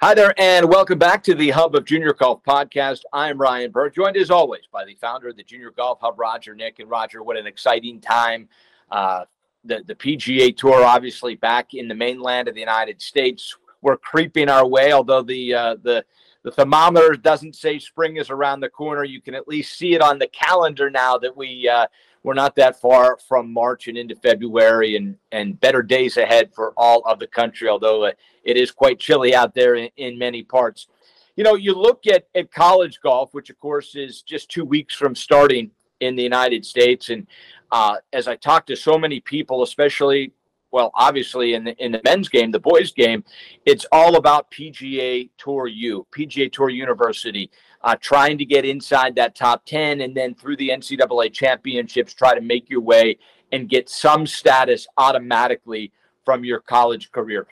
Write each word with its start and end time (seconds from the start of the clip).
Hi 0.00 0.14
there, 0.14 0.32
and 0.38 0.68
welcome 0.68 0.96
back 0.96 1.24
to 1.24 1.34
the 1.34 1.50
Hub 1.50 1.74
of 1.74 1.84
Junior 1.84 2.12
Golf 2.12 2.44
podcast. 2.44 3.00
I'm 3.12 3.36
Ryan 3.36 3.72
Burke, 3.72 3.96
joined 3.96 4.16
as 4.16 4.30
always 4.30 4.62
by 4.70 4.84
the 4.84 4.94
founder 4.94 5.26
of 5.26 5.36
the 5.36 5.42
Junior 5.42 5.72
Golf 5.72 5.98
Hub, 6.00 6.20
Roger 6.20 6.54
Nick. 6.54 6.78
And 6.78 6.88
Roger, 6.88 7.24
what 7.24 7.36
an 7.36 7.48
exciting 7.48 8.00
time! 8.00 8.48
Uh, 8.92 9.24
the 9.64 9.82
the 9.88 9.96
PGA 9.96 10.56
Tour, 10.56 10.84
obviously, 10.84 11.34
back 11.34 11.74
in 11.74 11.88
the 11.88 11.96
mainland 11.96 12.46
of 12.46 12.54
the 12.54 12.60
United 12.60 13.02
States. 13.02 13.56
We're 13.82 13.96
creeping 13.96 14.48
our 14.48 14.64
way, 14.64 14.92
although 14.92 15.22
the 15.22 15.52
uh, 15.52 15.76
the 15.82 16.04
the 16.44 16.52
thermometer 16.52 17.14
doesn't 17.14 17.56
say 17.56 17.80
spring 17.80 18.18
is 18.18 18.30
around 18.30 18.60
the 18.60 18.68
corner. 18.68 19.02
You 19.02 19.20
can 19.20 19.34
at 19.34 19.48
least 19.48 19.76
see 19.76 19.94
it 19.94 20.00
on 20.00 20.20
the 20.20 20.28
calendar 20.28 20.90
now 20.90 21.18
that 21.18 21.36
we 21.36 21.68
uh, 21.68 21.88
we're 22.22 22.34
not 22.34 22.56
that 22.56 22.80
far 22.80 23.18
from 23.28 23.52
March 23.52 23.88
and 23.88 23.96
into 23.96 24.14
February, 24.16 24.96
and 24.96 25.16
and 25.32 25.58
better 25.60 25.82
days 25.82 26.16
ahead 26.16 26.52
for 26.54 26.72
all 26.76 27.02
of 27.06 27.18
the 27.18 27.26
country. 27.26 27.68
Although 27.68 28.04
uh, 28.04 28.12
it 28.44 28.56
is 28.56 28.70
quite 28.70 28.98
chilly 28.98 29.34
out 29.34 29.54
there 29.54 29.74
in, 29.74 29.90
in 29.96 30.18
many 30.18 30.42
parts. 30.42 30.88
You 31.36 31.44
know, 31.44 31.54
you 31.54 31.74
look 31.74 32.06
at 32.06 32.26
at 32.34 32.52
college 32.52 33.00
golf, 33.00 33.34
which 33.34 33.50
of 33.50 33.58
course 33.58 33.94
is 33.94 34.22
just 34.22 34.48
two 34.48 34.64
weeks 34.64 34.94
from 34.94 35.14
starting 35.14 35.70
in 36.00 36.16
the 36.16 36.22
United 36.22 36.64
States, 36.64 37.10
and 37.10 37.26
uh, 37.72 37.96
as 38.12 38.28
I 38.28 38.36
talk 38.36 38.66
to 38.66 38.76
so 38.76 38.98
many 38.98 39.20
people, 39.20 39.62
especially 39.62 40.32
well, 40.70 40.90
obviously 40.94 41.54
in 41.54 41.64
the 41.64 41.84
in 41.84 41.92
the 41.92 42.00
men's 42.04 42.28
game, 42.28 42.50
the 42.50 42.58
boys' 42.58 42.92
game, 42.92 43.24
it's 43.64 43.86
all 43.92 44.16
about 44.16 44.50
PGA 44.50 45.30
Tour 45.38 45.66
U, 45.66 46.06
PGA 46.14 46.52
Tour 46.52 46.68
University, 46.68 47.50
uh, 47.82 47.96
trying 48.00 48.38
to 48.38 48.44
get 48.44 48.64
inside 48.64 49.14
that 49.16 49.34
top 49.34 49.64
ten, 49.64 50.00
and 50.00 50.16
then 50.16 50.34
through 50.34 50.56
the 50.56 50.70
NCAA 50.70 51.32
championships, 51.32 52.14
try 52.14 52.34
to 52.34 52.40
make 52.40 52.68
your 52.68 52.80
way 52.80 53.18
and 53.52 53.68
get 53.68 53.88
some 53.88 54.26
status 54.26 54.86
automatically 54.96 55.92
from 56.24 56.44
your 56.44 56.60
college 56.60 57.10
career. 57.12 57.46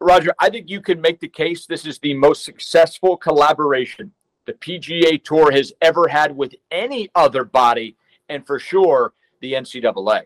Roger, 0.00 0.32
I 0.38 0.50
think 0.50 0.68
you 0.68 0.80
can 0.80 1.00
make 1.00 1.20
the 1.20 1.28
case 1.28 1.66
this 1.66 1.86
is 1.86 1.98
the 1.98 2.14
most 2.14 2.44
successful 2.44 3.16
collaboration 3.16 4.12
the 4.46 4.52
PGA 4.54 5.22
Tour 5.22 5.50
has 5.52 5.72
ever 5.82 6.08
had 6.08 6.36
with 6.36 6.54
any 6.70 7.10
other 7.14 7.44
body, 7.44 7.96
and 8.28 8.46
for 8.46 8.58
sure 8.58 9.12
the 9.40 9.52
NCAA. 9.52 10.22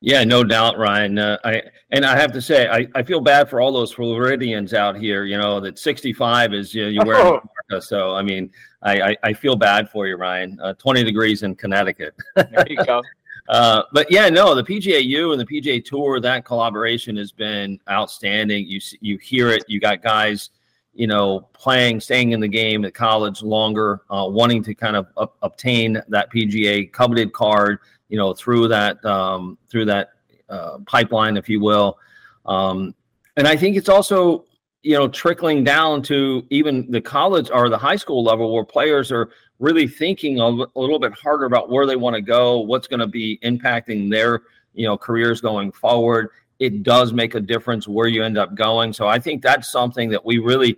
Yeah, 0.00 0.22
no 0.22 0.44
doubt, 0.44 0.78
Ryan. 0.78 1.18
Uh, 1.18 1.38
I 1.44 1.62
and 1.90 2.04
I 2.04 2.16
have 2.16 2.32
to 2.32 2.42
say, 2.42 2.68
I, 2.68 2.86
I 2.94 3.02
feel 3.02 3.20
bad 3.20 3.50
for 3.50 3.60
all 3.60 3.72
those 3.72 3.92
Floridians 3.92 4.72
out 4.72 4.96
here. 4.96 5.24
You 5.24 5.38
know 5.38 5.58
that 5.60 5.78
65 5.78 6.54
is 6.54 6.74
you, 6.74 6.84
know, 6.84 6.88
you 6.88 7.00
wear 7.04 7.16
oh. 7.18 7.40
America, 7.68 7.86
so 7.86 8.14
I 8.14 8.22
mean, 8.22 8.50
I, 8.82 9.00
I, 9.00 9.16
I 9.24 9.32
feel 9.32 9.56
bad 9.56 9.90
for 9.90 10.06
you, 10.06 10.16
Ryan. 10.16 10.58
Uh, 10.62 10.74
20 10.74 11.04
degrees 11.04 11.42
in 11.42 11.54
Connecticut. 11.54 12.14
there 12.36 12.66
you 12.68 12.84
go. 12.84 13.02
Uh, 13.48 13.82
but 13.94 14.10
yeah, 14.10 14.28
no, 14.28 14.54
the 14.54 14.62
PGAU 14.62 15.32
and 15.32 15.40
the 15.40 15.46
PGA 15.46 15.82
Tour, 15.82 16.20
that 16.20 16.44
collaboration 16.44 17.16
has 17.16 17.32
been 17.32 17.80
outstanding. 17.88 18.66
You 18.66 18.78
you 19.00 19.16
hear 19.16 19.48
it. 19.48 19.64
You 19.68 19.80
got 19.80 20.02
guys, 20.02 20.50
you 20.92 21.06
know, 21.06 21.48
playing, 21.54 22.00
staying 22.00 22.32
in 22.32 22.40
the 22.40 22.48
game 22.48 22.84
at 22.84 22.92
college 22.92 23.40
longer, 23.40 24.02
uh, 24.10 24.26
wanting 24.28 24.62
to 24.64 24.74
kind 24.74 24.96
of 24.96 25.06
up, 25.16 25.38
obtain 25.40 26.02
that 26.08 26.30
PGA 26.30 26.92
coveted 26.92 27.32
card 27.32 27.78
you 28.08 28.16
know, 28.16 28.32
through 28.32 28.68
that 28.68 29.02
um, 29.04 29.58
through 29.68 29.84
that 29.86 30.10
uh, 30.48 30.78
pipeline, 30.86 31.36
if 31.36 31.48
you 31.48 31.60
will. 31.60 31.98
Um, 32.46 32.94
and 33.36 33.46
I 33.46 33.56
think 33.56 33.76
it's 33.76 33.88
also 33.88 34.44
you 34.82 34.94
know 34.94 35.08
trickling 35.08 35.64
down 35.64 36.02
to 36.02 36.46
even 36.50 36.90
the 36.90 37.00
college 37.00 37.50
or 37.50 37.68
the 37.68 37.78
high 37.78 37.96
school 37.96 38.22
level 38.22 38.54
where 38.54 38.64
players 38.64 39.10
are 39.10 39.30
really 39.58 39.88
thinking 39.88 40.38
a, 40.38 40.48
little 40.48 41.00
bit 41.00 41.12
harder 41.12 41.44
about 41.44 41.68
where 41.68 41.84
they 41.84 41.96
want 41.96 42.14
to 42.14 42.22
go, 42.22 42.60
what's 42.60 42.86
going 42.86 43.00
to 43.00 43.06
be 43.06 43.38
impacting 43.42 44.10
their 44.10 44.42
you 44.74 44.86
know 44.86 44.96
careers 44.96 45.40
going 45.40 45.72
forward. 45.72 46.30
It 46.58 46.82
does 46.82 47.12
make 47.12 47.34
a 47.34 47.40
difference 47.40 47.86
where 47.86 48.08
you 48.08 48.24
end 48.24 48.36
up 48.36 48.54
going. 48.54 48.92
So 48.92 49.06
I 49.06 49.18
think 49.18 49.42
that's 49.42 49.68
something 49.68 50.10
that 50.10 50.24
we 50.24 50.38
really 50.38 50.76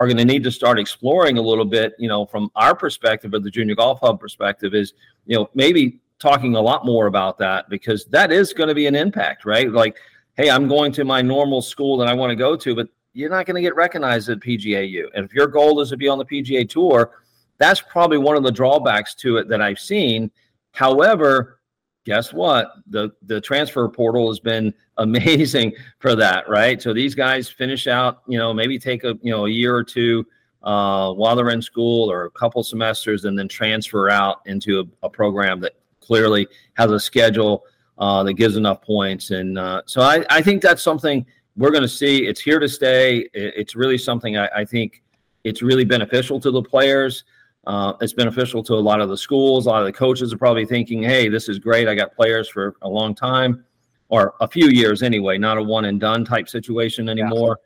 are 0.00 0.06
going 0.06 0.16
to 0.16 0.24
need 0.24 0.44
to 0.44 0.52
start 0.52 0.78
exploring 0.78 1.38
a 1.38 1.42
little 1.42 1.64
bit, 1.64 1.94
you 1.98 2.08
know, 2.08 2.24
from 2.24 2.50
our 2.54 2.74
perspective, 2.74 3.34
or 3.34 3.40
the 3.40 3.50
Junior 3.50 3.74
Golf 3.74 3.98
Hub 4.00 4.20
perspective, 4.20 4.74
is 4.74 4.94
you 5.26 5.36
know 5.36 5.50
maybe 5.54 6.00
talking 6.18 6.56
a 6.56 6.60
lot 6.60 6.84
more 6.84 7.06
about 7.06 7.38
that 7.38 7.68
because 7.68 8.04
that 8.06 8.32
is 8.32 8.52
going 8.52 8.68
to 8.68 8.74
be 8.74 8.86
an 8.86 8.94
impact, 8.94 9.44
right? 9.44 9.70
Like, 9.70 9.96
hey, 10.36 10.50
I'm 10.50 10.68
going 10.68 10.92
to 10.92 11.04
my 11.04 11.22
normal 11.22 11.62
school 11.62 11.96
that 11.98 12.08
I 12.08 12.14
want 12.14 12.30
to 12.30 12.36
go 12.36 12.56
to, 12.56 12.74
but 12.74 12.88
you're 13.18 13.30
not 13.30 13.46
going 13.46 13.56
to 13.56 13.60
get 13.60 13.74
recognized 13.74 14.28
at 14.28 14.38
PGAU. 14.38 15.06
And 15.14 15.24
if 15.24 15.34
your 15.34 15.48
goal 15.48 15.80
is 15.80 15.90
to 15.90 15.96
be 15.96 16.06
on 16.08 16.18
the 16.18 16.24
PGA 16.24 16.68
Tour, 16.68 17.10
that's 17.58 17.80
probably 17.80 18.18
one 18.18 18.36
of 18.36 18.44
the 18.44 18.52
drawbacks 18.52 19.14
to 19.16 19.38
it 19.38 19.48
that 19.48 19.60
I've 19.60 19.80
seen. 19.80 20.30
However, 20.70 21.58
guess 22.04 22.32
what? 22.32 22.72
The 22.86 23.10
the 23.26 23.40
transfer 23.40 23.88
portal 23.88 24.28
has 24.28 24.38
been 24.38 24.72
amazing 24.98 25.72
for 25.98 26.14
that, 26.14 26.48
right? 26.48 26.80
So 26.80 26.94
these 26.94 27.16
guys 27.16 27.48
finish 27.48 27.88
out, 27.88 28.22
you 28.28 28.38
know, 28.38 28.54
maybe 28.54 28.78
take 28.78 29.02
a 29.02 29.18
you 29.20 29.32
know 29.32 29.46
a 29.46 29.50
year 29.50 29.74
or 29.74 29.82
two 29.82 30.24
uh, 30.62 31.12
while 31.12 31.34
they're 31.34 31.50
in 31.50 31.60
school 31.60 32.08
or 32.10 32.26
a 32.26 32.30
couple 32.30 32.62
semesters, 32.62 33.24
and 33.24 33.36
then 33.36 33.48
transfer 33.48 34.10
out 34.10 34.42
into 34.46 34.80
a, 34.80 35.06
a 35.06 35.10
program 35.10 35.60
that 35.60 35.72
clearly 36.00 36.46
has 36.74 36.92
a 36.92 37.00
schedule 37.00 37.64
uh, 37.98 38.22
that 38.22 38.34
gives 38.34 38.56
enough 38.56 38.80
points. 38.80 39.32
And 39.32 39.58
uh, 39.58 39.82
so 39.86 40.02
I, 40.02 40.24
I 40.30 40.40
think 40.40 40.62
that's 40.62 40.82
something 40.82 41.26
we're 41.58 41.70
going 41.70 41.82
to 41.82 41.88
see. 41.88 42.26
It's 42.26 42.40
here 42.40 42.58
to 42.58 42.68
stay. 42.68 43.28
It's 43.34 43.74
really 43.74 43.98
something 43.98 44.38
I, 44.38 44.48
I 44.56 44.64
think 44.64 45.02
it's 45.44 45.60
really 45.60 45.84
beneficial 45.84 46.40
to 46.40 46.50
the 46.50 46.62
players. 46.62 47.24
Uh, 47.66 47.92
it's 48.00 48.12
beneficial 48.12 48.62
to 48.62 48.74
a 48.74 48.76
lot 48.76 49.00
of 49.00 49.08
the 49.08 49.16
schools. 49.16 49.66
A 49.66 49.68
lot 49.68 49.80
of 49.82 49.86
the 49.86 49.92
coaches 49.92 50.32
are 50.32 50.38
probably 50.38 50.64
thinking, 50.64 51.02
hey, 51.02 51.28
this 51.28 51.48
is 51.48 51.58
great. 51.58 51.88
I 51.88 51.94
got 51.94 52.14
players 52.14 52.48
for 52.48 52.76
a 52.82 52.88
long 52.88 53.14
time 53.14 53.64
or 54.08 54.34
a 54.40 54.48
few 54.48 54.68
years 54.68 55.02
anyway, 55.02 55.36
not 55.36 55.58
a 55.58 55.62
one 55.62 55.84
and 55.84 56.00
done 56.00 56.24
type 56.24 56.48
situation 56.48 57.08
anymore. 57.08 57.58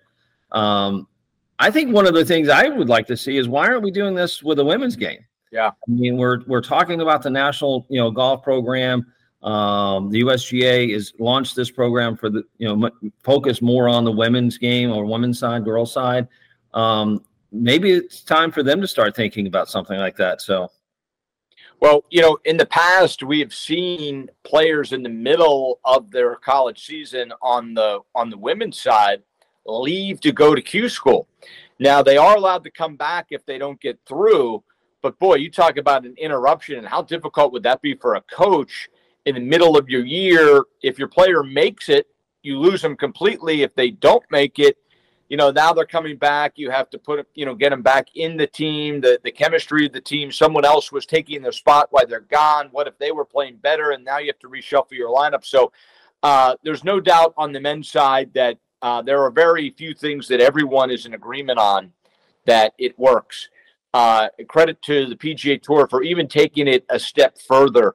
Yeah. 0.52 0.86
Um, 0.86 1.06
I 1.58 1.70
think 1.70 1.94
one 1.94 2.06
of 2.06 2.14
the 2.14 2.24
things 2.24 2.48
I 2.48 2.68
would 2.68 2.88
like 2.88 3.06
to 3.06 3.16
see 3.16 3.36
is 3.36 3.48
why 3.48 3.68
aren't 3.68 3.82
we 3.82 3.90
doing 3.92 4.14
this 4.14 4.42
with 4.42 4.56
the 4.56 4.64
women's 4.64 4.96
game? 4.96 5.24
Yeah. 5.52 5.68
I 5.68 5.90
mean, 5.90 6.16
we're 6.16 6.40
we're 6.46 6.62
talking 6.62 7.02
about 7.02 7.22
the 7.22 7.30
national, 7.30 7.86
you 7.88 8.00
know, 8.00 8.10
golf 8.10 8.42
program. 8.42 9.06
Um, 9.42 10.10
the 10.10 10.20
USGA 10.22 10.94
is 10.94 11.14
launched 11.18 11.56
this 11.56 11.70
program 11.70 12.16
for 12.16 12.30
the, 12.30 12.44
you 12.58 12.68
know, 12.68 12.86
m- 12.86 13.12
focus 13.24 13.60
more 13.60 13.88
on 13.88 14.04
the 14.04 14.12
women's 14.12 14.56
game 14.56 14.92
or 14.92 15.04
women's 15.04 15.38
side, 15.40 15.64
girls 15.64 15.92
side. 15.92 16.28
Um, 16.74 17.24
maybe 17.50 17.90
it's 17.90 18.22
time 18.22 18.52
for 18.52 18.62
them 18.62 18.80
to 18.80 18.86
start 18.86 19.16
thinking 19.16 19.46
about 19.48 19.68
something 19.68 19.98
like 19.98 20.16
that. 20.16 20.40
So, 20.40 20.70
well, 21.80 22.04
you 22.10 22.22
know, 22.22 22.38
in 22.44 22.56
the 22.56 22.66
past 22.66 23.24
we 23.24 23.40
have 23.40 23.52
seen 23.52 24.30
players 24.44 24.92
in 24.92 25.02
the 25.02 25.08
middle 25.08 25.80
of 25.84 26.12
their 26.12 26.36
college 26.36 26.86
season 26.86 27.32
on 27.42 27.74
the 27.74 27.98
on 28.14 28.30
the 28.30 28.38
women's 28.38 28.80
side 28.80 29.22
leave 29.66 30.20
to 30.20 30.30
go 30.30 30.54
to 30.54 30.62
Q 30.62 30.88
school. 30.88 31.26
Now 31.80 32.00
they 32.00 32.16
are 32.16 32.36
allowed 32.36 32.62
to 32.64 32.70
come 32.70 32.94
back 32.94 33.26
if 33.30 33.44
they 33.44 33.58
don't 33.58 33.80
get 33.80 33.98
through, 34.06 34.62
but 35.02 35.18
boy, 35.18 35.34
you 35.36 35.50
talk 35.50 35.76
about 35.76 36.06
an 36.06 36.14
interruption 36.16 36.78
and 36.78 36.86
how 36.86 37.02
difficult 37.02 37.52
would 37.52 37.64
that 37.64 37.82
be 37.82 37.94
for 37.94 38.14
a 38.14 38.20
coach 38.22 38.88
in 39.26 39.34
the 39.34 39.40
middle 39.40 39.76
of 39.76 39.88
your 39.88 40.04
year? 40.04 40.62
If 40.82 40.98
your 40.98 41.08
player 41.08 41.42
makes 41.42 41.88
it, 41.88 42.06
you 42.42 42.58
lose 42.58 42.82
them 42.82 42.96
completely. 42.96 43.62
If 43.62 43.74
they 43.74 43.90
don't 43.90 44.24
make 44.30 44.58
it, 44.58 44.76
you 45.28 45.36
know, 45.36 45.50
now 45.50 45.72
they're 45.72 45.86
coming 45.86 46.16
back. 46.16 46.52
You 46.56 46.70
have 46.70 46.90
to 46.90 46.98
put, 46.98 47.26
you 47.34 47.46
know, 47.46 47.54
get 47.54 47.70
them 47.70 47.82
back 47.82 48.08
in 48.14 48.36
the 48.36 48.46
team, 48.46 49.00
the, 49.00 49.18
the 49.24 49.30
chemistry 49.30 49.86
of 49.86 49.92
the 49.92 50.00
team. 50.00 50.30
Someone 50.30 50.64
else 50.64 50.92
was 50.92 51.06
taking 51.06 51.40
their 51.40 51.52
spot 51.52 51.88
while 51.90 52.06
they're 52.06 52.20
gone. 52.20 52.68
What 52.70 52.86
if 52.86 52.98
they 52.98 53.12
were 53.12 53.24
playing 53.24 53.56
better 53.56 53.92
and 53.92 54.04
now 54.04 54.18
you 54.18 54.26
have 54.26 54.38
to 54.40 54.48
reshuffle 54.48 54.92
your 54.92 55.08
lineup? 55.08 55.44
So 55.44 55.72
uh, 56.22 56.56
there's 56.64 56.84
no 56.84 57.00
doubt 57.00 57.32
on 57.36 57.52
the 57.52 57.60
men's 57.60 57.88
side 57.88 58.32
that 58.34 58.58
uh, 58.82 59.00
there 59.00 59.22
are 59.22 59.30
very 59.30 59.70
few 59.70 59.94
things 59.94 60.28
that 60.28 60.40
everyone 60.40 60.90
is 60.90 61.06
in 61.06 61.14
agreement 61.14 61.58
on 61.58 61.92
that 62.44 62.74
it 62.76 62.98
works 62.98 63.48
uh, 63.94 64.28
credit 64.48 64.80
to 64.82 65.06
the 65.06 65.16
PGA 65.16 65.60
Tour 65.60 65.86
for 65.86 66.02
even 66.02 66.26
taking 66.26 66.68
it 66.68 66.84
a 66.88 66.98
step 66.98 67.38
further. 67.38 67.94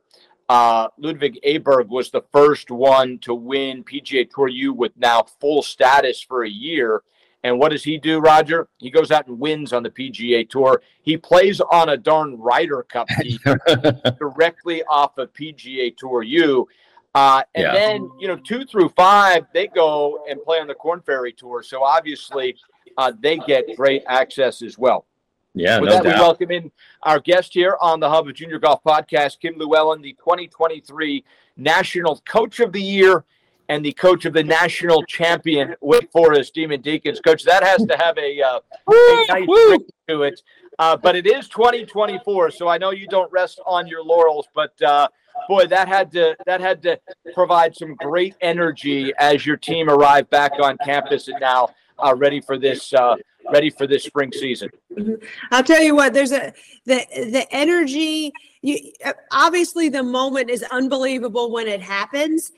Uh, 0.50 0.88
Ludvig 0.97 1.40
Aberg 1.46 1.88
was 1.88 2.09
the 2.09 2.24
first 2.31 2.72
one 2.72 3.19
to 3.19 3.34
win 3.34 3.84
PGA 3.84 4.30
Tour 4.30 4.47
U 4.47 4.74
with 4.74 4.94
now 4.96 5.24
full 5.41 5.62
status 5.62 6.22
for 6.22 6.44
a 6.44 6.50
year. 6.50 7.03
And 7.44 7.59
what 7.59 7.72
does 7.72 7.84
he 7.84 7.97
do, 7.97 8.19
Roger? 8.19 8.68
He 8.78 8.90
goes 8.90 9.12
out 9.12 9.28
and 9.28 9.40
wins 9.40 9.72
on 9.72 9.84
the 9.84 9.89
PGA 9.89 10.50
Tour. 10.50 10.81
He 11.01 11.18
plays 11.18 11.62
on 11.62 11.89
a 11.89 11.98
darn 11.98 12.38
Ryder 12.38 12.83
Cup 12.83 13.07
team 13.19 13.39
directly 14.19 14.83
off 14.89 15.18
of 15.18 15.31
PGA 15.33 15.95
Tour 15.95 16.24
U. 16.24 16.68
Uh, 17.13 17.44
and 17.56 17.63
yeah. 17.63 17.74
then, 17.74 18.10
you 18.19 18.27
know, 18.27 18.38
two 18.38 18.66
through 18.66 18.89
five, 18.89 19.45
they 19.54 19.68
go 19.68 20.24
and 20.30 20.42
play 20.44 20.60
on 20.60 20.68
the 20.68 20.75
Korn 20.75 21.01
Ferry 21.01 21.33
Tour. 21.33 21.63
So 21.63 21.83
obviously, 21.83 22.56
uh, 22.98 23.12
they 23.19 23.38
get 23.38 23.75
great 23.75 24.04
access 24.07 24.62
as 24.62 24.77
well. 24.77 25.06
Yeah, 25.54 25.80
With 25.80 25.90
no 25.90 25.96
that, 25.96 26.04
doubt. 26.04 26.14
we 26.16 26.20
welcome 26.20 26.52
in 26.52 26.72
our 27.04 27.20
guest 27.20 27.54
here 27.54 27.78
on 27.82 28.00
the 28.00 28.10
Hub 28.10 28.28
of 28.28 28.36
Junior 28.36 28.60
Golf 28.60 28.84
Podcast, 28.84 29.40
Kim 29.40 29.56
Lewellen, 29.56 30.02
the 30.02 30.14
2023 30.14 31.24
National 31.58 32.22
Coach 32.28 32.60
of 32.60 32.72
the 32.72 32.82
Year 32.82 33.24
and 33.70 33.84
the 33.84 33.92
coach 33.94 34.26
of 34.26 34.34
the 34.34 34.44
national 34.44 35.04
champion 35.04 35.76
Wake 35.82 36.12
Forest 36.12 36.54
Demon 36.54 36.82
Deacons. 36.82 37.20
Coach, 37.20 37.44
that 37.44 37.64
has 37.64 37.86
to 37.86 37.98
have 37.98 38.18
a, 38.18 38.42
uh, 38.42 38.60
a 38.88 39.26
nice 39.28 39.48
ring 39.48 39.86
to 40.08 40.24
it. 40.24 40.42
Uh, 40.80 40.96
but 40.96 41.16
it 41.16 41.26
is 41.26 41.48
2024, 41.50 42.52
so 42.52 42.68
I 42.68 42.78
know 42.78 42.92
you 42.92 43.08
don't 43.08 43.32
rest 43.32 43.60
on 43.66 43.88
your 43.88 44.04
laurels. 44.04 44.48
But 44.54 44.80
uh, 44.82 45.08
boy, 45.48 45.66
that 45.68 45.88
had 45.88 46.12
to 46.12 46.36
that 46.46 46.62
had 46.62 46.84
to 46.84 47.00
provide 47.34 47.76
some 47.76 47.96
great 47.96 48.36
energy 48.42 49.12
as 49.18 49.46
your 49.46 49.58
team 49.58 49.90
arrived 49.90 50.30
back 50.30 50.54
on 50.62 50.78
campus 50.86 51.28
and 51.28 51.40
now 51.42 51.70
uh, 51.98 52.16
ready 52.16 52.40
for 52.40 52.60
this 52.60 52.94
uh, 52.94 53.16
ready 53.52 53.70
for 53.70 53.88
this 53.88 54.04
spring 54.04 54.32
season. 54.32 54.70
Mm-hmm. 54.96 55.24
I'll 55.52 55.64
tell 55.64 55.82
you 55.82 55.96
what. 55.96 56.14
There's 56.14 56.32
a 56.32 56.54
the 56.86 57.06
the 57.32 57.46
energy. 57.52 58.32
You 58.62 58.92
obviously 59.32 59.90
the 59.90 60.04
moment 60.04 60.50
is 60.50 60.64
unbelievable 60.64 61.52
when 61.52 61.68
it 61.68 61.82
happens, 61.82 62.52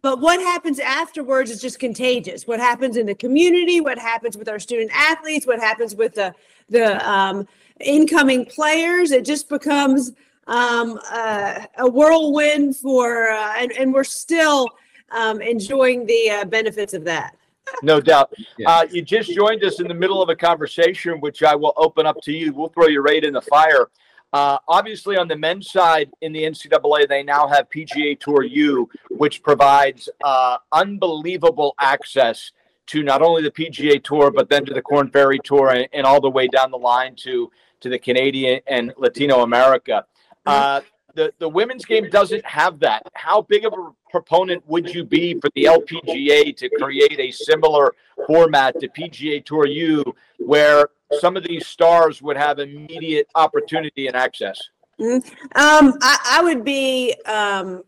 but 0.00 0.20
what 0.20 0.40
happens 0.40 0.78
afterwards 0.78 1.50
is 1.50 1.60
just 1.60 1.78
contagious. 1.78 2.46
What 2.46 2.60
happens 2.60 2.96
in 2.96 3.06
the 3.06 3.14
community? 3.14 3.80
What 3.80 3.98
happens 3.98 4.36
with 4.36 4.48
our 4.48 4.58
student 4.58 4.90
athletes? 4.94 5.46
What 5.46 5.60
happens 5.60 5.94
with 5.94 6.14
the 6.14 6.34
the 6.68 7.08
um, 7.08 7.46
incoming 7.80 8.46
players? 8.46 9.10
It 9.10 9.24
just 9.24 9.48
becomes 9.48 10.12
um, 10.46 10.98
uh, 11.10 11.66
a 11.78 11.88
whirlwind 11.88 12.76
for, 12.76 13.30
uh, 13.30 13.54
and, 13.56 13.72
and 13.72 13.94
we're 13.94 14.04
still 14.04 14.68
um, 15.10 15.40
enjoying 15.40 16.06
the 16.06 16.30
uh, 16.30 16.44
benefits 16.44 16.94
of 16.94 17.04
that. 17.04 17.36
No 17.82 18.00
doubt. 18.00 18.32
Uh, 18.66 18.86
you 18.90 19.02
just 19.02 19.32
joined 19.34 19.64
us 19.64 19.80
in 19.80 19.88
the 19.88 19.94
middle 19.94 20.22
of 20.22 20.28
a 20.28 20.36
conversation, 20.36 21.20
which 21.20 21.42
I 21.42 21.54
will 21.54 21.72
open 21.76 22.06
up 22.06 22.16
to 22.22 22.32
you. 22.32 22.52
We'll 22.52 22.68
throw 22.68 22.86
you 22.86 23.00
right 23.00 23.22
in 23.22 23.32
the 23.32 23.42
fire. 23.42 23.88
Uh, 24.32 24.56
obviously, 24.66 25.16
on 25.16 25.28
the 25.28 25.36
men's 25.36 25.70
side 25.70 26.10
in 26.22 26.32
the 26.32 26.42
NCAA, 26.42 27.08
they 27.08 27.22
now 27.22 27.46
have 27.48 27.68
PGA 27.68 28.18
Tour 28.18 28.44
U, 28.44 28.88
which 29.10 29.42
provides 29.42 30.08
uh, 30.24 30.58
unbelievable 30.72 31.74
access 31.78 32.52
to 32.86 33.02
not 33.02 33.22
only 33.22 33.42
the 33.42 33.50
PGA 33.50 34.02
Tour, 34.02 34.30
but 34.30 34.48
then 34.48 34.64
to 34.64 34.72
the 34.72 34.82
Korn 34.82 35.10
Ferry 35.10 35.38
Tour 35.44 35.70
and, 35.70 35.88
and 35.92 36.06
all 36.06 36.20
the 36.20 36.30
way 36.30 36.48
down 36.48 36.70
the 36.70 36.78
line 36.78 37.14
to, 37.16 37.50
to 37.80 37.88
the 37.88 37.98
Canadian 37.98 38.60
and 38.66 38.92
Latino 38.96 39.42
America. 39.42 40.04
Uh, 40.46 40.80
the, 41.14 41.32
the 41.38 41.48
women's 41.48 41.84
game 41.84 42.08
doesn't 42.10 42.44
have 42.44 42.78
that. 42.80 43.02
How 43.14 43.42
big 43.42 43.64
of 43.64 43.72
a 43.72 43.90
proponent 44.10 44.62
would 44.68 44.94
you 44.94 45.04
be 45.04 45.34
for 45.40 45.50
the 45.54 45.64
LPGA 45.64 46.56
to 46.56 46.68
create 46.70 47.18
a 47.18 47.30
similar 47.30 47.94
format 48.26 48.78
to 48.80 48.88
PGA 48.88 49.44
Tour 49.44 49.66
U 49.66 50.14
where 50.38 50.88
some 51.20 51.36
of 51.36 51.44
these 51.44 51.66
stars 51.66 52.22
would 52.22 52.36
have 52.36 52.58
immediate 52.58 53.28
opportunity 53.34 54.06
and 54.06 54.16
access? 54.16 54.60
Mm-hmm. 55.00 55.28
Um, 55.58 55.98
I, 56.00 56.38
I, 56.38 56.42
would 56.42 56.64
be 56.64 57.14
um, 57.26 57.82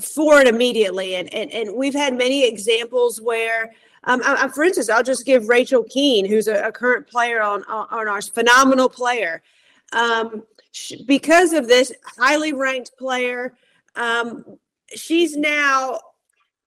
for 0.00 0.40
it 0.40 0.48
immediately. 0.48 1.16
And, 1.16 1.32
and, 1.32 1.50
and 1.52 1.74
we've 1.74 1.94
had 1.94 2.16
many 2.16 2.46
examples 2.46 3.20
where, 3.20 3.72
um, 4.04 4.22
I, 4.24 4.48
for 4.48 4.64
instance, 4.64 4.88
I'll 4.88 5.02
just 5.02 5.24
give 5.24 5.48
Rachel 5.48 5.84
Kuehn, 5.84 6.26
who's 6.26 6.48
a, 6.48 6.66
a 6.66 6.72
current 6.72 7.06
player 7.06 7.42
on, 7.42 7.62
on 7.64 8.08
our 8.08 8.20
phenomenal 8.22 8.88
player. 8.88 9.42
Um, 9.92 10.42
because 11.06 11.52
of 11.52 11.68
this 11.68 11.92
highly 12.04 12.52
ranked 12.52 12.96
player, 12.98 13.54
um, 13.96 14.44
she's 14.94 15.36
now 15.36 15.98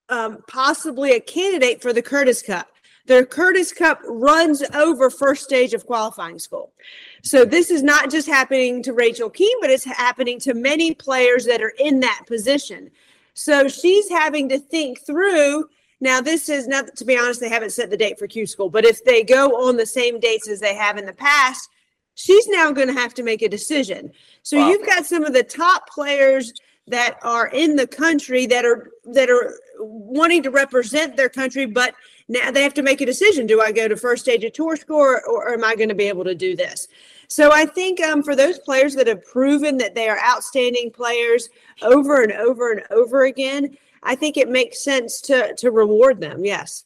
um, 0.09 0.43
possibly 0.47 1.13
a 1.13 1.19
candidate 1.19 1.81
for 1.81 1.93
the 1.93 2.01
Curtis 2.01 2.41
Cup. 2.41 2.67
The 3.07 3.25
Curtis 3.25 3.71
Cup 3.71 4.01
runs 4.07 4.63
over 4.73 5.09
first 5.09 5.43
stage 5.43 5.73
of 5.73 5.85
qualifying 5.85 6.39
school. 6.39 6.73
So 7.21 7.45
this 7.45 7.69
is 7.69 7.83
not 7.83 8.09
just 8.09 8.27
happening 8.27 8.81
to 8.83 8.93
Rachel 8.93 9.29
Kuehn, 9.29 9.53
but 9.61 9.69
it's 9.69 9.83
happening 9.83 10.39
to 10.39 10.53
many 10.55 10.93
players 10.93 11.45
that 11.45 11.61
are 11.61 11.73
in 11.77 11.99
that 11.99 12.23
position. 12.27 12.89
So 13.35 13.67
she's 13.67 14.09
having 14.09 14.49
to 14.49 14.57
think 14.57 15.01
through. 15.01 15.69
Now, 16.01 16.19
this 16.19 16.49
is 16.49 16.67
not 16.67 16.95
to 16.95 17.05
be 17.05 17.17
honest, 17.17 17.39
they 17.39 17.49
haven't 17.49 17.71
set 17.71 17.89
the 17.89 17.97
date 17.97 18.17
for 18.17 18.27
Q 18.27 18.47
school, 18.47 18.69
but 18.69 18.85
if 18.85 19.03
they 19.03 19.23
go 19.23 19.67
on 19.67 19.77
the 19.77 19.85
same 19.85 20.19
dates 20.19 20.47
as 20.47 20.59
they 20.59 20.75
have 20.75 20.97
in 20.97 21.05
the 21.05 21.13
past, 21.13 21.69
she's 22.15 22.47
now 22.47 22.71
going 22.71 22.87
to 22.87 22.93
have 22.93 23.13
to 23.13 23.23
make 23.23 23.41
a 23.41 23.49
decision. 23.49 24.11
So 24.41 24.57
wow. 24.57 24.69
you've 24.69 24.85
got 24.85 25.05
some 25.05 25.23
of 25.23 25.33
the 25.33 25.43
top 25.43 25.89
players 25.89 26.51
that 26.87 27.17
are 27.23 27.47
in 27.47 27.75
the 27.75 27.87
country 27.87 28.45
that 28.47 28.65
are 28.65 28.91
that 29.05 29.29
are 29.29 29.55
wanting 29.79 30.43
to 30.43 30.51
represent 30.51 31.17
their 31.17 31.29
country, 31.29 31.65
but 31.65 31.95
now 32.27 32.51
they 32.51 32.63
have 32.63 32.73
to 32.75 32.81
make 32.81 33.01
a 33.01 33.05
decision: 33.05 33.47
Do 33.47 33.61
I 33.61 33.71
go 33.71 33.87
to 33.87 33.97
first 33.97 34.23
stage 34.23 34.43
of 34.43 34.53
tour 34.53 34.75
score, 34.75 35.21
or, 35.25 35.49
or 35.49 35.53
am 35.53 35.63
I 35.63 35.75
going 35.75 35.89
to 35.89 35.95
be 35.95 36.07
able 36.07 36.23
to 36.23 36.35
do 36.35 36.55
this? 36.55 36.87
So 37.27 37.51
I 37.51 37.65
think 37.65 38.01
um, 38.01 38.21
for 38.21 38.35
those 38.35 38.59
players 38.59 38.95
that 38.95 39.07
have 39.07 39.25
proven 39.25 39.77
that 39.77 39.95
they 39.95 40.07
are 40.09 40.19
outstanding 40.19 40.91
players 40.91 41.49
over 41.81 42.21
and 42.21 42.31
over 42.33 42.71
and 42.71 42.83
over 42.91 43.25
again, 43.25 43.77
I 44.03 44.15
think 44.15 44.37
it 44.37 44.49
makes 44.49 44.83
sense 44.83 45.21
to 45.21 45.55
to 45.55 45.71
reward 45.71 46.21
them. 46.21 46.45
Yes. 46.45 46.85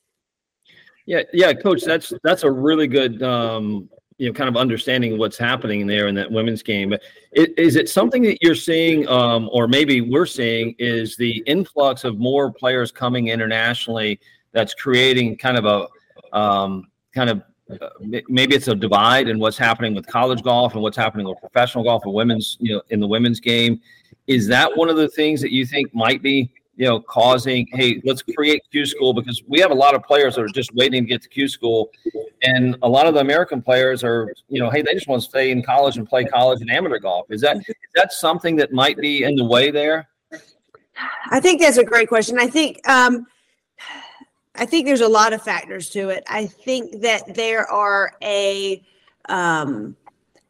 Yeah, 1.06 1.24
yeah, 1.34 1.54
coach. 1.54 1.84
That's 1.84 2.14
that's 2.24 2.44
a 2.44 2.52
really 2.52 2.88
good 2.88 3.22
um, 3.24 3.90
you 4.20 4.28
know 4.28 4.34
kind 4.34 4.50
of 4.50 4.58
understanding 4.58 5.18
what's 5.18 5.38
happening 5.38 5.88
there 5.88 6.08
in 6.08 6.16
that 6.16 6.30
women's 6.30 6.62
game. 6.62 6.94
Is, 7.32 7.48
is 7.58 7.76
it 7.78 7.90
something 7.90 8.22
that 8.24 8.38
you're 8.44 8.54
seeing, 8.54 9.08
um, 9.08 9.50
or 9.52 9.68
maybe 9.68 10.02
we're 10.02 10.26
seeing, 10.26 10.76
is 10.78 11.16
the 11.16 11.42
influx 11.48 12.04
of 12.04 12.20
more 12.20 12.52
players 12.52 12.92
coming 12.92 13.30
internationally 13.30 14.20
that's 14.52 14.74
creating 14.74 15.38
kind 15.38 15.58
of 15.58 15.66
a 15.66 16.38
um, 16.38 16.88
kind 17.16 17.30
of 17.30 17.42
uh, 17.82 17.90
maybe 18.28 18.56
it's 18.56 18.68
a 18.68 18.76
divide 18.76 19.30
in 19.30 19.40
what's 19.40 19.58
happening 19.58 19.96
with 19.96 20.06
college 20.06 20.44
golf 20.44 20.74
and 20.74 20.82
what's 20.82 20.98
happening 20.98 21.28
with 21.28 21.40
professional 21.40 21.84
golf 21.84 22.04
and 22.04 22.14
women's 22.14 22.58
you 22.60 22.76
know 22.76 22.82
in 22.90 23.00
the 23.00 23.08
women's 23.08 23.40
game. 23.40 23.80
Is 24.28 24.48
that 24.48 24.76
one 24.76 24.90
of 24.90 24.98
the 24.98 25.08
things 25.08 25.42
that 25.42 25.52
you 25.52 25.66
think 25.66 25.96
might 25.96 26.22
be 26.22 26.52
you 26.80 26.86
know, 26.86 27.02
causing, 27.02 27.68
hey, 27.74 28.02
let's 28.06 28.22
create 28.22 28.64
Q 28.72 28.86
school 28.86 29.14
because 29.14 29.44
we 29.50 29.60
have 29.60 29.70
a 29.70 29.76
lot 29.76 29.96
of 29.96 30.04
players 30.04 30.36
that 30.36 30.44
are 30.44 30.48
just 30.48 30.74
waiting 30.74 31.04
to 31.04 31.10
get 31.10 31.22
to 31.22 31.28
Q 31.28 31.50
school. 31.50 31.90
And 32.42 32.78
a 32.84 32.88
lot 32.88 33.06
of 33.06 33.14
the 33.14 33.20
American 33.20 33.62
players 33.62 34.02
are, 34.02 34.34
you 34.48 34.62
know, 34.62 34.70
hey, 34.70 34.82
they 34.82 34.94
just 34.94 35.10
want 35.10 35.22
to 35.22 35.28
stay 35.28 35.52
in 35.52 35.62
college 35.62 35.98
and 35.98 36.08
play 36.08 36.24
college 36.24 36.62
and 36.62 36.72
amateur 36.72 36.98
golf. 36.98 37.26
Is 37.30 37.42
that 37.42 37.58
is 37.58 37.66
that 37.96 38.14
something 38.14 38.56
that 38.56 38.72
might 38.72 38.98
be 38.98 39.24
in 39.24 39.36
the 39.36 39.44
way 39.44 39.72
there? 39.72 40.08
I 41.30 41.42
think 41.42 41.60
that's 41.60 41.76
a 41.76 41.84
great 41.84 42.08
question. 42.08 42.40
I 42.40 42.48
think 42.48 42.80
um, 42.88 43.28
I 44.56 44.66
think 44.66 44.86
there's 44.86 45.02
a 45.02 45.08
lot 45.08 45.34
of 45.34 45.42
factors 45.42 45.90
to 45.90 46.08
it. 46.08 46.24
I 46.30 46.46
think 46.46 47.02
that 47.02 47.36
there 47.36 47.70
are 47.70 48.14
a 48.24 48.82
um, 49.28 49.98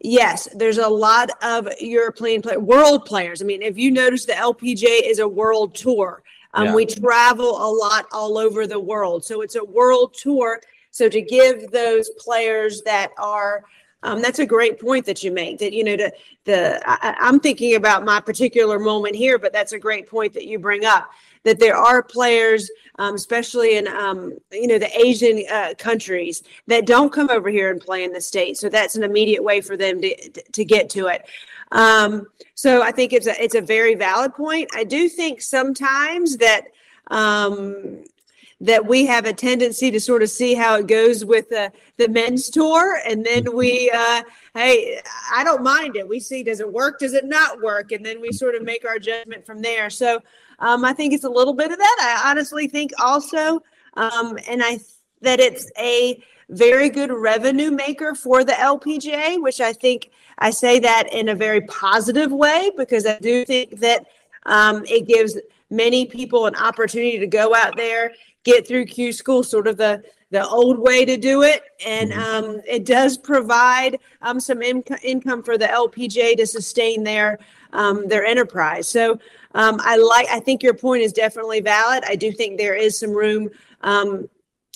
Yes, 0.01 0.47
there's 0.55 0.77
a 0.77 0.87
lot 0.87 1.29
of 1.43 1.67
European 1.79 2.41
play, 2.41 2.57
world 2.57 3.05
players. 3.05 3.41
I 3.41 3.45
mean, 3.45 3.61
if 3.61 3.77
you 3.77 3.91
notice, 3.91 4.25
the 4.25 4.33
LPGA 4.33 5.01
is 5.03 5.19
a 5.19 5.27
world 5.27 5.75
tour. 5.75 6.23
Um, 6.53 6.67
yeah. 6.67 6.75
We 6.75 6.85
travel 6.85 7.49
a 7.49 7.69
lot 7.69 8.05
all 8.11 8.37
over 8.37 8.65
the 8.65 8.79
world, 8.79 9.25
so 9.25 9.41
it's 9.41 9.55
a 9.55 9.63
world 9.63 10.13
tour. 10.13 10.61
So 10.91 11.09
to 11.09 11.21
give 11.21 11.69
those 11.71 12.09
players 12.17 12.81
that 12.83 13.11
are 13.17 13.63
um, 14.01 14.21
that's 14.21 14.39
a 14.39 14.45
great 14.45 14.79
point 14.79 15.05
that 15.05 15.23
you 15.23 15.31
make. 15.31 15.59
That 15.59 15.73
you 15.73 15.83
know, 15.83 15.97
to, 15.97 16.11
the 16.45 16.81
I, 16.85 17.15
I'm 17.19 17.39
thinking 17.39 17.75
about 17.75 18.05
my 18.05 18.21
particular 18.21 18.79
moment 18.79 19.15
here, 19.15 19.37
but 19.37 19.51
that's 19.51 19.73
a 19.73 19.79
great 19.79 20.07
point 20.07 20.33
that 20.33 20.45
you 20.45 20.57
bring 20.57 20.85
up 20.85 21.11
that 21.43 21.59
there 21.59 21.75
are 21.75 22.03
players, 22.03 22.69
um, 22.97 23.15
especially 23.15 23.77
in 23.77 23.87
um, 23.87 24.37
you 24.51 24.67
know 24.67 24.79
the 24.79 24.99
Asian 24.99 25.43
uh, 25.51 25.73
countries, 25.77 26.43
that 26.67 26.85
don't 26.85 27.13
come 27.13 27.29
over 27.29 27.49
here 27.49 27.71
and 27.71 27.81
play 27.81 28.03
in 28.03 28.11
the 28.11 28.21
state. 28.21 28.57
So 28.57 28.69
that's 28.69 28.95
an 28.95 29.03
immediate 29.03 29.43
way 29.43 29.61
for 29.61 29.77
them 29.77 30.01
to 30.01 30.15
to 30.29 30.65
get 30.65 30.89
to 30.91 31.07
it. 31.07 31.25
Um, 31.71 32.27
so 32.55 32.81
I 32.81 32.91
think 32.91 33.13
it's 33.13 33.27
a 33.27 33.41
it's 33.41 33.55
a 33.55 33.61
very 33.61 33.95
valid 33.95 34.33
point. 34.33 34.69
I 34.73 34.83
do 34.83 35.07
think 35.07 35.41
sometimes 35.41 36.37
that 36.37 36.65
um, 37.07 38.03
that 38.61 38.85
we 38.85 39.05
have 39.05 39.25
a 39.25 39.33
tendency 39.33 39.89
to 39.89 39.99
sort 39.99 40.21
of 40.21 40.29
see 40.29 40.53
how 40.53 40.75
it 40.75 40.87
goes 40.87 41.23
with 41.23 41.49
the, 41.49 41.71
the 41.97 42.09
men's 42.09 42.49
tour. 42.49 42.99
And 43.07 43.25
then 43.25 43.55
we, 43.55 43.89
uh, 43.93 44.21
hey, 44.53 45.01
I 45.33 45.43
don't 45.45 45.63
mind 45.63 45.95
it. 45.95 46.07
We 46.07 46.19
see, 46.19 46.43
does 46.43 46.59
it 46.59 46.71
work? 46.71 46.99
Does 46.99 47.13
it 47.13 47.25
not 47.25 47.61
work? 47.61 47.91
And 47.93 48.05
then 48.05 48.19
we 48.19 48.31
sort 48.33 48.55
of 48.55 48.63
make 48.63 48.85
our 48.85 48.99
judgment 48.99 49.45
from 49.45 49.61
there. 49.61 49.89
So 49.89 50.21
um, 50.59 50.83
I 50.83 50.93
think 50.93 51.13
it's 51.13 51.23
a 51.23 51.29
little 51.29 51.53
bit 51.53 51.71
of 51.71 51.77
that. 51.77 52.21
I 52.23 52.29
honestly 52.29 52.67
think 52.67 52.91
also, 52.99 53.61
um, 53.93 54.37
and 54.47 54.61
I 54.63 54.79
that 55.21 55.39
it's 55.39 55.69
a 55.77 56.21
very 56.49 56.89
good 56.89 57.11
revenue 57.11 57.71
maker 57.71 58.15
for 58.15 58.43
the 58.43 58.53
LPGA, 58.53 59.41
which 59.41 59.61
I 59.61 59.73
think 59.73 60.11
I 60.37 60.49
say 60.49 60.79
that 60.79 61.11
in 61.13 61.29
a 61.29 61.35
very 61.35 61.61
positive 61.61 62.31
way 62.31 62.71
because 62.77 63.05
I 63.05 63.19
do 63.19 63.45
think 63.45 63.79
that 63.79 64.05
um, 64.45 64.83
it 64.85 65.07
gives 65.07 65.37
many 65.69 66.05
people 66.05 66.47
an 66.47 66.55
opportunity 66.55 67.19
to 67.19 67.27
go 67.27 67.53
out 67.53 67.75
there, 67.77 68.13
get 68.43 68.67
through 68.67 68.85
Q 68.85 69.11
school, 69.11 69.43
sort 69.43 69.67
of 69.67 69.77
the 69.77 70.03
the 70.31 70.47
old 70.47 70.77
way 70.77 71.05
to 71.05 71.17
do 71.17 71.41
it, 71.41 71.63
and 71.85 72.11
mm-hmm. 72.11 72.45
um, 72.45 72.61
it 72.67 72.85
does 72.85 73.17
provide 73.17 73.99
um, 74.21 74.39
some 74.39 74.61
in- 74.61 74.83
income 75.01 75.41
for 75.41 75.57
the 75.57 75.65
LPGA 75.65 76.37
to 76.37 76.45
sustain 76.45 77.03
their 77.03 77.39
um, 77.73 78.07
their 78.07 78.25
enterprise. 78.25 78.87
So 78.87 79.19
um, 79.55 79.79
I 79.83 79.97
like. 79.97 80.27
I 80.29 80.39
think 80.39 80.61
your 80.61 80.73
point 80.73 81.01
is 81.01 81.13
definitely 81.13 81.61
valid. 81.61 82.03
I 82.07 82.15
do 82.15 82.31
think 82.31 82.57
there 82.57 82.75
is 82.75 82.99
some 82.99 83.11
room 83.11 83.49
um, 83.81 84.29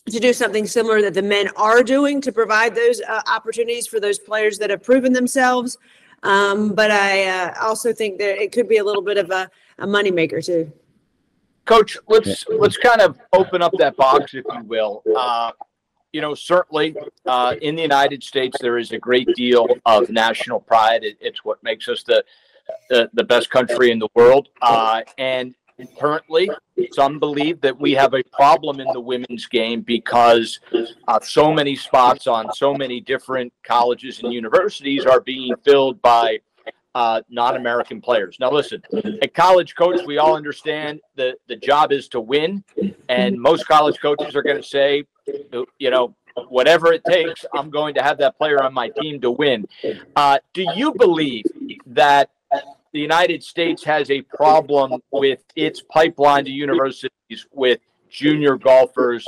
to 0.10 0.20
do 0.20 0.34
something 0.34 0.66
similar 0.66 1.02
that 1.02 1.14
the 1.14 1.22
men 1.22 1.50
are 1.56 1.84
doing 1.84 2.20
to 2.22 2.32
provide 2.32 2.76
those 2.76 3.02
uh, 3.02 3.22
opportunities 3.28 3.88
for 3.88 4.00
those 4.00 4.20
players 4.20 4.58
that 4.58 4.70
have 4.70 4.84
proven 4.84 5.14
themselves. 5.14 5.78
Um, 6.24 6.74
but 6.74 6.90
I 6.90 7.26
uh, 7.26 7.54
also 7.62 7.94
think 7.94 8.18
that 8.20 8.42
it 8.42 8.52
could 8.52 8.68
be 8.68 8.78
a 8.78 8.84
little 8.84 9.02
bit 9.02 9.18
of 9.18 9.30
a, 9.30 9.50
a 9.78 9.86
moneymaker 9.86 10.44
too. 10.44 10.72
Coach, 11.66 11.98
let's 12.08 12.46
let's 12.50 12.78
kind 12.78 13.02
of 13.02 13.18
open 13.32 13.62
up 13.62 13.74
that 13.78 13.96
box, 13.96 14.34
if 14.34 14.44
you 14.54 14.64
will. 14.66 15.04
Uh, 15.16 15.52
you 16.12 16.22
know, 16.22 16.36
certainly 16.36 16.96
uh, 17.26 17.56
in 17.62 17.76
the 17.76 17.82
United 17.82 18.24
States, 18.24 18.58
there 18.62 18.78
is 18.78 18.92
a 18.92 18.98
great 18.98 19.28
deal 19.36 19.68
of 19.86 20.10
national 20.10 20.60
pride. 20.60 21.04
It, 21.04 21.18
it's 21.22 21.44
what 21.46 21.64
makes 21.64 21.88
us 21.88 22.04
the 22.04 22.24
the, 22.90 23.10
the 23.14 23.24
best 23.24 23.50
country 23.50 23.92
in 23.92 24.00
the 24.00 24.08
world. 24.16 24.50
Uh, 24.62 25.02
and 25.18 25.56
currently, 25.98 26.50
some 26.92 27.20
believe 27.20 27.62
that 27.62 27.78
we 27.80 27.92
have 27.94 28.14
a 28.14 28.24
problem 28.32 28.80
in 28.80 28.88
the 28.94 29.00
women's 29.00 29.48
game 29.48 29.82
because 29.82 30.60
uh, 31.08 31.20
so 31.22 31.52
many 31.52 31.76
spots 31.76 32.28
on 32.28 32.52
so 32.54 32.74
many 32.74 33.00
different 33.00 33.52
colleges 33.64 34.22
and 34.22 34.34
universities 34.34 35.06
are 35.06 35.22
being 35.22 35.54
filled 35.64 36.02
by 36.02 36.40
uh, 36.96 37.22
non-American 37.30 38.02
players. 38.02 38.38
Now, 38.40 38.52
listen, 38.52 38.82
a 39.22 39.28
college 39.28 39.76
coach, 39.76 40.02
we 40.06 40.18
all 40.18 40.36
understand 40.36 41.02
the 41.16 41.36
the 41.48 41.56
job 41.56 41.92
is 41.92 42.08
to 42.10 42.20
win, 42.20 42.64
and 43.10 43.40
most 43.40 43.68
college 43.68 44.00
coaches 44.00 44.36
are 44.36 44.44
going 44.44 44.58
to 44.58 44.64
say, 44.64 45.04
you 45.80 45.90
know, 45.90 46.16
whatever 46.50 46.94
it 46.94 47.04
takes, 47.06 47.46
I'm 47.54 47.70
going 47.70 47.96
to 47.96 48.04
have 48.04 48.18
that 48.20 48.38
player 48.38 48.62
on 48.62 48.74
my 48.74 48.90
team 48.90 49.22
to 49.22 49.32
win. 49.32 49.66
Uh, 50.16 50.40
do 50.54 50.66
you 50.76 50.94
believe 50.94 51.46
that 51.88 52.30
the 52.94 53.00
United 53.00 53.44
States 53.44 53.84
has 53.84 54.12
a 54.12 54.22
problem 54.22 55.02
with 55.12 55.44
its 55.56 55.82
pipeline 55.82 56.46
to 56.46 56.52
universities 56.52 57.48
with 57.52 57.80
junior 58.10 58.56
golfers 58.56 59.28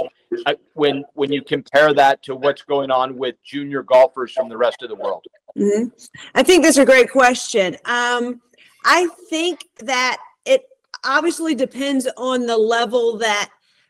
when 0.74 1.04
when 1.14 1.32
you 1.32 1.42
compare 1.42 1.94
that 1.94 2.22
to 2.24 2.36
what's 2.36 2.62
going 2.62 2.92
on 2.92 3.18
with 3.18 3.36
junior 3.44 3.84
golfers 3.84 4.32
from 4.32 4.50
the 4.50 4.58
rest 4.58 4.82
of 4.84 4.90
the 4.90 4.96
world? 4.96 5.26
Mm-hmm. 5.58 5.90
I 6.34 6.44
think 6.44 6.64
that's 6.64 6.78
a 6.78 6.86
great 6.86 7.12
question. 7.12 7.78
Um, 7.86 8.42
I 8.84 9.08
think 9.30 9.68
that 9.80 10.18
it 10.46 10.68
obviously 11.04 11.56
depends 11.56 12.08
on 12.18 12.46
the 12.46 12.58
level 12.58 13.18
that 13.18 13.50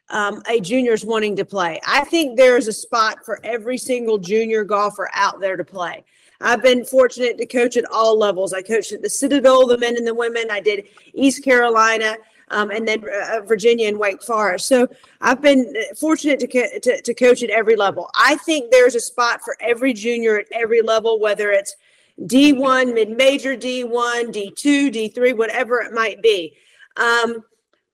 um, 0.10 0.42
a 0.48 0.60
junior 0.60 0.94
is 0.94 1.04
wanting 1.04 1.36
to 1.38 1.46
play. 1.46 1.80
I 1.88 2.04
think 2.06 2.38
there's 2.38 2.68
a 2.68 2.74
spot 2.74 3.26
for 3.26 3.40
every 3.44 3.78
single 3.78 4.18
junior 4.18 4.64
golfer 4.64 5.10
out 5.14 5.40
there 5.40 5.58
to 5.58 5.66
play. 5.66 6.06
I've 6.42 6.62
been 6.62 6.86
fortunate 6.86 7.38
to 7.38 7.46
coach 7.46 7.78
at 7.78 7.86
all 7.92 8.18
levels. 8.18 8.54
I 8.54 8.62
coached 8.62 8.92
at 8.92 9.02
the 9.02 9.10
Citadel, 9.10 9.66
the 9.66 9.78
men 9.78 9.98
and 9.98 10.06
the 10.06 10.14
women. 10.14 10.52
I 10.52 10.60
did 10.60 10.88
East 11.14 11.44
Carolina 11.44 12.18
um, 12.50 12.72
and 12.72 12.88
then 12.88 13.04
uh, 13.04 13.42
Virginia 13.42 13.88
and 13.88 14.00
Wake 14.00 14.22
Forest. 14.22 14.68
So 14.68 14.88
I've 15.22 15.42
been 15.42 15.74
fortunate 16.00 16.40
to, 16.40 16.48
co- 16.48 16.80
to, 16.82 17.02
to 17.02 17.14
coach 17.14 17.44
at 17.44 17.50
every 17.50 17.76
level. 17.76 18.10
I 18.16 18.36
think 18.38 18.72
there's 18.72 18.96
a 18.96 19.00
spot 19.00 19.42
for 19.44 19.58
every 19.60 19.94
junior 19.94 20.40
at 20.40 20.48
every 20.52 20.82
level, 20.82 21.20
whether 21.20 21.52
it's 21.52 21.76
D1, 22.22 22.94
mid 22.94 23.10
major 23.10 23.56
D1, 23.56 24.34
D2, 24.34 25.14
D3, 25.14 25.38
whatever 25.38 25.82
it 25.82 25.94
might 25.94 26.22
be. 26.22 26.56
Um, 26.98 27.44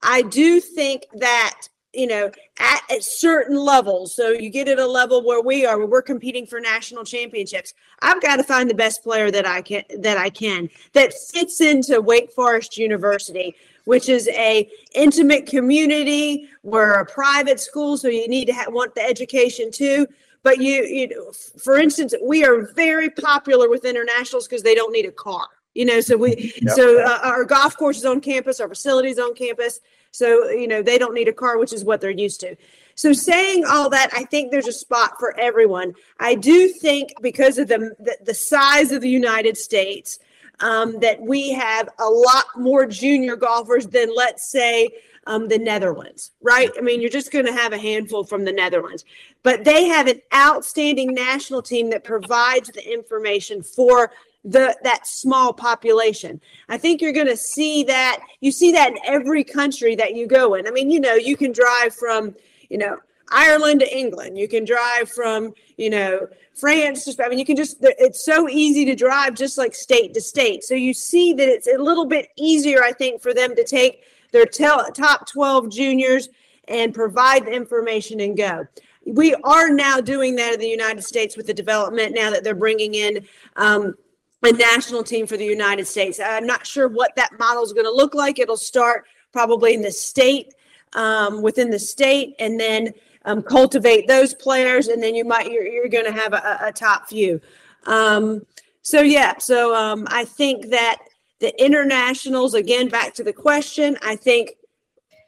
I 0.03 0.24
do 0.24 0.60
think 0.60 1.05
that 1.15 1.67
you 1.93 2.08
know 2.08 2.31
at, 2.60 2.81
at, 2.89 3.03
certain 3.03 3.58
levels 3.58 4.15
so 4.15 4.29
you 4.29 4.50
get 4.50 4.67
at 4.67 4.79
a 4.79 4.88
level 4.88 5.25
where 5.25 5.41
we 5.41 5.65
are 5.65 5.77
where 5.77 5.88
we're 5.88 6.01
competing 6.01 6.46
for 6.46 6.60
national 6.62 7.03
championships 7.03 7.74
i've 8.01 8.22
got 8.22 8.38
to 8.38 8.43
find 8.43 8.70
the 8.70 8.74
best 8.74 9.03
player 9.03 9.29
that 9.29 9.46
i 9.46 9.62
can 9.62 9.84
that 10.00 10.17
i 10.17 10.29
can 10.29 10.70
that 10.93 11.13
fits 11.13 11.60
into 11.60 12.00
wake 12.00 12.31
forest 12.31 12.77
university 12.77 13.55
which 13.86 14.10
is 14.10 14.28
a 14.30 14.70
intimate 14.94 15.46
community. 15.46 16.50
We're 16.64 16.94
a 16.94 17.06
private 17.06 17.60
school, 17.60 17.98
so 17.98 18.08
you 18.08 18.28
need 18.28 18.46
to 18.46 18.54
have, 18.54 18.74
want 18.74 18.96
the 18.96 19.02
education 19.02 19.72
too. 19.72 20.08
But 20.44 20.58
you, 20.58 20.84
you 20.84 21.32
for 21.64 21.78
instance, 21.78 22.14
we 22.24 22.44
are 22.44 22.72
very 22.74 23.10
popular 23.10 23.70
with 23.70 23.86
internationals 23.86 24.48
because 24.48 24.64
they 24.64 24.76
don't 24.76 24.92
need 24.92 25.06
a 25.06 25.12
car. 25.12 25.48
You 25.74 25.86
know, 25.86 26.02
so 26.02 26.18
we, 26.18 26.54
yep. 26.62 26.76
so 26.76 27.02
uh, 27.02 27.20
our 27.24 27.46
golf 27.46 27.78
course 27.78 27.98
is 27.98 28.06
on 28.06 28.20
campus, 28.20 28.60
our 28.60 28.68
facilities 28.68 29.20
on 29.20 29.34
campus. 29.36 29.80
So 30.12 30.50
you 30.50 30.68
know, 30.68 30.82
they 30.82 30.98
don't 30.98 31.14
need 31.14 31.30
a 31.30 31.34
car, 31.34 31.58
which 31.58 31.72
is 31.72 31.86
what 31.86 32.02
they're 32.02 32.10
used 32.12 32.42
to. 32.42 32.56
So 32.96 33.14
saying 33.14 33.64
all 33.66 33.90
that, 33.92 34.10
I 34.14 34.26
think 34.26 34.52
there's 34.52 34.68
a 34.68 34.74
spot 34.74 35.14
for 35.18 35.38
everyone. 35.40 35.94
I 36.20 36.36
do 36.36 36.68
think 36.68 37.14
because 37.22 37.58
of 37.58 37.68
the, 37.70 37.96
the, 38.00 38.18
the 38.22 38.34
size 38.34 38.92
of 38.92 39.02
the 39.02 39.10
United 39.10 39.58
States, 39.58 40.20
um, 40.62 41.00
that 41.00 41.22
we 41.22 41.51
have 41.51 41.89
a 42.00 42.10
lot 42.10 42.46
more 42.58 42.86
junior 42.86 43.36
golfers 43.36 43.88
than, 43.88 44.15
let's 44.15 44.51
say, 44.51 44.89
um, 45.27 45.48
the 45.48 45.58
Netherlands, 45.58 46.32
right? 46.41 46.70
I 46.77 46.82
mean, 46.82 47.00
you're 47.00 47.10
just 47.10 47.32
going 47.32 47.46
to 47.46 47.53
have 47.53 47.74
a 47.74 47.77
handful 47.77 48.24
from 48.24 48.44
the 48.44 48.51
Netherlands, 48.51 49.06
but 49.44 49.63
they 49.63 49.86
have 49.86 50.08
an 50.08 50.22
outstanding 50.34 51.13
national 51.13 51.62
team 51.62 51.89
that 51.91 52.03
provides 52.03 52.70
the 52.70 52.91
information 52.91 53.62
for 53.62 54.12
the 54.44 54.75
that 54.84 55.06
small 55.06 55.53
population. 55.53 56.41
I 56.68 56.77
think 56.77 57.00
you're 57.00 57.12
going 57.12 57.27
to 57.27 57.38
see 57.38 57.84
that. 57.84 58.22
You 58.39 58.51
see 58.51 58.72
that 58.72 58.89
in 58.89 58.98
every 59.06 59.44
country 59.44 59.96
that 59.96 60.15
you 60.15 60.25
go 60.25 60.56
in. 60.56 60.68
I 60.68 60.72
mean, 60.72 60.89
you 60.89 61.00
know, 61.00 61.13
you 61.13 61.38
can 61.38 61.51
drive 61.51 61.94
from, 61.94 62.36
you 62.70 62.80
know, 62.80 62.98
Ireland 63.32 63.80
to 63.80 63.98
England. 63.98 64.38
You 64.38 64.48
can 64.48 64.66
drive 64.66 65.10
from, 65.10 65.54
you 65.78 65.90
know, 65.90 66.28
France 66.56 67.06
to, 67.06 67.26
I 67.26 67.30
mean, 67.30 67.40
you 67.40 67.46
can 67.46 67.56
just, 67.56 67.78
it's 67.82 68.24
so 68.24 68.50
easy 68.50 68.86
to 68.86 68.96
drive 68.96 69.36
just 69.36 69.58
like 69.58 69.74
state 69.74 70.14
to 70.14 70.22
state. 70.22 70.64
So 70.64 70.76
you 70.76 70.94
see 70.94 71.34
that 71.34 71.48
it's 71.48 71.68
a 71.68 71.78
little 71.78 72.06
bit 72.06 72.30
easier, 72.38 72.84
I 72.84 72.92
think, 72.92 73.22
for 73.22 73.34
them 73.34 73.56
to 73.56 73.64
take 73.64 74.04
their 74.32 74.46
tel- 74.46 74.92
top 74.92 75.28
12 75.28 75.70
juniors 75.70 76.30
and 76.68 76.94
provide 76.94 77.46
the 77.46 77.52
information 77.52 78.20
and 78.20 78.38
go. 78.38 78.66
We 79.06 79.34
are 79.44 79.70
now 79.70 80.00
doing 80.00 80.36
that 80.36 80.54
in 80.54 80.60
the 80.60 80.68
United 80.68 81.04
States 81.04 81.36
with 81.36 81.48
the 81.48 81.54
development 81.54 82.14
now 82.14 82.30
that 82.30 82.44
they're 82.44 82.54
bringing 82.54 82.94
in 82.94 83.26
um, 83.56 83.96
a 84.44 84.52
national 84.52 85.04
team 85.04 85.26
for 85.26 85.38
the 85.38 85.46
United 85.46 85.88
States. 85.88 86.20
I'm 86.20 86.46
not 86.46 86.66
sure 86.66 86.88
what 86.88 87.16
that 87.16 87.38
model 87.40 87.64
is 87.64 87.74
going 87.74 87.86
to 87.86 87.92
look 87.92 88.14
like. 88.14 88.40
It'll 88.40 88.58
start 88.58 89.06
probably 89.32 89.74
in 89.74 89.82
the 89.82 89.92
state, 89.92 90.54
um, 90.94 91.42
within 91.42 91.70
the 91.70 91.80
state, 91.80 92.36
and 92.40 92.60
then 92.60 92.94
um, 93.25 93.42
cultivate 93.44 94.08
those 94.08 94.34
players, 94.34 94.88
and 94.88 95.01
then 95.01 95.16
you 95.16 95.25
might 95.25 95.51
you're, 95.51 95.68
you're 95.68 95.90
going 95.90 96.06
to 96.06 96.12
have 96.12 96.34
a, 96.34 96.60
a, 96.63 96.72
top 96.72 97.08
few. 97.08 97.40
Um, 97.86 98.46
so 98.82 99.01
yeah, 99.01 99.38
so 99.38 99.75
um, 99.75 100.08
I 100.10 100.25
think 100.25 100.70
that 100.70 100.98
the 101.40 101.54
internationals 101.63 102.54
again 102.54 102.90
back 102.90 103.13
to 103.16 103.24
the 103.24 103.34
question. 103.34 103.98
I 104.01 104.16
think 104.16 104.51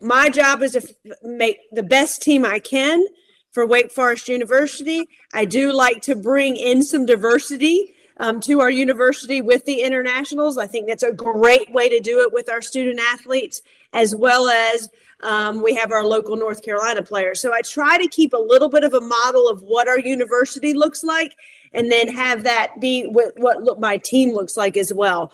my 0.02 0.30
job 0.30 0.62
is 0.62 0.74
to 0.74 1.16
make 1.24 1.60
the 1.72 1.84
best 1.84 2.22
team 2.22 2.46
I 2.46 2.60
can 2.60 3.06
for 3.52 3.66
Wake 3.66 3.92
Forest 3.92 4.28
University. 4.28 5.08
I 5.34 5.46
do 5.46 5.72
like 5.72 6.02
to 6.04 6.16
bring 6.16 6.56
in 6.58 6.84
some 6.84 7.06
diversity 7.06 7.94
um, 8.18 8.40
to 8.42 8.60
our 8.60 8.70
university 8.70 9.42
with 9.42 9.66
the 9.66 9.82
internationals. 9.82 10.58
I 10.58 10.68
think 10.68 10.88
that's 10.88 11.04
a 11.04 11.12
great 11.12 11.72
way 11.72 11.90
to 11.90 12.00
do 12.00 12.22
it 12.22 12.34
with 12.34 12.50
our 12.50 12.62
student 12.62 13.00
athletes, 13.00 13.62
as 13.94 14.16
well 14.16 14.50
as 14.50 14.90
um, 15.24 15.62
we 15.62 15.74
have 15.76 15.92
our 15.92 16.04
local 16.04 16.36
North 16.36 16.64
Carolina 16.64 17.02
players. 17.02 17.40
So 17.40 17.54
I 17.54 17.62
try 17.62 17.98
to 17.98 18.08
keep 18.08 18.34
a 18.34 18.38
little 18.38 18.70
bit 18.70 18.84
of 18.84 18.94
a 18.94 19.02
model 19.02 19.50
of 19.50 19.62
what 19.64 19.88
our 19.88 20.00
university 20.00 20.74
looks 20.74 21.04
like 21.04 21.34
and 21.74 21.92
then 21.92 22.08
have 22.08 22.44
that 22.44 22.80
be 22.80 23.06
what, 23.06 23.38
what 23.38 23.64
look, 23.64 23.80
my 23.80 23.98
team 23.98 24.34
looks 24.34 24.58
like 24.58 24.78
as 24.78 24.94
well. 24.94 25.32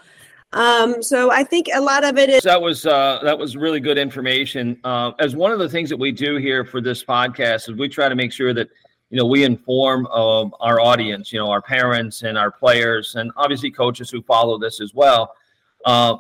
Um, 0.52 1.04
so 1.04 1.32
I 1.32 1.44
think 1.44 1.68
a 1.74 1.82
lot 1.82 2.04
of 2.04 2.18
it 2.18 2.30
is 2.30 2.42
that 2.42 2.60
was 2.60 2.86
uh, 2.86 3.20
that 3.24 3.38
was 3.38 3.56
really 3.56 3.80
good 3.80 3.98
information. 3.98 4.80
Uh, 4.84 5.12
as 5.20 5.36
one 5.36 5.52
of 5.52 5.60
the 5.60 5.70
things 5.70 5.90
that 5.90 5.98
we 5.98 6.12
do 6.12 6.38
here 6.38 6.66
for 6.66 6.82
this 6.82 7.04
podcast 7.04 7.70
is 7.70 7.76
we 7.76 7.88
try 7.88 8.10
to 8.10 8.16
make 8.16 8.32
sure 8.32 8.54
that 8.54 8.68
you 9.12 9.18
know 9.18 9.26
we 9.26 9.44
inform 9.44 10.08
uh, 10.08 10.46
our 10.60 10.80
audience, 10.80 11.32
you 11.32 11.38
know, 11.38 11.52
our 11.52 11.62
parents 11.62 12.24
and 12.24 12.36
our 12.36 12.50
players, 12.50 13.16
and 13.16 13.32
obviously 13.38 13.70
coaches 13.70 14.10
who 14.10 14.24
follow 14.24 14.58
this 14.58 14.82
as 14.82 14.94
well. 14.96 15.36
Uh, 15.86 16.16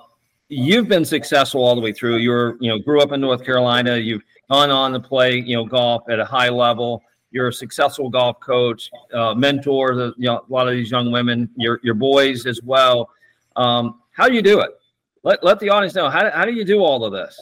you've 0.49 0.87
been 0.87 1.05
successful 1.05 1.63
all 1.63 1.75
the 1.75 1.81
way 1.81 1.93
through. 1.93 2.17
You're, 2.17 2.57
you 2.59 2.69
know, 2.69 2.79
grew 2.79 3.01
up 3.01 3.11
in 3.11 3.21
North 3.21 3.45
Carolina. 3.45 3.97
You've 3.97 4.23
gone 4.49 4.71
on 4.71 4.91
to 4.93 4.99
play, 4.99 5.37
you 5.37 5.55
know, 5.55 5.63
golf 5.63 6.03
at 6.09 6.19
a 6.19 6.25
high 6.25 6.49
level. 6.49 7.03
You're 7.31 7.49
a 7.49 7.53
successful 7.53 8.09
golf 8.09 8.39
coach, 8.39 8.89
uh, 9.13 9.35
mentor 9.35 9.95
the, 9.95 10.13
you 10.17 10.25
know, 10.25 10.43
a 10.49 10.51
lot 10.51 10.67
of 10.67 10.73
these 10.73 10.89
young 10.89 11.11
women, 11.11 11.49
your 11.55 11.79
your 11.83 11.93
boys 11.93 12.47
as 12.47 12.61
well. 12.63 13.09
Um, 13.55 14.01
how 14.11 14.27
do 14.27 14.33
you 14.33 14.41
do 14.41 14.59
it? 14.59 14.71
Let 15.23 15.43
let 15.43 15.59
the 15.59 15.69
audience 15.69 15.93
know 15.93 16.09
how 16.09 16.29
how 16.31 16.45
do 16.45 16.53
you 16.53 16.65
do 16.65 16.79
all 16.79 17.05
of 17.05 17.13
this? 17.13 17.39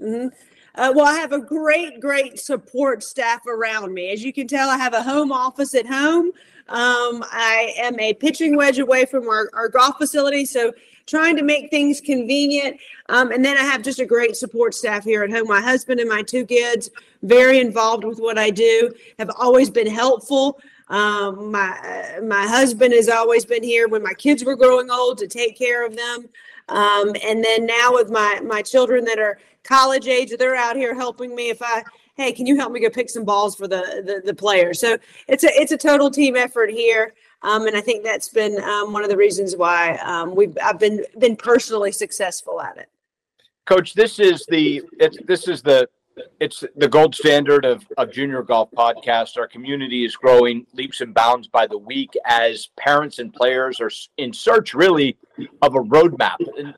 Mm-hmm. 0.00 0.28
Uh, 0.74 0.92
well, 0.94 1.06
I 1.06 1.14
have 1.14 1.32
a 1.32 1.40
great, 1.40 2.00
great 2.00 2.38
support 2.38 3.02
staff 3.02 3.44
around 3.46 3.92
me. 3.92 4.12
As 4.12 4.22
you 4.22 4.32
can 4.32 4.46
tell, 4.46 4.68
I 4.68 4.76
have 4.76 4.94
a 4.94 5.02
home 5.02 5.32
office 5.32 5.74
at 5.74 5.86
home. 5.86 6.26
Um, 6.68 7.24
I 7.30 7.74
am 7.78 7.98
a 7.98 8.14
pitching 8.14 8.56
wedge 8.56 8.78
away 8.78 9.04
from 9.04 9.28
our, 9.28 9.50
our 9.54 9.68
golf 9.68 9.98
facility. 9.98 10.44
So 10.44 10.72
trying 11.08 11.36
to 11.36 11.42
make 11.42 11.70
things 11.70 12.00
convenient. 12.00 12.78
Um, 13.08 13.32
and 13.32 13.44
then 13.44 13.56
I 13.56 13.62
have 13.62 13.82
just 13.82 13.98
a 13.98 14.06
great 14.06 14.36
support 14.36 14.74
staff 14.74 15.04
here 15.04 15.24
at 15.24 15.30
home. 15.30 15.48
My 15.48 15.60
husband 15.60 15.98
and 15.98 16.08
my 16.08 16.22
two 16.22 16.44
kids, 16.44 16.90
very 17.22 17.58
involved 17.58 18.04
with 18.04 18.18
what 18.18 18.38
I 18.38 18.50
do, 18.50 18.94
have 19.18 19.30
always 19.38 19.70
been 19.70 19.86
helpful. 19.86 20.60
Um, 20.88 21.50
my 21.50 22.18
my 22.22 22.46
husband 22.46 22.94
has 22.94 23.08
always 23.08 23.44
been 23.44 23.62
here 23.62 23.88
when 23.88 24.02
my 24.02 24.14
kids 24.14 24.44
were 24.44 24.56
growing 24.56 24.90
old 24.90 25.18
to 25.18 25.26
take 25.26 25.58
care 25.58 25.84
of 25.84 25.96
them. 25.96 26.28
Um, 26.68 27.14
and 27.24 27.42
then 27.42 27.66
now 27.66 27.92
with 27.92 28.10
my 28.10 28.40
my 28.44 28.62
children 28.62 29.04
that 29.06 29.18
are 29.18 29.38
college 29.64 30.06
age, 30.06 30.32
they're 30.38 30.56
out 30.56 30.76
here 30.76 30.94
helping 30.94 31.34
me 31.34 31.50
if 31.50 31.60
I 31.60 31.82
hey, 32.18 32.32
can 32.32 32.46
you 32.46 32.56
help 32.56 32.72
me 32.72 32.80
go 32.80 32.90
pick 32.90 33.08
some 33.08 33.24
balls 33.24 33.54
for 33.54 33.68
the 33.68 34.02
the, 34.04 34.22
the 34.24 34.34
players? 34.34 34.80
So 34.80 34.98
it's 35.26 35.44
a 35.44 35.48
it's 35.60 35.72
a 35.72 35.78
total 35.78 36.10
team 36.10 36.36
effort 36.36 36.70
here. 36.70 37.14
Um, 37.42 37.66
and 37.66 37.76
I 37.76 37.80
think 37.80 38.04
that's 38.04 38.28
been 38.28 38.60
um, 38.62 38.92
one 38.92 39.04
of 39.04 39.10
the 39.10 39.16
reasons 39.16 39.56
why 39.56 39.96
um, 39.98 40.34
we've 40.34 40.56
I've 40.62 40.78
been 40.78 41.04
been 41.18 41.36
personally 41.36 41.92
successful 41.92 42.60
at 42.60 42.76
it. 42.76 42.88
Coach, 43.64 43.94
this 43.94 44.18
is 44.18 44.44
the 44.48 44.82
it's 44.98 45.18
this 45.26 45.46
is 45.46 45.62
the 45.62 45.88
it's 46.40 46.64
the 46.76 46.88
gold 46.88 47.14
standard 47.14 47.64
of, 47.64 47.86
of 47.96 48.10
junior 48.10 48.42
golf 48.42 48.70
podcast. 48.72 49.36
Our 49.38 49.46
community 49.46 50.04
is 50.04 50.16
growing 50.16 50.66
leaps 50.72 51.00
and 51.00 51.14
bounds 51.14 51.46
by 51.46 51.66
the 51.66 51.78
week 51.78 52.10
as 52.24 52.68
parents 52.76 53.20
and 53.20 53.32
players 53.32 53.80
are 53.80 53.90
in 54.16 54.32
search 54.32 54.74
really 54.74 55.16
of 55.62 55.74
a 55.74 55.80
roadmap. 55.80 56.36
And 56.58 56.74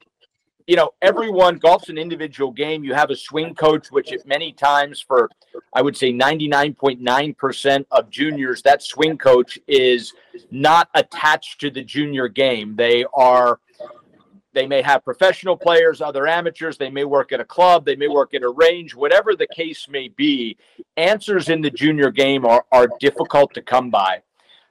you 0.71 0.77
know, 0.77 0.93
everyone 1.03 1.57
golf's 1.57 1.89
an 1.89 1.99
individual 1.99 2.53
game. 2.53 2.85
You 2.85 2.95
have 2.95 3.11
a 3.11 3.17
swing 3.17 3.57
coach, 3.57 3.91
which 3.91 4.13
at 4.13 4.25
many 4.25 4.53
times 4.53 5.01
for 5.01 5.29
I 5.73 5.83
would 5.83 5.97
say 5.97 6.13
99.9% 6.13 7.85
of 7.91 8.09
juniors, 8.09 8.63
that 8.63 8.81
swing 8.81 9.19
coach 9.19 9.59
is 9.67 10.13
not 10.53 10.89
attached 10.95 11.61
to 11.63 11.71
the 11.71 11.83
junior 11.83 12.29
game. 12.29 12.77
They 12.77 13.05
are 13.15 13.59
they 14.53 14.69
may 14.69 14.81
have 14.81 15.05
professional 15.05 15.57
players, 15.57 16.01
other 16.01 16.29
amateurs, 16.29 16.79
they 16.79 16.91
may 16.91 17.05
work 17.05 17.33
at 17.33 17.41
a 17.41 17.45
club, 17.45 17.85
they 17.85 17.97
may 17.97 18.09
work 18.09 18.33
at 18.33 18.45
a 18.45 18.49
range, 18.51 18.95
whatever 18.95 19.35
the 19.35 19.49
case 19.49 19.89
may 19.89 20.07
be. 20.07 20.57
Answers 20.97 21.49
in 21.49 21.63
the 21.63 21.71
junior 21.71 22.13
game 22.13 22.47
are, 22.47 22.65
are 22.71 22.87
difficult 23.01 23.53
to 23.55 23.63
come 23.63 23.91
by. 23.91 24.23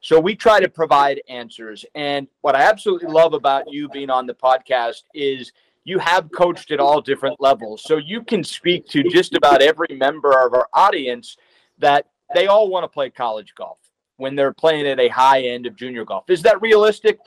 So 0.02 0.18
we 0.18 0.34
try 0.34 0.62
to 0.62 0.70
provide 0.70 1.22
answers. 1.28 1.86
And 1.94 2.28
what 2.40 2.56
I 2.56 2.62
absolutely 2.62 3.10
love 3.10 3.34
about 3.34 3.72
you 3.72 3.90
being 3.90 4.10
on 4.10 4.26
the 4.26 4.34
podcast 4.34 5.04
is 5.14 5.52
you 5.84 6.00
have 6.00 6.32
coached 6.32 6.72
at 6.72 6.80
all 6.80 7.02
different 7.02 7.40
levels. 7.40 7.84
So 7.84 7.98
you 7.98 8.24
can 8.24 8.44
speak 8.44 8.88
to 8.90 9.04
just 9.04 9.36
about 9.36 9.62
every 9.62 9.96
member 9.96 10.32
of 10.46 10.54
our 10.54 10.68
audience 10.74 11.38
that 11.80 12.08
they 12.36 12.48
all 12.48 12.70
want 12.70 12.84
to 12.84 12.88
play 12.88 13.10
college 13.10 13.54
golf 13.56 13.80
when 14.18 14.36
they're 14.36 14.54
playing 14.54 14.86
at 14.88 15.00
a 15.00 15.08
high 15.08 15.42
end 15.42 15.66
of 15.66 15.76
junior 15.76 16.06
golf. 16.06 16.30
Is 16.30 16.42
that 16.44 16.62
realistic? 16.62 17.20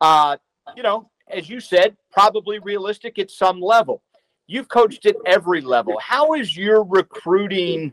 Uh, 0.00 0.36
you 0.76 0.82
know, 0.82 1.10
as 1.28 1.48
you 1.48 1.60
said, 1.60 1.96
probably 2.12 2.58
realistic 2.58 3.18
at 3.18 3.30
some 3.30 3.60
level. 3.60 4.02
You've 4.46 4.68
coached 4.68 5.06
at 5.06 5.16
every 5.24 5.62
level. 5.62 5.94
How 5.98 6.32
has 6.34 6.56
your 6.56 6.84
recruiting 6.84 7.90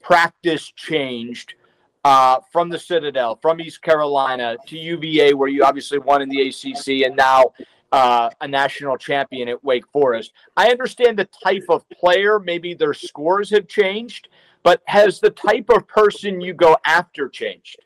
practice 0.00 0.72
changed 0.74 1.54
uh, 2.04 2.38
from 2.50 2.70
the 2.70 2.78
Citadel, 2.78 3.38
from 3.40 3.60
East 3.60 3.82
Carolina 3.82 4.56
to 4.66 4.78
UVA, 4.78 5.34
where 5.34 5.48
you 5.48 5.64
obviously 5.64 5.98
won 5.98 6.22
in 6.22 6.28
the 6.28 6.48
ACC, 6.48 7.06
and 7.06 7.16
now 7.16 7.52
uh, 7.94 8.28
a 8.40 8.48
national 8.48 8.96
champion 8.96 9.48
at 9.48 9.62
Wake 9.62 9.86
Forest. 9.92 10.32
I 10.56 10.72
understand 10.72 11.16
the 11.16 11.28
type 11.44 11.66
of 11.68 11.88
player, 11.90 12.40
maybe 12.40 12.74
their 12.74 12.92
scores 12.92 13.50
have 13.50 13.68
changed, 13.68 14.26
but 14.64 14.82
has 14.86 15.20
the 15.20 15.30
type 15.30 15.70
of 15.70 15.86
person 15.86 16.40
you 16.40 16.54
go 16.54 16.76
after 16.84 17.28
changed? 17.28 17.76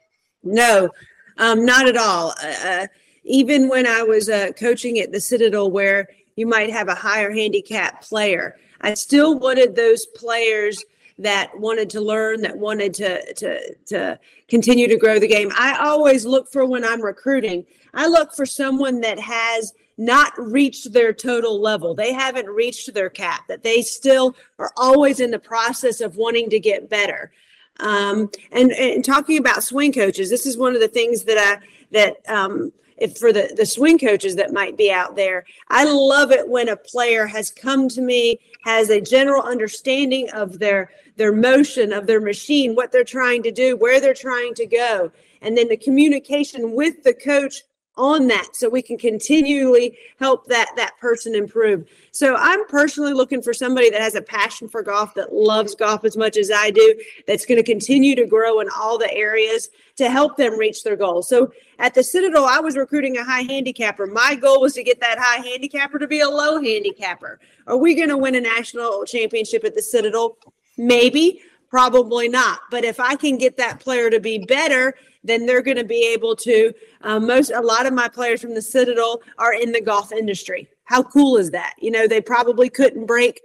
No, 0.43 0.89
um, 1.37 1.67
not 1.67 1.87
at 1.87 1.99
all. 1.99 2.33
Uh, 2.43 2.55
uh, 2.65 2.87
even 3.25 3.69
when 3.69 3.87
I 3.87 4.03
was 4.03 4.31
uh, 4.31 4.53
coaching 4.59 4.99
at 4.99 5.13
the 5.13 5.21
Citadel, 5.21 5.71
where 5.71 6.09
you 6.37 6.47
might 6.47 6.71
have 6.71 6.89
a 6.89 6.95
higher 6.95 7.31
handicap 7.31 8.01
player, 8.01 8.57
I 8.81 8.95
still 8.95 9.39
wanted 9.39 9.77
those 9.77 10.07
players 10.07 10.83
that 11.19 11.51
wanted 11.59 11.91
to 11.91 12.01
learn, 12.01 12.41
that 12.43 12.57
wanted 12.57 12.95
to 12.95 13.35
to 13.35 13.75
to 13.89 14.19
continue 14.49 14.89
to 14.89 14.97
grow 14.97 15.19
the 15.19 15.29
game. 15.29 15.53
I 15.55 15.85
always 15.85 16.25
look 16.25 16.51
for 16.51 16.65
when 16.65 16.83
I'm 16.83 17.03
recruiting. 17.03 17.67
I 17.93 18.07
look 18.07 18.33
for 18.35 18.47
someone 18.47 19.03
that 19.03 19.19
has 19.19 19.75
not 19.99 20.33
reached 20.39 20.93
their 20.93 21.13
total 21.13 21.61
level. 21.61 21.93
They 21.93 22.13
haven't 22.13 22.47
reached 22.47 22.95
their 22.95 23.11
cap, 23.11 23.49
that 23.49 23.65
they 23.65 23.83
still 23.83 24.37
are 24.59 24.73
always 24.77 25.21
in 25.21 25.33
the 25.33 25.39
process 25.39 26.01
of 26.01 26.17
wanting 26.17 26.49
to 26.51 26.61
get 26.61 26.89
better. 26.89 27.33
Um, 27.81 28.31
and, 28.53 28.73
and 28.73 29.05
talking 29.05 29.39
about 29.39 29.63
swing 29.63 29.93
coaches, 29.93 30.31
this 30.31 30.47
is 30.47 30.57
one 30.57 30.75
of 30.75 30.81
the 30.81 30.89
things 30.89 31.25
that 31.25 31.39
I, 31.39 31.65
that, 31.91 32.17
um, 32.29 32.73
if 32.97 33.17
for 33.17 33.33
the, 33.33 33.53
the 33.57 33.67
swing 33.67 33.99
coaches 33.99 34.35
that 34.37 34.53
might 34.53 34.77
be 34.77 34.91
out 34.91 35.15
there, 35.15 35.45
I 35.69 35.85
love 35.85 36.33
it 36.33 36.49
when 36.49 36.69
a 36.69 36.77
player 36.77 37.27
has 37.27 37.51
come 37.51 37.89
to 37.91 38.01
me, 38.01 38.41
has 38.65 38.91
a 38.91 39.01
general 39.01 39.43
understanding 39.43 40.29
of 40.31 40.59
their 40.59 40.91
their 41.17 41.33
motion 41.33 41.93
of 41.93 42.07
their 42.07 42.21
machine, 42.21 42.77
what 42.77 42.93
they're 42.93 43.03
trying 43.03 43.43
to 43.43 43.51
do, 43.51 43.77
where 43.77 44.01
they're 44.01 44.15
trying 44.15 44.55
to 44.55 44.67
go, 44.67 45.11
and 45.43 45.57
then 45.57 45.69
the 45.69 45.77
communication 45.77 46.73
with 46.73 47.03
the 47.03 47.15
coach 47.15 47.63
on 47.99 48.27
that 48.29 48.55
so 48.55 48.69
we 48.69 48.81
can 48.81 48.97
continually 48.97 49.99
help 50.19 50.47
that 50.47 50.71
that 50.77 50.97
person 50.99 51.35
improve. 51.35 51.89
So 52.13 52.35
i'm 52.37 52.67
personally 52.69 53.13
looking 53.13 53.43
for 53.43 53.53
somebody 53.53 53.91
that 53.91 54.01
has 54.01 54.15
a 54.15 54.23
passion 54.23 54.69
for 54.69 54.83
golf 54.83 55.15
that 55.15 55.33
loves 55.33 55.75
golf 55.75 56.05
as 56.05 56.17
much 56.17 56.37
as 56.37 56.51
i 56.51 56.71
do 56.71 56.95
that's 57.27 57.45
going 57.45 57.59
to 57.59 57.63
continue 57.63 58.15
to 58.15 58.27
grow 58.27 58.61
in 58.61 58.69
all 58.77 58.99
the 58.99 59.13
areas 59.13 59.69
to 59.97 60.09
help 60.09 60.37
them 60.37 60.59
reach 60.59 60.83
their 60.83 60.97
goals 60.97 61.29
so 61.29 61.53
at 61.79 61.95
the 61.95 62.03
citadel 62.03 62.45
i 62.45 62.59
was 62.59 62.77
recruiting 62.77 63.19
a 63.19 63.25
high 63.25 63.43
handicapper. 63.43 64.07
My 64.07 64.35
goal 64.35 64.61
was 64.61 64.75
to 64.75 64.83
get 64.83 65.01
that 65.01 65.19
high 65.19 65.45
handicapper 65.47 65.99
to 65.99 66.07
be 66.07 66.21
a 66.21 66.29
low 66.29 66.61
handicapper. 66.61 67.41
Are 67.67 67.77
we 67.77 67.95
going 67.95 68.09
to 68.09 68.17
win 68.17 68.35
a 68.35 68.41
national 68.41 69.05
championship 69.05 69.65
at 69.65 69.75
the 69.75 69.83
citadel? 69.83 70.39
Maybe 70.77 71.43
probably 71.71 72.29
not. 72.29 72.61
But 72.71 72.85
if 72.85 73.01
i 73.01 73.15
can 73.17 73.37
get 73.37 73.57
that 73.57 73.81
player 73.81 74.11
to 74.11 74.21
be 74.21 74.39
better 74.39 74.95
then 75.25 75.47
they're 75.47 75.63
going 75.63 75.77
to 75.77 75.85
be 75.85 76.13
able 76.13 76.37
to. 76.37 76.73
Uh, 77.03 77.21
most 77.21 77.51
a 77.51 77.61
lot 77.61 77.87
of 77.87 77.93
my 77.93 78.09
players 78.09 78.41
from 78.41 78.55
the 78.55 78.63
Citadel 78.63 79.21
are 79.39 79.55
in 79.55 79.73
the 79.73 79.81
golf 79.81 80.13
industry. 80.13 80.69
How 80.85 81.03
cool 81.03 81.37
is 81.37 81.51
that? 81.51 81.75
You 81.79 81.91
know, 81.91 82.07
they 82.07 82.21
probably 82.21 82.69
couldn't 82.69 83.07
break 83.07 83.41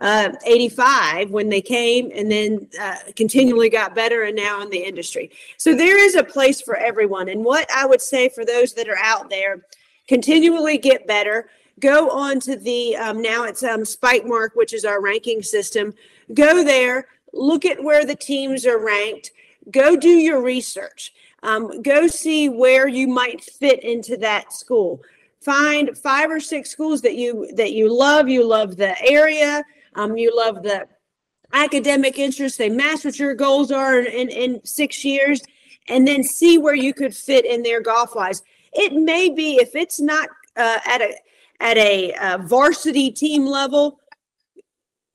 uh, 0.00 0.30
85 0.44 1.30
when 1.30 1.48
they 1.48 1.60
came 1.60 2.10
and 2.14 2.30
then 2.30 2.68
uh, 2.80 2.96
continually 3.16 3.68
got 3.68 3.94
better 3.94 4.24
and 4.24 4.36
now 4.36 4.62
in 4.62 4.70
the 4.70 4.78
industry. 4.78 5.30
So 5.56 5.74
there 5.74 5.98
is 5.98 6.14
a 6.14 6.22
place 6.22 6.60
for 6.60 6.76
everyone. 6.76 7.28
And 7.28 7.44
what 7.44 7.68
I 7.74 7.86
would 7.86 8.00
say 8.00 8.28
for 8.28 8.44
those 8.44 8.74
that 8.74 8.88
are 8.88 8.98
out 8.98 9.28
there, 9.28 9.64
continually 10.06 10.78
get 10.78 11.06
better. 11.06 11.50
Go 11.80 12.10
on 12.10 12.40
to 12.40 12.56
the 12.56 12.96
um, 12.96 13.22
now 13.22 13.44
it's 13.44 13.62
um, 13.62 13.82
Spikemark, 13.82 14.50
which 14.54 14.72
is 14.72 14.84
our 14.84 15.00
ranking 15.00 15.42
system. 15.42 15.94
Go 16.34 16.64
there, 16.64 17.06
look 17.32 17.64
at 17.64 17.82
where 17.82 18.04
the 18.04 18.16
teams 18.16 18.66
are 18.66 18.84
ranked 18.84 19.30
go 19.70 19.96
do 19.96 20.08
your 20.08 20.42
research. 20.42 21.12
Um, 21.42 21.82
go 21.82 22.06
see 22.06 22.48
where 22.48 22.88
you 22.88 23.06
might 23.06 23.42
fit 23.42 23.82
into 23.84 24.16
that 24.18 24.52
school. 24.52 25.02
Find 25.40 25.96
five 25.96 26.30
or 26.30 26.40
six 26.40 26.70
schools 26.70 27.00
that 27.02 27.14
you 27.14 27.48
that 27.54 27.72
you 27.72 27.96
love. 27.96 28.28
You 28.28 28.44
love 28.44 28.76
the 28.76 29.00
area. 29.02 29.64
Um, 29.94 30.16
you 30.16 30.36
love 30.36 30.62
the 30.62 30.86
academic 31.52 32.18
interest. 32.18 32.58
They 32.58 32.68
match 32.68 33.04
what 33.04 33.18
your 33.18 33.34
goals 33.34 33.70
are 33.70 34.00
in, 34.00 34.28
in 34.28 34.64
six 34.64 35.04
years, 35.04 35.40
and 35.88 36.06
then 36.06 36.22
see 36.22 36.58
where 36.58 36.74
you 36.74 36.92
could 36.92 37.14
fit 37.14 37.44
in 37.44 37.62
there 37.62 37.80
golf 37.80 38.14
wise. 38.14 38.42
It 38.72 38.92
may 38.92 39.30
be 39.30 39.56
if 39.56 39.74
it's 39.74 40.00
not 40.00 40.28
uh, 40.56 40.78
at 40.84 41.00
a 41.00 41.14
at 41.60 41.76
a 41.76 42.12
uh, 42.14 42.38
varsity 42.38 43.10
team 43.10 43.46
level, 43.46 44.00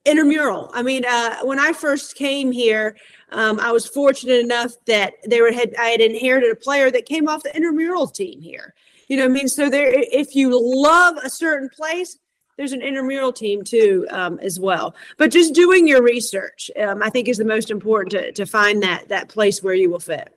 intramural. 0.04 0.70
I 0.74 0.82
mean, 0.82 1.04
uh, 1.04 1.38
when 1.42 1.58
I 1.58 1.72
first 1.72 2.16
came 2.16 2.52
here, 2.52 2.96
um, 3.34 3.60
I 3.60 3.72
was 3.72 3.86
fortunate 3.86 4.40
enough 4.40 4.72
that 4.86 5.14
there 5.24 5.52
had 5.52 5.74
I 5.76 5.86
had 5.86 6.00
inherited 6.00 6.50
a 6.50 6.56
player 6.56 6.90
that 6.90 7.06
came 7.06 7.28
off 7.28 7.42
the 7.42 7.54
intramural 7.54 8.06
team 8.06 8.40
here. 8.40 8.74
You 9.08 9.18
know, 9.18 9.24
I 9.24 9.28
mean, 9.28 9.48
so 9.48 9.68
there, 9.68 9.92
if 9.92 10.34
you 10.34 10.58
love 10.82 11.16
a 11.22 11.28
certain 11.28 11.68
place, 11.68 12.18
there's 12.56 12.72
an 12.72 12.80
intramural 12.80 13.32
team 13.32 13.64
too 13.64 14.06
um, 14.10 14.38
as 14.40 14.58
well. 14.58 14.94
But 15.18 15.30
just 15.30 15.54
doing 15.54 15.86
your 15.86 16.02
research, 16.02 16.70
um, 16.80 17.02
I 17.02 17.10
think, 17.10 17.28
is 17.28 17.38
the 17.38 17.44
most 17.44 17.70
important 17.70 18.12
to 18.12 18.32
to 18.32 18.46
find 18.46 18.82
that 18.82 19.08
that 19.08 19.28
place 19.28 19.62
where 19.62 19.74
you 19.74 19.90
will 19.90 20.00
fit. 20.00 20.34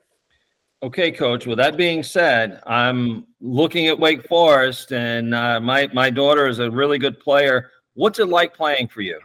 Okay, 0.83 1.11
coach. 1.11 1.47
With 1.47 1.57
that 1.57 1.75
being 1.75 2.03
said, 2.03 2.61
I'm 2.67 3.25
looking 3.41 3.87
at 3.87 3.99
Wake 3.99 4.27
Forest, 4.27 4.91
and 4.91 5.33
uh, 5.33 5.59
my 5.59 5.89
my 5.93 6.09
daughter 6.09 6.47
is 6.47 6.59
a 6.59 6.69
really 6.69 6.99
good 6.99 7.19
player. 7.19 7.71
What's 7.93 8.19
it 8.19 8.29
like 8.29 8.55
playing 8.55 8.89
for 8.89 9.01
you? 9.01 9.19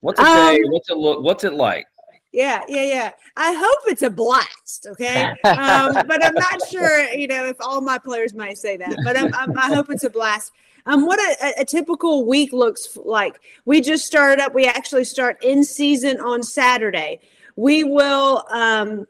What's 0.00 0.18
it 0.18 0.26
um? 0.26 0.56
What's 0.70 0.90
it 0.90 0.96
look? 0.96 1.22
What's 1.22 1.44
it 1.44 1.54
like? 1.54 1.86
Yeah, 2.32 2.62
yeah, 2.68 2.84
yeah. 2.84 3.10
I 3.36 3.52
hope 3.52 3.92
it's 3.92 4.02
a 4.02 4.10
blast. 4.10 4.86
Okay, 4.90 5.22
um, 5.44 5.94
but 6.06 6.24
I'm 6.24 6.34
not 6.34 6.66
sure. 6.68 7.02
You 7.12 7.26
know, 7.26 7.44
if 7.46 7.56
all 7.60 7.80
my 7.80 7.98
players 7.98 8.34
might 8.34 8.58
say 8.58 8.76
that, 8.76 8.96
but 9.04 9.16
I'm, 9.16 9.34
I'm, 9.34 9.58
i 9.58 9.74
hope 9.74 9.90
it's 9.90 10.04
a 10.04 10.10
blast. 10.10 10.52
Um, 10.86 11.06
what 11.06 11.18
a, 11.18 11.60
a, 11.60 11.64
typical 11.64 12.26
week 12.26 12.52
looks 12.52 12.96
like. 12.96 13.40
We 13.66 13.80
just 13.80 14.06
started 14.06 14.42
up. 14.42 14.54
We 14.54 14.66
actually 14.66 15.04
start 15.04 15.42
in 15.44 15.62
season 15.62 16.18
on 16.20 16.42
Saturday. 16.42 17.20
We 17.56 17.84
will 17.84 18.44
um, 18.50 19.06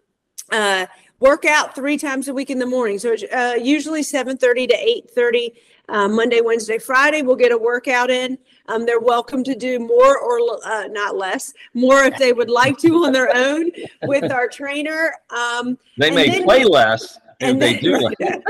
uh, 0.50 0.86
work 1.20 1.44
out 1.44 1.74
three 1.74 1.98
times 1.98 2.28
a 2.28 2.34
week 2.34 2.50
in 2.50 2.58
the 2.58 2.66
morning. 2.66 2.98
So 2.98 3.14
uh, 3.32 3.54
usually 3.60 4.02
7:30 4.02 4.68
to 4.68 4.76
8:30 5.16 5.52
uh, 5.90 6.08
Monday, 6.08 6.40
Wednesday, 6.40 6.78
Friday. 6.78 7.22
We'll 7.22 7.36
get 7.36 7.52
a 7.52 7.58
workout 7.58 8.10
in. 8.10 8.38
Um, 8.68 8.86
they're 8.86 9.00
welcome 9.00 9.42
to 9.44 9.54
do 9.54 9.78
more 9.78 10.18
or 10.18 10.58
uh, 10.64 10.86
not 10.90 11.16
less, 11.16 11.52
more 11.74 12.04
if 12.04 12.16
they 12.16 12.32
would 12.32 12.50
like 12.50 12.78
to 12.78 12.88
on 13.04 13.12
their 13.12 13.34
own 13.34 13.70
with 14.04 14.30
our 14.30 14.48
trainer. 14.48 15.14
Um, 15.30 15.78
they 15.98 16.10
may 16.10 16.42
play 16.42 16.64
less 16.64 17.18
if 17.40 17.58
they 17.58 17.76
do. 17.76 17.98
Right. 18.20 18.42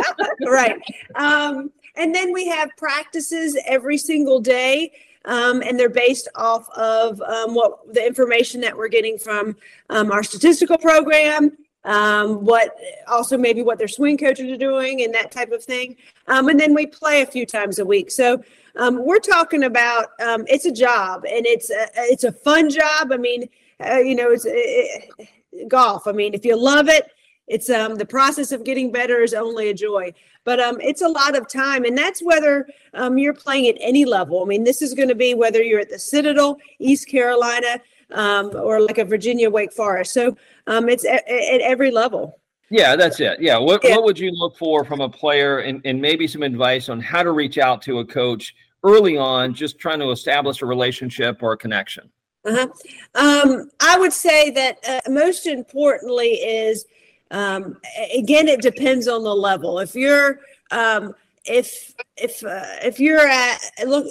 right. 0.47 0.83
Um, 1.15 1.71
and 1.97 2.15
then 2.15 2.33
we 2.33 2.47
have 2.49 2.71
practices 2.77 3.59
every 3.67 3.99
single 3.99 4.41
day. 4.41 4.93
Um, 5.27 5.61
and 5.61 5.79
they're 5.79 5.91
based 5.91 6.29
off 6.35 6.69
of 6.71 7.21
um, 7.21 7.55
what 7.55 7.93
the 7.93 8.05
information 8.05 8.63
that 8.63 8.75
we're 8.75 8.89
getting 8.89 9.19
from 9.19 9.55
um, 9.91 10.11
our 10.11 10.23
statistical 10.23 10.79
program 10.79 11.59
um, 11.85 12.45
what 12.45 12.77
also 13.09 13.39
maybe 13.39 13.63
what 13.63 13.79
their 13.79 13.89
swing 13.89 14.19
coaches 14.19 14.51
are 14.51 14.57
doing 14.57 15.03
and 15.03 15.15
that 15.15 15.31
type 15.31 15.51
of 15.53 15.63
thing. 15.65 15.97
Um, 16.27 16.49
and 16.49 16.61
then 16.61 16.75
we 16.75 16.87
play 16.87 17.23
a 17.23 17.27
few 17.27 17.47
times 17.47 17.79
a 17.79 17.85
week. 17.85 18.11
So 18.11 18.43
um, 18.77 19.05
we're 19.05 19.19
talking 19.19 19.65
about 19.65 20.09
um, 20.21 20.45
it's 20.47 20.67
a 20.67 20.73
job 20.73 21.25
and 21.25 21.47
it's 21.47 21.71
a, 21.71 21.87
it's 21.97 22.25
a 22.25 22.33
fun 22.33 22.71
job. 22.71 23.13
I 23.13 23.17
mean, 23.17 23.49
uh, 23.85 23.99
you 23.99 24.15
know, 24.15 24.31
it's 24.31 24.47
it, 24.47 25.69
golf. 25.69 26.07
I 26.07 26.13
mean, 26.13 26.35
if 26.35 26.45
you 26.45 26.57
love 26.57 26.89
it, 26.89 27.11
it's 27.51 27.69
um 27.69 27.97
the 27.97 28.07
process 28.07 28.53
of 28.53 28.65
getting 28.65 28.91
better 28.91 29.21
is 29.21 29.35
only 29.35 29.69
a 29.69 29.75
joy 29.75 30.15
but 30.45 30.61
um 30.61 30.81
it's 30.81 31.03
a 31.03 31.09
lot 31.09 31.37
of 31.37 31.49
time 31.49 31.85
and 31.85 31.99
that's 31.99 32.23
whether 32.23 32.67
um 32.95 33.19
you're 33.19 33.35
playing 33.35 33.67
at 33.67 33.77
any 33.81 34.05
level 34.05 34.41
i 34.41 34.47
mean 34.47 34.65
this 34.65 34.81
is 34.81 34.95
going 34.95 35.09
to 35.09 35.15
be 35.17 35.35
whether 35.35 35.63
you're 35.63 35.81
at 35.81 35.91
the 35.91 35.99
citadel 35.99 36.59
east 36.79 37.09
carolina 37.09 37.81
um, 38.13 38.51
or 38.55 38.81
like 38.81 38.99
a 38.99 39.05
virginia 39.05 39.49
wake 39.49 39.73
forest 39.73 40.13
so 40.13 40.37
um 40.67 40.89
it's 40.89 41.05
at, 41.05 41.29
at 41.29 41.61
every 41.61 41.91
level 41.91 42.41
yeah, 42.71 42.95
that's 42.95 43.19
it. 43.19 43.41
Yeah. 43.41 43.59
What, 43.59 43.83
yeah. 43.83 43.97
what 43.97 44.05
would 44.05 44.19
you 44.19 44.31
look 44.31 44.57
for 44.57 44.85
from 44.85 45.01
a 45.01 45.09
player 45.09 45.59
and, 45.59 45.83
and 45.85 46.01
maybe 46.01 46.29
some 46.29 46.45
advice 46.45 46.89
on 46.89 47.01
how 47.01 47.25
to 47.25 47.33
reach 47.33 47.59
out 47.59 47.83
to 47.83 47.99
a 47.99 48.05
coach 48.05 48.55
early 48.85 49.17
on, 49.17 49.53
just 49.53 49.79
trying 49.79 49.99
to 49.99 50.11
establish 50.11 50.63
a 50.63 50.67
relationship 50.67 51.43
or 51.43 51.53
a 51.53 51.57
connection? 51.57 52.09
Uh-huh. 52.45 52.69
Um, 53.17 53.71
I 53.81 53.99
would 53.99 54.13
say 54.13 54.51
that 54.51 54.79
uh, 54.89 55.11
most 55.11 55.47
importantly 55.47 56.35
is 56.35 56.87
um, 57.33 57.77
again 58.17 58.49
it 58.49 58.63
depends 58.63 59.09
on 59.09 59.25
the 59.25 59.35
level. 59.35 59.79
If 59.79 59.95
you're 59.95 60.41
um, 60.71 61.15
if 61.45 61.93
if 62.17 62.43
uh, 62.43 62.65
if 62.83 62.99
you're 62.99 63.27
at 63.29 63.59
look 63.85 64.07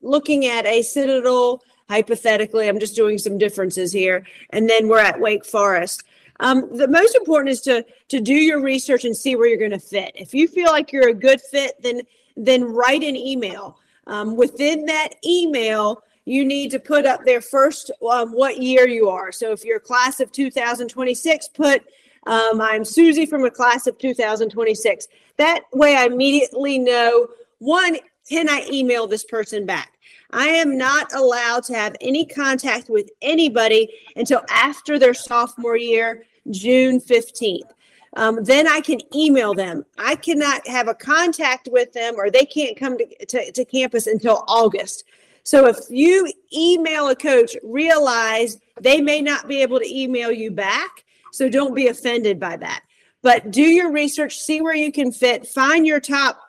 looking 0.00 0.46
at 0.46 0.64
a 0.64 0.80
Citadel 0.80 1.62
hypothetically, 1.88 2.68
I'm 2.68 2.78
just 2.78 2.96
doing 2.96 3.18
some 3.18 3.38
differences 3.38 3.92
here, 3.92 4.26
and 4.50 4.68
then 4.68 4.88
we're 4.88 5.00
at 5.00 5.20
Wake 5.20 5.44
Forest. 5.44 6.04
Um, 6.40 6.76
the 6.76 6.88
most 6.88 7.14
important 7.14 7.50
is 7.50 7.60
to 7.62 7.84
to 8.08 8.20
do 8.20 8.34
your 8.34 8.60
research 8.60 9.04
and 9.04 9.16
see 9.16 9.36
where 9.36 9.46
you're 9.46 9.58
going 9.58 9.70
to 9.70 9.78
fit. 9.78 10.12
If 10.14 10.34
you 10.34 10.48
feel 10.48 10.70
like 10.70 10.92
you're 10.92 11.10
a 11.10 11.14
good 11.14 11.40
fit, 11.40 11.80
then 11.82 12.02
then 12.36 12.64
write 12.64 13.02
an 13.02 13.16
email. 13.16 13.78
Um, 14.06 14.36
within 14.36 14.84
that 14.86 15.14
email, 15.24 16.02
you 16.24 16.44
need 16.44 16.70
to 16.72 16.78
put 16.78 17.06
up 17.06 17.24
there 17.24 17.40
first 17.40 17.90
um, 18.10 18.32
what 18.32 18.60
year 18.62 18.88
you 18.88 19.08
are. 19.08 19.30
So 19.30 19.52
if 19.52 19.64
you're 19.64 19.78
class 19.78 20.20
of 20.20 20.32
2026, 20.32 21.48
put 21.48 21.84
um, 22.26 22.60
I'm 22.60 22.84
Susie 22.84 23.26
from 23.26 23.44
a 23.44 23.50
class 23.50 23.86
of 23.86 23.98
2026. 23.98 25.08
That 25.36 25.60
way 25.72 25.96
I 25.96 26.06
immediately 26.06 26.78
know 26.78 27.28
one, 27.58 27.98
can 28.28 28.48
I 28.48 28.66
email 28.70 29.06
this 29.06 29.24
person 29.24 29.66
back? 29.66 29.92
I 30.34 30.48
am 30.48 30.76
not 30.76 31.14
allowed 31.14 31.62
to 31.64 31.74
have 31.74 31.94
any 32.00 32.26
contact 32.26 32.90
with 32.90 33.08
anybody 33.22 33.88
until 34.16 34.42
after 34.50 34.98
their 34.98 35.14
sophomore 35.14 35.76
year, 35.76 36.24
June 36.50 37.00
15th. 37.00 37.70
Um, 38.16 38.42
then 38.42 38.66
I 38.66 38.80
can 38.80 39.00
email 39.14 39.54
them. 39.54 39.84
I 39.96 40.16
cannot 40.16 40.66
have 40.66 40.88
a 40.88 40.94
contact 40.94 41.68
with 41.70 41.92
them 41.92 42.16
or 42.16 42.30
they 42.30 42.44
can't 42.44 42.76
come 42.76 42.98
to, 42.98 43.26
to, 43.26 43.52
to 43.52 43.64
campus 43.64 44.08
until 44.08 44.44
August. 44.48 45.04
So 45.44 45.66
if 45.66 45.76
you 45.88 46.32
email 46.52 47.08
a 47.08 47.16
coach, 47.16 47.56
realize 47.62 48.58
they 48.80 49.00
may 49.00 49.20
not 49.20 49.46
be 49.46 49.62
able 49.62 49.78
to 49.78 49.86
email 49.86 50.32
you 50.32 50.50
back. 50.50 51.04
So 51.32 51.48
don't 51.48 51.74
be 51.74 51.88
offended 51.88 52.40
by 52.40 52.56
that. 52.56 52.82
But 53.22 53.52
do 53.52 53.62
your 53.62 53.92
research, 53.92 54.38
see 54.38 54.60
where 54.60 54.74
you 54.74 54.90
can 54.90 55.12
fit, 55.12 55.46
find 55.46 55.86
your 55.86 56.00
top 56.00 56.40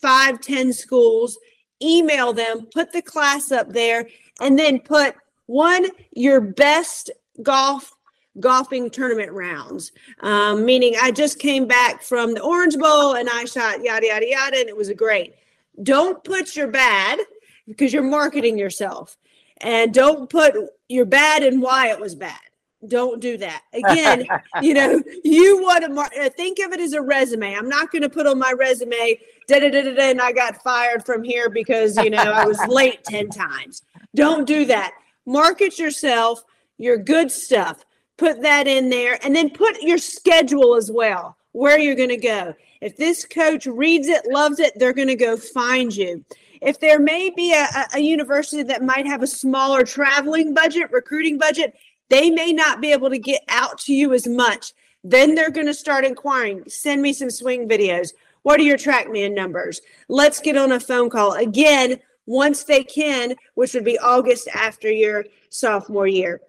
five, 0.00 0.40
ten 0.40 0.72
schools, 0.72 1.38
email 1.82 2.32
them, 2.32 2.66
put 2.72 2.92
the 2.92 3.02
class 3.02 3.50
up 3.50 3.72
there, 3.72 4.08
and 4.40 4.58
then 4.58 4.80
put 4.80 5.14
one, 5.46 5.86
your 6.12 6.40
best 6.40 7.10
golf 7.42 7.92
golfing 8.40 8.88
tournament 8.88 9.30
rounds. 9.32 9.92
Um, 10.20 10.64
meaning 10.64 10.94
I 11.00 11.10
just 11.10 11.38
came 11.38 11.66
back 11.66 12.02
from 12.02 12.34
the 12.34 12.40
Orange 12.40 12.78
Bowl 12.78 13.14
and 13.14 13.28
I 13.28 13.44
shot 13.44 13.84
yada 13.84 14.06
yada 14.06 14.26
yada, 14.26 14.60
and 14.60 14.68
it 14.68 14.76
was 14.76 14.88
a 14.88 14.94
great. 14.94 15.34
Don't 15.82 16.22
put 16.24 16.56
your 16.56 16.68
bad 16.68 17.18
because 17.66 17.92
you're 17.92 18.02
marketing 18.02 18.58
yourself. 18.58 19.16
And 19.58 19.94
don't 19.94 20.28
put 20.28 20.54
your 20.88 21.04
bad 21.04 21.42
and 21.42 21.62
why 21.62 21.90
it 21.90 22.00
was 22.00 22.14
bad. 22.14 22.40
Don't 22.88 23.20
do 23.20 23.36
that. 23.36 23.62
Again, 23.72 24.26
you 24.60 24.74
know, 24.74 25.00
you 25.22 25.62
want 25.62 25.84
to 25.84 25.88
mar- 25.88 26.10
uh, 26.20 26.28
think 26.30 26.58
of 26.58 26.72
it 26.72 26.80
as 26.80 26.94
a 26.94 27.00
resume. 27.00 27.54
I'm 27.54 27.68
not 27.68 27.92
going 27.92 28.02
to 28.02 28.08
put 28.08 28.26
on 28.26 28.38
my 28.38 28.52
resume, 28.58 29.20
da 29.46 29.60
da 29.60 29.70
da 29.70 29.82
da, 29.82 30.10
and 30.10 30.20
I 30.20 30.32
got 30.32 30.62
fired 30.62 31.06
from 31.06 31.22
here 31.22 31.48
because, 31.48 31.96
you 31.98 32.10
know, 32.10 32.18
I 32.18 32.44
was 32.44 32.58
late 32.68 33.04
10 33.04 33.28
times. 33.28 33.82
Don't 34.16 34.46
do 34.46 34.64
that. 34.66 34.92
Market 35.26 35.78
yourself, 35.78 36.44
your 36.78 36.96
good 36.96 37.30
stuff. 37.30 37.84
Put 38.16 38.42
that 38.42 38.66
in 38.66 38.90
there 38.90 39.18
and 39.24 39.34
then 39.34 39.50
put 39.50 39.80
your 39.80 39.98
schedule 39.98 40.74
as 40.74 40.90
well, 40.90 41.36
where 41.52 41.78
you're 41.78 41.94
going 41.94 42.08
to 42.08 42.16
go. 42.16 42.54
If 42.80 42.96
this 42.96 43.24
coach 43.24 43.66
reads 43.66 44.08
it, 44.08 44.26
loves 44.26 44.58
it, 44.58 44.72
they're 44.76 44.92
going 44.92 45.08
to 45.08 45.16
go 45.16 45.36
find 45.36 45.94
you 45.94 46.24
if 46.62 46.78
there 46.78 47.00
may 47.00 47.28
be 47.28 47.52
a, 47.52 47.66
a 47.94 47.98
university 47.98 48.62
that 48.62 48.82
might 48.82 49.04
have 49.04 49.22
a 49.22 49.26
smaller 49.26 49.82
traveling 49.82 50.54
budget, 50.54 50.92
recruiting 50.92 51.36
budget, 51.36 51.74
they 52.12 52.28
may 52.28 52.52
not 52.52 52.82
be 52.82 52.92
able 52.92 53.08
to 53.08 53.18
get 53.18 53.42
out 53.48 53.78
to 53.78 53.94
you 53.94 54.12
as 54.12 54.26
much. 54.26 54.74
Then 55.02 55.34
they're 55.34 55.50
going 55.50 55.66
to 55.66 55.74
start 55.74 56.04
inquiring. 56.04 56.62
Send 56.68 57.00
me 57.00 57.14
some 57.14 57.30
swing 57.30 57.66
videos. 57.66 58.12
What 58.42 58.60
are 58.60 58.64
your 58.64 58.76
TrackMan 58.76 59.34
numbers? 59.34 59.80
Let's 60.08 60.38
get 60.38 60.58
on 60.58 60.72
a 60.72 60.78
phone 60.78 61.08
call. 61.08 61.32
Again, 61.32 61.98
once 62.26 62.64
they 62.64 62.84
can, 62.84 63.34
which 63.54 63.72
would 63.72 63.84
be 63.84 63.98
August 63.98 64.46
after 64.54 64.90
your 64.90 65.24
sophomore 65.48 66.06
year. 66.06 66.42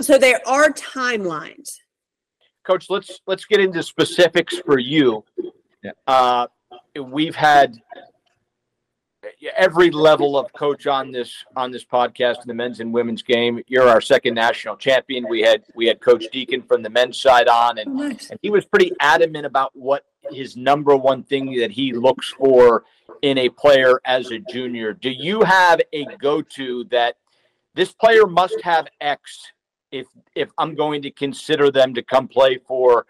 So 0.00 0.16
there 0.16 0.40
are 0.48 0.70
timelines. 0.70 1.78
Coach, 2.64 2.86
let's 2.88 3.20
let's 3.26 3.44
get 3.44 3.60
into 3.60 3.82
specifics 3.82 4.58
for 4.58 4.78
you. 4.78 5.24
Yeah. 5.82 5.90
Uh, 6.06 6.46
we've 7.04 7.36
had 7.36 7.76
every 9.56 9.90
level 9.90 10.38
of 10.38 10.52
coach 10.52 10.86
on 10.86 11.10
this 11.10 11.44
on 11.56 11.70
this 11.70 11.84
podcast 11.84 12.42
in 12.42 12.48
the 12.48 12.54
men's 12.54 12.80
and 12.80 12.92
women's 12.92 13.22
game. 13.22 13.62
You're 13.66 13.88
our 13.88 14.00
second 14.00 14.34
national 14.34 14.76
champion. 14.76 15.28
We 15.28 15.42
had 15.42 15.64
we 15.74 15.86
had 15.86 16.00
Coach 16.00 16.26
Deacon 16.32 16.62
from 16.62 16.82
the 16.82 16.90
men's 16.90 17.20
side 17.20 17.48
on, 17.48 17.78
and, 17.78 18.00
oh, 18.00 18.04
and 18.04 18.38
he 18.42 18.50
was 18.50 18.64
pretty 18.64 18.92
adamant 19.00 19.46
about 19.46 19.70
what 19.74 20.04
his 20.30 20.56
number 20.56 20.96
one 20.96 21.22
thing 21.22 21.54
that 21.56 21.70
he 21.70 21.92
looks 21.92 22.28
for 22.30 22.84
in 23.22 23.38
a 23.38 23.48
player 23.48 24.00
as 24.04 24.30
a 24.30 24.38
junior. 24.38 24.92
Do 24.92 25.10
you 25.10 25.42
have 25.42 25.80
a 25.92 26.04
go 26.20 26.42
to 26.42 26.84
that 26.84 27.16
this 27.74 27.92
player 27.92 28.26
must 28.26 28.60
have 28.62 28.86
X 29.00 29.52
if 29.90 30.06
if 30.34 30.50
I'm 30.58 30.74
going 30.74 31.02
to 31.02 31.10
consider 31.10 31.70
them 31.70 31.94
to 31.94 32.02
come 32.02 32.28
play 32.28 32.58
for 32.66 33.06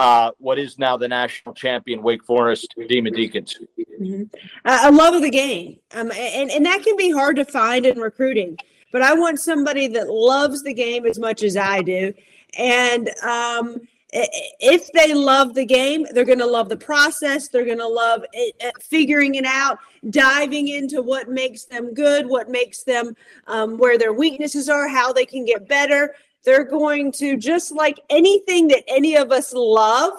uh, 0.00 0.30
what 0.38 0.58
is 0.58 0.78
now 0.78 0.96
the 0.96 1.08
national 1.08 1.54
champion 1.54 2.02
Wake 2.02 2.24
Forest 2.24 2.74
Demon 2.88 3.12
Deacons. 3.12 3.58
Mm-hmm. 4.00 4.24
I 4.64 4.90
love 4.90 5.20
the 5.20 5.30
game, 5.30 5.78
um, 5.94 6.12
and 6.12 6.50
and 6.50 6.64
that 6.66 6.82
can 6.82 6.96
be 6.96 7.10
hard 7.10 7.36
to 7.36 7.44
find 7.44 7.84
in 7.84 7.98
recruiting. 7.98 8.56
But 8.92 9.02
I 9.02 9.12
want 9.14 9.40
somebody 9.40 9.88
that 9.88 10.08
loves 10.08 10.62
the 10.62 10.72
game 10.72 11.04
as 11.04 11.18
much 11.18 11.42
as 11.42 11.56
I 11.56 11.82
do, 11.82 12.14
and 12.56 13.10
um, 13.22 13.80
if 14.10 14.90
they 14.92 15.12
love 15.12 15.54
the 15.54 15.66
game, 15.66 16.06
they're 16.12 16.24
going 16.24 16.38
to 16.38 16.46
love 16.46 16.68
the 16.68 16.76
process. 16.76 17.48
They're 17.48 17.66
going 17.66 17.78
to 17.78 17.88
love 17.88 18.24
it, 18.32 18.56
figuring 18.80 19.34
it 19.34 19.44
out, 19.44 19.78
diving 20.10 20.68
into 20.68 21.02
what 21.02 21.28
makes 21.28 21.64
them 21.64 21.92
good, 21.92 22.26
what 22.26 22.48
makes 22.48 22.84
them 22.84 23.14
um, 23.48 23.76
where 23.76 23.98
their 23.98 24.14
weaknesses 24.14 24.68
are, 24.68 24.88
how 24.88 25.12
they 25.12 25.26
can 25.26 25.44
get 25.44 25.68
better. 25.68 26.14
They're 26.44 26.64
going 26.64 27.12
to, 27.12 27.36
just 27.36 27.72
like 27.72 28.00
anything 28.10 28.68
that 28.68 28.84
any 28.88 29.16
of 29.16 29.32
us 29.32 29.52
love, 29.52 30.12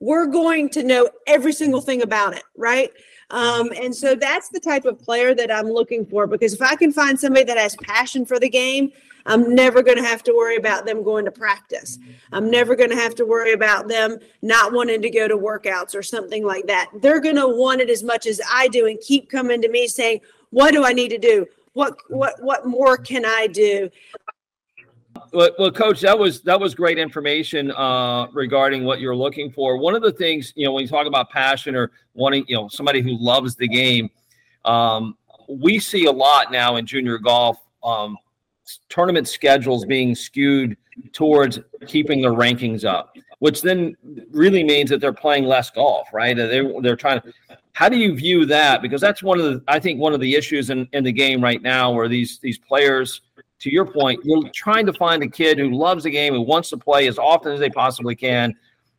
we're 0.00 0.26
going 0.26 0.68
to 0.70 0.82
know 0.82 1.08
every 1.26 1.52
single 1.52 1.80
thing 1.80 2.02
about 2.02 2.34
it, 2.34 2.42
right? 2.56 2.90
Um, 3.30 3.72
and 3.80 3.94
so 3.94 4.14
that's 4.14 4.48
the 4.48 4.60
type 4.60 4.84
of 4.84 4.98
player 4.98 5.34
that 5.34 5.50
I'm 5.50 5.68
looking 5.68 6.04
for 6.04 6.26
because 6.26 6.52
if 6.52 6.60
I 6.60 6.76
can 6.76 6.92
find 6.92 7.18
somebody 7.18 7.44
that 7.44 7.56
has 7.56 7.76
passion 7.76 8.26
for 8.26 8.38
the 8.38 8.48
game, 8.48 8.92
I'm 9.26 9.54
never 9.54 9.82
going 9.82 9.96
to 9.96 10.04
have 10.04 10.22
to 10.24 10.32
worry 10.32 10.56
about 10.56 10.84
them 10.84 11.02
going 11.02 11.24
to 11.24 11.30
practice. 11.30 11.98
I'm 12.32 12.50
never 12.50 12.74
going 12.74 12.90
to 12.90 12.96
have 12.96 13.14
to 13.16 13.24
worry 13.24 13.52
about 13.52 13.88
them 13.88 14.18
not 14.42 14.72
wanting 14.72 15.00
to 15.02 15.10
go 15.10 15.28
to 15.28 15.36
workouts 15.36 15.94
or 15.94 16.02
something 16.02 16.44
like 16.44 16.66
that. 16.66 16.90
They're 17.00 17.20
going 17.20 17.36
to 17.36 17.48
want 17.48 17.80
it 17.80 17.90
as 17.90 18.02
much 18.02 18.26
as 18.26 18.40
I 18.50 18.68
do 18.68 18.86
and 18.86 19.00
keep 19.00 19.30
coming 19.30 19.62
to 19.62 19.68
me 19.68 19.86
saying, 19.86 20.20
"What 20.50 20.72
do 20.72 20.84
I 20.84 20.92
need 20.92 21.10
to 21.10 21.18
do? 21.18 21.46
What 21.74 21.96
what 22.08 22.34
what 22.42 22.66
more 22.66 22.96
can 22.96 23.24
I 23.24 23.46
do?" 23.46 23.88
Well, 25.32 25.50
well, 25.58 25.70
coach, 25.70 26.00
that 26.02 26.18
was 26.18 26.42
that 26.42 26.60
was 26.60 26.74
great 26.74 26.98
information 26.98 27.70
uh, 27.72 28.26
regarding 28.32 28.84
what 28.84 29.00
you're 29.00 29.16
looking 29.16 29.50
for. 29.50 29.78
One 29.78 29.94
of 29.94 30.02
the 30.02 30.12
things, 30.12 30.52
you 30.56 30.66
know, 30.66 30.72
when 30.72 30.82
you 30.82 30.88
talk 30.88 31.06
about 31.06 31.30
passion 31.30 31.74
or 31.74 31.90
wanting, 32.12 32.44
you 32.48 32.56
know, 32.56 32.68
somebody 32.68 33.00
who 33.00 33.16
loves 33.18 33.56
the 33.56 33.66
game, 33.66 34.10
um, 34.66 35.16
we 35.48 35.78
see 35.78 36.04
a 36.04 36.12
lot 36.12 36.52
now 36.52 36.76
in 36.76 36.84
junior 36.84 37.16
golf 37.16 37.58
um, 37.82 38.18
tournament 38.90 39.26
schedules 39.26 39.86
being 39.86 40.14
skewed 40.14 40.76
towards 41.12 41.58
keeping 41.86 42.20
their 42.20 42.32
rankings 42.32 42.84
up, 42.84 43.16
which 43.38 43.62
then 43.62 43.96
really 44.30 44.62
means 44.62 44.90
that 44.90 45.00
they're 45.00 45.12
playing 45.14 45.44
less 45.44 45.70
golf, 45.70 46.08
right? 46.12 46.36
They're, 46.36 46.80
they're 46.82 46.96
trying 46.96 47.22
to. 47.22 47.32
How 47.72 47.88
do 47.88 47.96
you 47.96 48.14
view 48.14 48.44
that? 48.46 48.82
Because 48.82 49.00
that's 49.00 49.22
one 49.22 49.40
of 49.40 49.46
the, 49.46 49.62
I 49.66 49.78
think, 49.78 49.98
one 49.98 50.12
of 50.12 50.20
the 50.20 50.34
issues 50.34 50.68
in, 50.68 50.86
in 50.92 51.04
the 51.04 51.12
game 51.12 51.42
right 51.42 51.62
now, 51.62 51.90
where 51.90 52.06
these 52.06 52.38
these 52.38 52.58
players 52.58 53.22
to 53.62 53.72
your 53.72 53.86
point, 53.86 54.20
you're 54.24 54.48
trying 54.50 54.86
to 54.86 54.92
find 54.92 55.22
a 55.22 55.28
kid 55.28 55.58
who 55.58 55.70
loves 55.70 56.04
the 56.04 56.10
game, 56.10 56.34
who 56.34 56.42
wants 56.42 56.68
to 56.70 56.76
play 56.76 57.06
as 57.06 57.18
often 57.18 57.52
as 57.52 57.60
they 57.60 57.70
possibly 57.70 58.16
can 58.16 58.54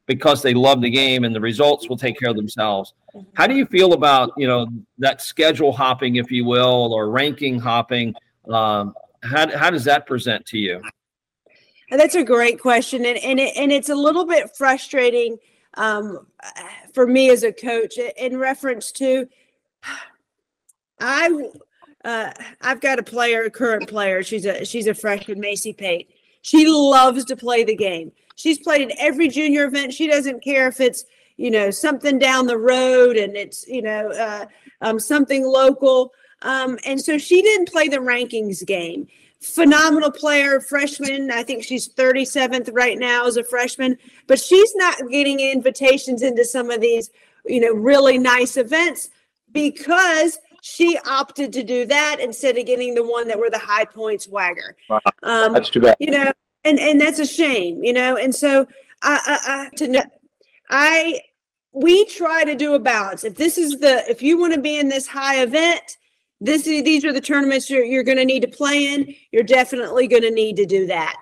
because 0.05 0.41
they 0.41 0.53
love 0.53 0.81
the 0.81 0.89
game 0.89 1.25
and 1.25 1.35
the 1.35 1.39
results 1.39 1.89
will 1.89 1.97
take 1.97 2.17
care 2.17 2.29
of 2.29 2.35
themselves. 2.35 2.93
How 3.33 3.45
do 3.45 3.55
you 3.55 3.65
feel 3.65 3.93
about, 3.93 4.31
you 4.37 4.47
know, 4.47 4.67
that 4.97 5.21
schedule 5.21 5.71
hopping, 5.71 6.15
if 6.15 6.31
you 6.31 6.45
will, 6.45 6.93
or 6.93 7.09
ranking 7.09 7.59
hopping? 7.59 8.15
Um, 8.49 8.93
how, 9.23 9.55
how 9.57 9.69
does 9.69 9.83
that 9.83 10.05
present 10.05 10.45
to 10.47 10.57
you? 10.57 10.81
That's 11.89 12.15
a 12.15 12.23
great 12.23 12.59
question, 12.59 13.05
and 13.05 13.19
and 13.19 13.39
it, 13.39 13.55
and 13.55 13.71
it's 13.71 13.89
a 13.89 13.95
little 13.95 14.25
bit 14.25 14.55
frustrating 14.57 15.37
um, 15.75 16.25
for 16.91 17.05
me 17.05 17.29
as 17.29 17.43
a 17.43 17.53
coach 17.53 17.99
in 18.17 18.37
reference 18.37 18.91
to 18.93 19.27
I 20.99 21.49
uh, 22.03 22.31
I've 22.61 22.81
got 22.81 22.99
a 22.99 23.03
player, 23.03 23.43
a 23.43 23.49
current 23.49 23.87
player. 23.87 24.23
She's 24.23 24.45
a 24.45 24.65
she's 24.65 24.87
a 24.87 24.93
freshman, 24.93 25.39
Macy 25.39 25.73
Pate. 25.73 26.09
She 26.41 26.67
loves 26.67 27.25
to 27.25 27.35
play 27.35 27.63
the 27.63 27.75
game. 27.75 28.11
She's 28.35 28.59
played 28.59 28.81
in 28.81 28.91
every 28.99 29.29
junior 29.29 29.65
event. 29.65 29.93
She 29.93 30.07
doesn't 30.07 30.43
care 30.43 30.67
if 30.67 30.79
it's 30.79 31.05
you 31.37 31.49
know 31.49 31.71
something 31.71 32.19
down 32.19 32.47
the 32.47 32.57
road 32.57 33.15
and 33.17 33.35
it's 33.35 33.67
you 33.67 33.81
know 33.81 34.09
uh, 34.09 34.45
um, 34.81 34.99
something 34.99 35.45
local. 35.45 36.13
Um, 36.41 36.77
and 36.85 36.99
so 36.99 37.17
she 37.17 37.41
didn't 37.41 37.71
play 37.71 37.87
the 37.87 37.97
rankings 37.97 38.65
game. 38.65 39.07
Phenomenal 39.39 40.11
player, 40.11 40.59
freshman. 40.59 41.31
I 41.31 41.43
think 41.43 41.63
she's 41.63 41.89
37th 41.89 42.69
right 42.73 42.97
now 42.97 43.25
as 43.27 43.37
a 43.37 43.43
freshman, 43.43 43.97
but 44.27 44.39
she's 44.39 44.73
not 44.75 44.95
getting 45.09 45.39
invitations 45.39 46.21
into 46.21 46.45
some 46.45 46.69
of 46.69 46.79
these, 46.79 47.09
you 47.45 47.59
know, 47.59 47.73
really 47.73 48.17
nice 48.17 48.55
events 48.57 49.09
because 49.51 50.39
she 50.65 50.97
opted 51.05 51.51
to 51.51 51.61
do 51.61 51.85
that 51.85 52.21
instead 52.21 52.57
of 52.57 52.65
getting 52.65 52.95
the 52.95 53.03
one 53.03 53.27
that 53.27 53.37
were 53.37 53.49
the 53.49 53.59
high 53.59 53.83
points 53.83 54.27
WAGR. 54.27 54.75
Um, 55.21 55.51
that's 55.51 55.69
too 55.69 55.81
bad. 55.81 55.97
You 55.99 56.11
know, 56.11 56.31
and 56.63 56.79
and 56.79 57.01
that's 57.01 57.19
a 57.19 57.25
shame. 57.25 57.83
You 57.83 57.91
know, 57.91 58.15
and 58.15 58.33
so 58.33 58.65
I, 59.01 59.19
I, 59.25 59.39
I 59.51 59.75
to 59.75 59.87
know, 59.89 60.03
I 60.69 61.19
we 61.73 62.05
try 62.05 62.45
to 62.45 62.55
do 62.55 62.75
a 62.75 62.79
balance. 62.79 63.25
If 63.25 63.35
this 63.35 63.57
is 63.57 63.79
the 63.79 64.09
if 64.09 64.21
you 64.21 64.39
want 64.39 64.53
to 64.53 64.61
be 64.61 64.77
in 64.77 64.87
this 64.87 65.05
high 65.05 65.43
event, 65.43 65.97
this 66.39 66.63
these 66.63 67.03
are 67.03 67.11
the 67.11 67.19
tournaments 67.19 67.69
you're, 67.69 67.83
you're 67.83 68.03
going 68.03 68.17
to 68.17 68.23
need 68.23 68.43
to 68.43 68.47
play 68.47 68.87
in. 68.87 69.13
You're 69.33 69.43
definitely 69.43 70.07
going 70.07 70.23
to 70.23 70.31
need 70.31 70.55
to 70.55 70.65
do 70.65 70.87
that. 70.87 71.17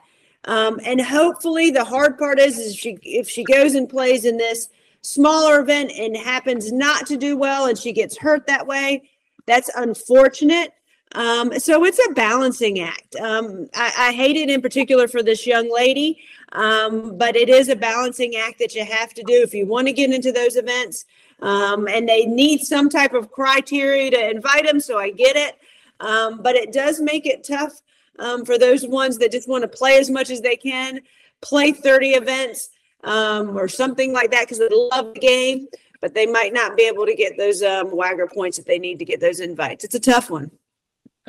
Um, 0.45 0.79
and 0.85 1.01
hopefully, 1.01 1.71
the 1.71 1.83
hard 1.83 2.19
part 2.19 2.37
is, 2.37 2.59
is 2.59 2.75
she 2.75 2.99
if 3.01 3.27
she 3.27 3.43
goes 3.43 3.73
and 3.73 3.89
plays 3.89 4.23
in 4.23 4.37
this 4.37 4.69
smaller 5.01 5.61
event 5.61 5.91
and 5.97 6.15
happens 6.15 6.71
not 6.71 7.07
to 7.07 7.17
do 7.17 7.35
well 7.35 7.65
and 7.65 7.75
she 7.75 7.91
gets 7.91 8.15
hurt 8.15 8.45
that 8.45 8.67
way, 8.67 9.09
that's 9.45 9.69
unfortunate. 9.75 10.73
Um, 11.13 11.59
so 11.59 11.83
it's 11.83 11.99
a 12.07 12.13
balancing 12.13 12.79
act. 12.79 13.15
Um, 13.17 13.69
I, 13.75 13.93
I, 13.97 14.11
hate 14.13 14.37
it 14.37 14.49
in 14.49 14.61
particular 14.61 15.09
for 15.09 15.21
this 15.21 15.45
young 15.45 15.69
lady, 15.69 16.21
um, 16.53 17.17
but 17.17 17.35
it 17.35 17.49
is 17.49 17.67
a 17.67 17.75
balancing 17.75 18.37
act 18.37 18.59
that 18.59 18.75
you 18.75 18.85
have 18.85 19.13
to 19.15 19.23
do 19.23 19.41
if 19.41 19.53
you 19.53 19.65
want 19.65 19.87
to 19.87 19.93
get 19.93 20.13
into 20.13 20.31
those 20.31 20.55
events. 20.55 21.03
Um, 21.41 21.89
and 21.89 22.07
they 22.07 22.25
need 22.25 22.61
some 22.61 22.87
type 22.87 23.13
of 23.13 23.29
criteria 23.29 24.09
to 24.11 24.29
invite 24.29 24.65
them, 24.65 24.79
so 24.79 24.99
I 24.99 25.09
get 25.09 25.35
it. 25.35 25.57
Um, 25.99 26.41
but 26.41 26.55
it 26.55 26.71
does 26.71 27.01
make 27.01 27.25
it 27.25 27.43
tough 27.43 27.81
um, 28.19 28.45
for 28.45 28.57
those 28.57 28.87
ones 28.87 29.17
that 29.17 29.33
just 29.33 29.49
want 29.49 29.63
to 29.63 29.67
play 29.67 29.97
as 29.97 30.09
much 30.09 30.29
as 30.29 30.39
they 30.39 30.55
can, 30.55 31.01
play 31.41 31.73
30 31.73 32.11
events 32.11 32.69
or 33.03 33.67
something 33.67 34.13
like 34.13 34.31
that 34.31 34.43
because 34.45 34.59
they 34.59 34.69
love 34.71 35.13
the 35.13 35.19
game 35.19 35.67
but 36.01 36.13
they 36.13 36.25
might 36.25 36.53
not 36.53 36.75
be 36.75 36.83
able 36.83 37.05
to 37.05 37.15
get 37.15 37.37
those 37.37 37.61
um, 37.61 37.91
WAGR 37.91 38.31
points 38.33 38.57
if 38.59 38.65
they 38.65 38.79
need 38.79 38.99
to 38.99 39.05
get 39.05 39.19
those 39.19 39.39
invites. 39.39 39.83
It's 39.83 39.95
a 39.95 39.99
tough 39.99 40.29
one. 40.29 40.51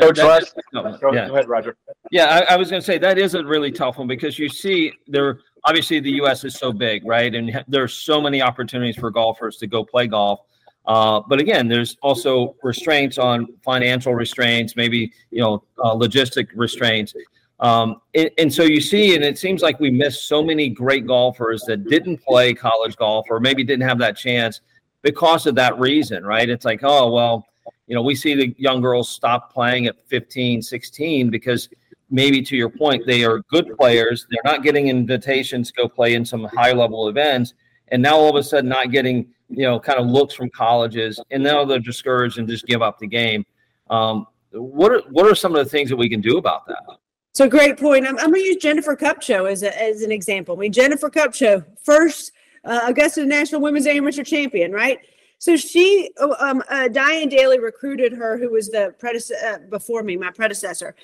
Coach 0.01 0.19
Les, 0.19 0.53
go, 0.73 1.13
yeah. 1.13 1.29
go 1.29 1.35
ahead, 1.35 1.49
Roger. 1.49 1.77
Yeah, 2.11 2.25
I, 2.25 2.55
I 2.55 2.57
was 2.57 2.71
going 2.71 2.81
to 2.81 2.87
say 2.87 2.97
that 2.99 3.19
is 3.19 3.35
a 3.35 3.45
really 3.45 3.71
tough 3.71 3.99
one 3.99 4.07
because 4.07 4.39
you 4.39 4.49
see 4.49 4.91
there 5.07 5.41
obviously 5.65 6.01
the 6.01 6.13
U.S. 6.13 6.45
is 6.45 6.55
so 6.55 6.73
big, 6.73 7.05
right? 7.07 7.35
And 7.35 7.63
there's 7.69 7.93
so 7.93 8.21
many 8.21 8.41
opportunities 8.41 8.97
for 8.97 9.11
golfers 9.11 9.59
to 9.59 9.67
go 9.67 9.85
play 9.85 10.07
golf. 10.07 10.41
Uh, 10.87 11.21
but 11.29 11.41
again, 11.41 11.69
there's 11.69 11.97
also 12.03 12.57
restraints 12.63 13.19
on 13.19 13.47
financial 13.63 14.15
restraints, 14.15 14.75
maybe 14.77 15.13
you 15.31 15.41
know 15.41 15.63
uh, 15.79 15.95
logistic 15.95 16.49
restraints. 16.55 17.15
Um, 17.63 18.01
and, 18.17 18.29
and, 18.39 18.53
so 18.53 18.65
you 18.65 18.81
see, 18.81 19.15
and 19.15 19.23
it 19.23 19.39
seems 19.39 19.63
like 19.63 19.79
we 19.79 19.89
missed 19.89 20.27
so 20.27 20.43
many 20.43 20.69
great 20.69 21.07
golfers 21.07 21.63
that 21.69 21.89
didn't 21.89 22.21
play 22.21 22.53
college 22.53 22.97
golf 22.97 23.27
or 23.31 23.39
maybe 23.39 23.63
didn't 23.63 23.89
have 23.89 23.99
that 23.99 24.17
chance 24.17 24.63
because 25.03 25.47
of 25.47 25.55
that 25.55 25.79
reason, 25.79 26.25
right? 26.25 26.51
It's 26.51 26.65
like, 26.65 26.81
oh, 26.83 27.13
well, 27.13 27.47
you 27.87 27.95
know, 27.95 28.03
we 28.03 28.17
see 28.17 28.35
the 28.35 28.53
young 28.59 28.81
girls 28.81 29.09
stop 29.09 29.53
playing 29.53 29.87
at 29.87 29.95
15, 30.09 30.61
16 30.61 31.31
because 31.31 31.69
maybe 32.11 32.43
to 32.43 32.57
your 32.57 32.69
point, 32.69 33.07
they 33.07 33.25
are 33.25 33.43
good 33.51 33.77
players. 33.79 34.27
They're 34.29 34.53
not 34.53 34.65
getting 34.65 34.89
invitations 34.89 35.71
to 35.71 35.83
go 35.83 35.89
play 35.89 36.15
in 36.15 36.25
some 36.25 36.45
high 36.45 36.73
level 36.73 37.09
events. 37.09 37.55
And 37.89 38.03
now 38.03 38.17
all 38.17 38.31
of 38.31 38.37
a 38.37 38.43
sudden, 38.43 38.71
not 38.71 38.91
getting, 38.91 39.29
you 39.49 39.63
know, 39.63 39.79
kind 39.79 40.01
of 40.01 40.07
looks 40.07 40.35
from 40.35 40.51
colleges. 40.51 41.21
And 41.31 41.45
now 41.45 41.65
they're 41.65 41.79
discouraged 41.79 42.39
and 42.39 42.49
just 42.49 42.67
give 42.67 42.83
up 42.83 42.99
the 42.99 43.07
game. 43.07 43.47
Um, 43.89 44.27
what 44.51 44.91
are, 44.91 45.03
what 45.11 45.31
are 45.31 45.35
some 45.37 45.55
of 45.55 45.65
the 45.65 45.71
things 45.71 45.91
that 45.91 45.97
we 45.97 46.09
can 46.09 46.21
do 46.21 46.39
about 46.39 46.67
that? 46.67 46.99
So 47.33 47.49
great 47.49 47.79
point. 47.79 48.07
I'm, 48.07 48.19
I'm 48.19 48.31
going 48.31 48.43
to 48.43 48.49
use 48.49 48.57
Jennifer 48.57 48.95
Kupcho 48.95 49.51
as, 49.51 49.63
a, 49.63 49.83
as 49.83 50.03
an 50.03 50.13
example. 50.13 50.55
I 50.55 50.59
mean, 50.61 50.73
Jennifer 50.73 51.09
Kupcho, 51.09 51.65
first 51.83 52.33
uh, 52.65 52.81
Augusta 52.85 53.25
National 53.25 53.63
Women's 53.63 53.87
Amateur 53.87 54.23
Champion, 54.23 54.71
right? 54.71 54.99
So 55.39 55.57
she, 55.57 56.11
oh, 56.19 56.37
um, 56.39 56.63
uh, 56.69 56.89
Dianne 56.93 57.33
Dailey 57.33 57.61
recruited 57.61 58.13
her, 58.13 58.37
who 58.37 58.51
was 58.51 58.69
the 58.69 58.95
predecessor 58.99 59.47
uh, 59.47 59.59
before 59.71 60.03
me, 60.03 60.17
my 60.17 60.31
predecessor, 60.31 60.95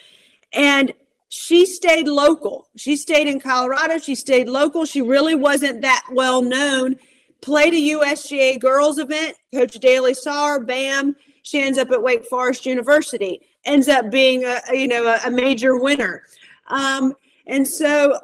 and 0.52 0.92
she 1.30 1.66
stayed 1.66 2.06
local. 2.06 2.68
She 2.76 2.96
stayed 2.96 3.26
in 3.26 3.40
Colorado. 3.40 3.98
She 3.98 4.14
stayed 4.14 4.48
local. 4.48 4.84
She 4.84 5.02
really 5.02 5.34
wasn't 5.34 5.82
that 5.82 6.04
well 6.12 6.40
known. 6.40 6.96
Played 7.40 7.74
a 7.74 7.98
USGA 7.98 8.60
girls 8.60 8.98
event. 8.98 9.36
Coach 9.52 9.78
Dailey 9.80 10.14
saw 10.14 10.48
her. 10.48 10.60
Bam. 10.60 11.16
She 11.42 11.60
ends 11.60 11.76
up 11.76 11.90
at 11.90 12.02
Wake 12.02 12.24
Forest 12.26 12.64
University 12.64 13.42
ends 13.68 13.88
up 13.88 14.10
being 14.10 14.44
a, 14.44 14.60
you 14.72 14.88
know 14.88 15.06
a, 15.06 15.20
a 15.26 15.30
major 15.30 15.76
winner. 15.76 16.24
Um, 16.68 17.14
and 17.46 17.66
so 17.66 18.18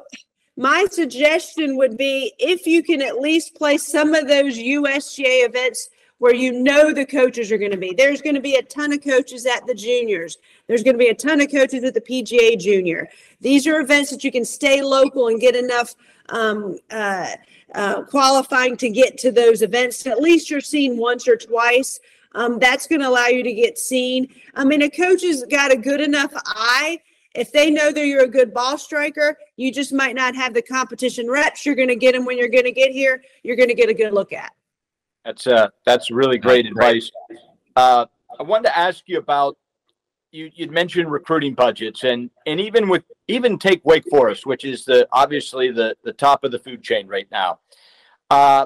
my 0.57 0.85
suggestion 0.91 1.77
would 1.77 1.97
be 1.97 2.33
if 2.39 2.65
you 2.65 2.83
can 2.83 3.01
at 3.01 3.19
least 3.19 3.55
play 3.55 3.77
some 3.77 4.13
of 4.13 4.27
those 4.27 4.57
USGA 4.57 5.45
events 5.45 5.89
where 6.19 6.33
you 6.33 6.51
know 6.53 6.93
the 6.93 7.05
coaches 7.05 7.51
are 7.51 7.57
going 7.57 7.71
to 7.71 7.77
be. 7.77 7.93
There's 7.93 8.21
going 8.21 8.35
to 8.35 8.41
be 8.41 8.55
a 8.55 8.63
ton 8.63 8.93
of 8.93 9.03
coaches 9.03 9.45
at 9.45 9.67
the 9.67 9.73
juniors. 9.73 10.37
There's 10.67 10.81
going 10.81 10.95
to 10.95 10.99
be 10.99 11.09
a 11.09 11.15
ton 11.15 11.41
of 11.41 11.51
coaches 11.51 11.83
at 11.83 11.93
the 11.93 12.01
PGA 12.01 12.57
junior. 12.57 13.09
These 13.41 13.67
are 13.67 13.81
events 13.81 14.11
that 14.11 14.23
you 14.23 14.31
can 14.31 14.45
stay 14.45 14.81
local 14.81 15.27
and 15.27 15.41
get 15.41 15.55
enough 15.55 15.93
um, 16.29 16.79
uh, 16.89 17.31
uh, 17.73 18.03
qualifying 18.03 18.77
to 18.77 18.89
get 18.89 19.17
to 19.19 19.31
those 19.31 19.61
events. 19.61 20.07
At 20.07 20.21
least 20.21 20.49
you're 20.49 20.61
seen 20.61 20.97
once 20.97 21.27
or 21.27 21.35
twice. 21.35 21.99
Um, 22.35 22.59
that's 22.59 22.85
going 22.85 23.01
to 23.01 23.07
allow 23.07 23.27
you 23.27 23.43
to 23.43 23.53
get 23.53 23.79
seen. 23.79 24.27
I 24.53 24.65
mean, 24.65 24.81
a 24.81 24.89
coach 24.89 25.23
has 25.23 25.43
got 25.49 25.71
a 25.71 25.77
good 25.77 26.01
enough 26.01 26.33
eye. 26.45 26.99
If 27.33 27.51
they 27.51 27.71
know 27.71 27.91
that 27.91 28.05
you're 28.05 28.23
a 28.23 28.29
good 28.29 28.53
ball 28.53 28.77
striker, 28.77 29.37
you 29.55 29.71
just 29.71 29.93
might 29.93 30.15
not 30.15 30.35
have 30.35 30.53
the 30.53 30.61
competition 30.61 31.29
reps. 31.29 31.65
You're 31.65 31.75
going 31.75 31.87
to 31.87 31.95
get 31.95 32.13
them 32.13 32.25
when 32.25 32.37
you're 32.37 32.49
going 32.49 32.65
to 32.65 32.71
get 32.71 32.91
here. 32.91 33.23
You're 33.43 33.55
going 33.55 33.69
to 33.69 33.73
get 33.75 33.89
a 33.89 33.93
good 33.93 34.13
look 34.13 34.33
at. 34.33 34.53
That's 35.23 35.47
uh, 35.47 35.69
that's 35.85 36.11
really 36.11 36.37
great 36.37 36.67
advice. 36.67 37.09
Uh, 37.75 38.05
I 38.39 38.43
wanted 38.43 38.65
to 38.65 38.77
ask 38.77 39.03
you 39.07 39.17
about 39.17 39.57
you. 40.31 40.51
You'd 40.53 40.71
mentioned 40.71 41.11
recruiting 41.11 41.55
budgets, 41.55 42.03
and 42.03 42.29
and 42.45 42.59
even 42.59 42.87
with 42.87 43.03
even 43.27 43.57
take 43.57 43.83
Wake 43.85 44.05
Forest, 44.09 44.45
which 44.45 44.63
is 44.65 44.85
the 44.85 45.07
obviously 45.11 45.71
the 45.71 45.95
the 46.03 46.13
top 46.13 46.43
of 46.43 46.51
the 46.51 46.59
food 46.59 46.83
chain 46.83 47.07
right 47.07 47.27
now. 47.31 47.59
Uh, 48.29 48.65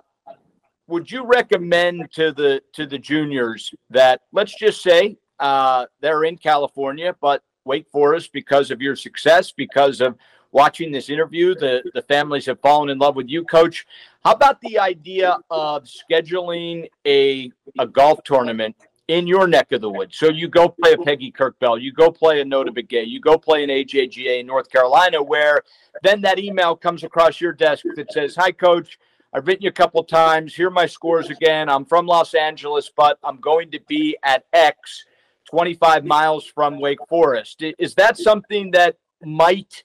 would 0.90 1.12
you 1.12 1.24
recommend 1.24 2.12
to 2.14 2.32
the 2.32 2.62
to 2.74 2.86
the 2.86 2.98
juniors 2.98 3.74
that 3.90 4.22
let's 4.32 4.56
just 4.56 4.82
say 4.82 5.18
uh, 5.40 5.86
they're 6.02 6.24
in 6.24 6.38
California, 6.38 7.16
but 7.22 7.44
Wake 7.64 7.88
Forest, 7.92 8.34
because 8.34 8.72
of 8.72 8.82
your 8.82 8.96
success, 8.96 9.52
because 9.52 10.02
of 10.02 10.18
watching 10.52 10.92
this 10.92 11.10
interview, 11.10 11.54
the 11.56 11.84
the 11.94 12.02
families 12.04 12.46
have 12.48 12.60
fallen 12.60 12.90
in 12.90 12.98
love 12.98 13.16
with 13.16 13.30
you, 13.30 13.46
Coach. 13.46 13.86
How 14.26 14.34
about 14.34 14.60
the 14.62 14.80
idea 14.80 15.38
of 15.50 15.86
scheduling 15.86 16.88
a 17.06 17.52
a 17.78 17.86
golf 17.86 18.24
tournament 18.24 18.76
in 19.08 19.28
your 19.28 19.48
neck 19.48 19.72
of 19.72 19.82
the 19.82 19.90
woods? 19.90 20.18
So 20.18 20.30
you 20.30 20.48
go 20.48 20.70
play 20.70 20.94
a 20.94 20.98
Peggy 20.98 21.32
Kirk 21.32 21.58
Bell, 21.60 21.78
you 21.78 21.94
go 21.94 22.12
play 22.12 22.42
a 22.42 22.46
Notah 22.46 22.76
Begay, 22.76 23.08
you 23.08 23.20
go 23.22 23.38
play 23.38 23.64
an 23.64 23.70
AJGA 23.70 24.40
in 24.40 24.48
North 24.48 24.70
Carolina, 24.70 25.22
where 25.22 25.62
then 26.02 26.22
that 26.22 26.40
email 26.40 26.76
comes 26.76 27.04
across 27.04 27.40
your 27.40 27.54
desk 27.54 27.86
that 27.96 28.12
says, 28.12 28.36
"Hi, 28.36 28.52
Coach." 28.52 28.98
I've 29.32 29.46
written 29.46 29.64
you 29.64 29.70
a 29.70 29.74
couple 29.74 30.04
times. 30.04 30.56
Here 30.56 30.68
are 30.68 30.72
my 30.72 30.88
scores 30.88 31.30
again. 31.30 31.70
I'm 31.70 31.86
from 31.86 32.08
Los 32.08 32.34
Angeles, 32.34 32.90
but 32.96 33.20
I'm 33.24 33.38
going 33.38 33.70
to 33.72 33.80
be 33.88 34.18
at 34.24 34.46
X, 34.54 35.06
25 35.50 36.04
miles 36.04 36.46
from 36.46 36.80
Wake 36.80 37.00
Forest. 37.08 37.64
Is 37.78 37.94
that 37.96 38.18
something 38.18 38.72
that 38.72 38.98
might 39.24 39.84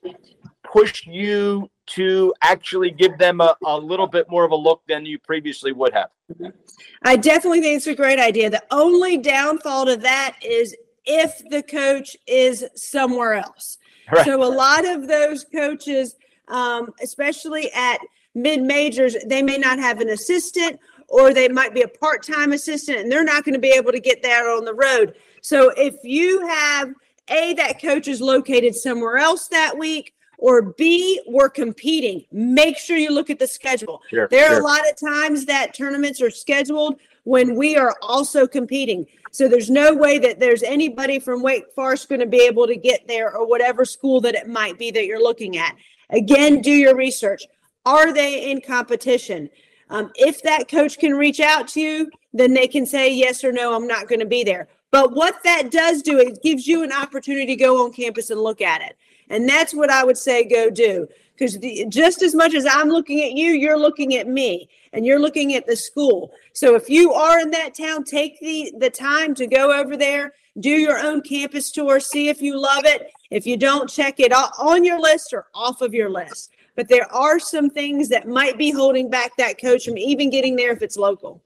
push 0.62 1.06
you 1.06 1.70
to 1.86 2.32
actually 2.42 2.90
give 2.90 3.18
them 3.18 3.42
a, 3.42 3.54
a 3.66 3.76
little 3.76 4.06
bit 4.06 4.30
more 4.30 4.44
of 4.44 4.52
a 4.52 4.56
look 4.56 4.80
than 4.88 5.04
you 5.04 5.18
previously 5.18 5.72
would 5.72 5.92
have? 5.92 6.08
I 7.02 7.16
definitely 7.16 7.60
think 7.60 7.76
it's 7.76 7.86
a 7.86 7.94
great 7.94 8.18
idea. 8.18 8.48
The 8.48 8.62
only 8.70 9.18
downfall 9.18 9.84
to 9.86 9.96
that 9.96 10.36
is 10.42 10.74
if 11.04 11.42
the 11.50 11.62
coach 11.62 12.16
is 12.26 12.64
somewhere 12.74 13.34
else. 13.34 13.76
Right. 14.10 14.24
So 14.24 14.42
a 14.42 14.48
lot 14.48 14.86
of 14.86 15.06
those 15.06 15.44
coaches, 15.44 16.16
um, 16.48 16.94
especially 17.02 17.70
at– 17.72 18.00
mid 18.34 18.62
majors, 18.62 19.16
they 19.26 19.42
may 19.42 19.58
not 19.58 19.78
have 19.78 20.00
an 20.00 20.08
assistant 20.08 20.78
or 21.08 21.32
they 21.32 21.48
might 21.48 21.74
be 21.74 21.82
a 21.82 21.88
part 21.88 22.22
time 22.22 22.52
assistant 22.52 22.98
and 22.98 23.12
they're 23.12 23.24
not 23.24 23.44
going 23.44 23.54
to 23.54 23.60
be 23.60 23.70
able 23.70 23.92
to 23.92 24.00
get 24.00 24.22
there 24.22 24.50
on 24.50 24.64
the 24.64 24.74
road. 24.74 25.14
So 25.40 25.70
if 25.76 25.96
you 26.02 26.46
have 26.46 26.92
a 27.28 27.54
that 27.54 27.80
coach 27.80 28.08
is 28.08 28.20
located 28.20 28.74
somewhere 28.74 29.16
else 29.16 29.48
that 29.48 29.78
week, 29.78 30.14
or 30.38 30.60
B, 30.60 31.20
we're 31.26 31.48
competing. 31.48 32.24
Make 32.30 32.76
sure 32.76 32.96
you 32.96 33.10
look 33.10 33.30
at 33.30 33.38
the 33.38 33.46
schedule. 33.46 34.02
Sure, 34.10 34.28
there 34.28 34.48
sure. 34.48 34.56
are 34.56 34.60
a 34.60 34.64
lot 34.64 34.80
of 34.90 34.98
times 34.98 35.46
that 35.46 35.74
tournaments 35.74 36.20
are 36.20 36.30
scheduled 36.30 36.98
when 37.22 37.54
we 37.54 37.76
are 37.76 37.96
also 38.02 38.46
competing. 38.46 39.06
So 39.30 39.48
there's 39.48 39.70
no 39.70 39.94
way 39.94 40.18
that 40.18 40.38
there's 40.38 40.62
anybody 40.62 41.18
from 41.18 41.42
Wake 41.42 41.72
Forest 41.74 42.08
going 42.08 42.20
to 42.20 42.26
be 42.26 42.42
able 42.42 42.66
to 42.66 42.76
get 42.76 43.08
there 43.08 43.34
or 43.34 43.46
whatever 43.46 43.84
school 43.84 44.20
that 44.20 44.34
it 44.34 44.48
might 44.48 44.78
be 44.78 44.90
that 44.90 45.06
you're 45.06 45.22
looking 45.22 45.56
at. 45.56 45.74
Again, 46.10 46.60
do 46.60 46.70
your 46.70 46.94
research. 46.94 47.44
Are 47.86 48.12
they 48.12 48.50
in 48.50 48.60
competition? 48.60 49.50
Um, 49.90 50.10
if 50.16 50.42
that 50.42 50.68
coach 50.68 50.98
can 50.98 51.14
reach 51.14 51.40
out 51.40 51.68
to 51.68 51.80
you, 51.80 52.10
then 52.32 52.54
they 52.54 52.66
can 52.66 52.86
say 52.86 53.12
yes 53.12 53.44
or 53.44 53.52
no, 53.52 53.74
I'm 53.74 53.86
not 53.86 54.08
going 54.08 54.20
to 54.20 54.26
be 54.26 54.42
there. 54.42 54.68
But 54.90 55.12
what 55.12 55.42
that 55.44 55.70
does 55.70 56.02
do, 56.02 56.18
it 56.18 56.42
gives 56.42 56.66
you 56.66 56.82
an 56.82 56.92
opportunity 56.92 57.46
to 57.46 57.56
go 57.56 57.84
on 57.84 57.92
campus 57.92 58.30
and 58.30 58.40
look 58.40 58.60
at 58.60 58.80
it. 58.80 58.96
And 59.28 59.48
that's 59.48 59.74
what 59.74 59.90
I 59.90 60.04
would 60.04 60.18
say 60.18 60.44
go 60.44 60.70
do. 60.70 61.08
Because 61.36 61.58
just 61.88 62.22
as 62.22 62.34
much 62.34 62.54
as 62.54 62.64
I'm 62.64 62.88
looking 62.88 63.20
at 63.24 63.32
you, 63.32 63.50
you're 63.50 63.78
looking 63.78 64.14
at 64.16 64.28
me 64.28 64.68
and 64.92 65.04
you're 65.04 65.18
looking 65.18 65.54
at 65.54 65.66
the 65.66 65.74
school. 65.74 66.32
So 66.52 66.76
if 66.76 66.88
you 66.88 67.12
are 67.12 67.40
in 67.40 67.50
that 67.50 67.74
town, 67.74 68.04
take 68.04 68.38
the, 68.38 68.72
the 68.78 68.90
time 68.90 69.34
to 69.34 69.46
go 69.46 69.76
over 69.76 69.96
there, 69.96 70.34
do 70.60 70.70
your 70.70 70.98
own 70.98 71.22
campus 71.22 71.72
tour, 71.72 71.98
see 71.98 72.28
if 72.28 72.40
you 72.40 72.56
love 72.56 72.84
it. 72.84 73.10
If 73.30 73.46
you 73.46 73.56
don't, 73.56 73.90
check 73.90 74.20
it 74.20 74.32
on 74.32 74.84
your 74.84 75.00
list 75.00 75.32
or 75.32 75.46
off 75.54 75.80
of 75.80 75.92
your 75.92 76.08
list. 76.08 76.52
But 76.76 76.88
there 76.88 77.10
are 77.12 77.38
some 77.38 77.70
things 77.70 78.08
that 78.08 78.26
might 78.26 78.58
be 78.58 78.70
holding 78.70 79.08
back 79.08 79.36
that 79.36 79.60
coach 79.60 79.84
from 79.84 79.96
even 79.98 80.30
getting 80.30 80.56
there 80.56 80.72
if 80.72 80.82
it's 80.82 80.96
local. 80.96 81.42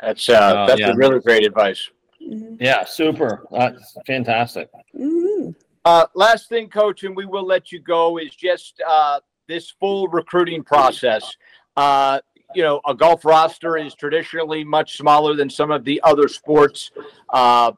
That's 0.00 0.28
uh, 0.28 0.54
Oh, 0.56 0.66
that's 0.66 0.80
yeah. 0.80 0.90
a 0.90 0.94
really 0.96 1.20
great 1.20 1.44
advice. 1.44 1.90
Yeah, 2.20 2.84
super. 2.84 3.44
That's 3.50 3.96
fantastic. 4.06 4.68
Mhm. 4.94 5.54
Uh, 5.84 6.06
last 6.14 6.48
thing, 6.48 6.68
coach, 6.68 7.04
and 7.04 7.16
we 7.16 7.24
will 7.24 7.46
let 7.46 7.72
you 7.72 7.80
go, 7.80 8.18
is 8.18 8.34
just 8.34 8.80
uh, 8.86 9.20
this 9.46 9.70
full 9.70 10.08
recruiting 10.08 10.62
process. 10.62 11.34
Uh, 11.76 12.20
you 12.54 12.62
know, 12.62 12.80
a 12.86 12.94
golf 12.94 13.24
roster 13.24 13.76
is 13.76 13.94
traditionally 13.94 14.64
much 14.64 14.98
smaller 14.98 15.34
than 15.34 15.48
some 15.48 15.70
of 15.70 15.84
the 15.84 16.00
other 16.04 16.28
sports. 16.28 16.90
Uh, 17.30 17.72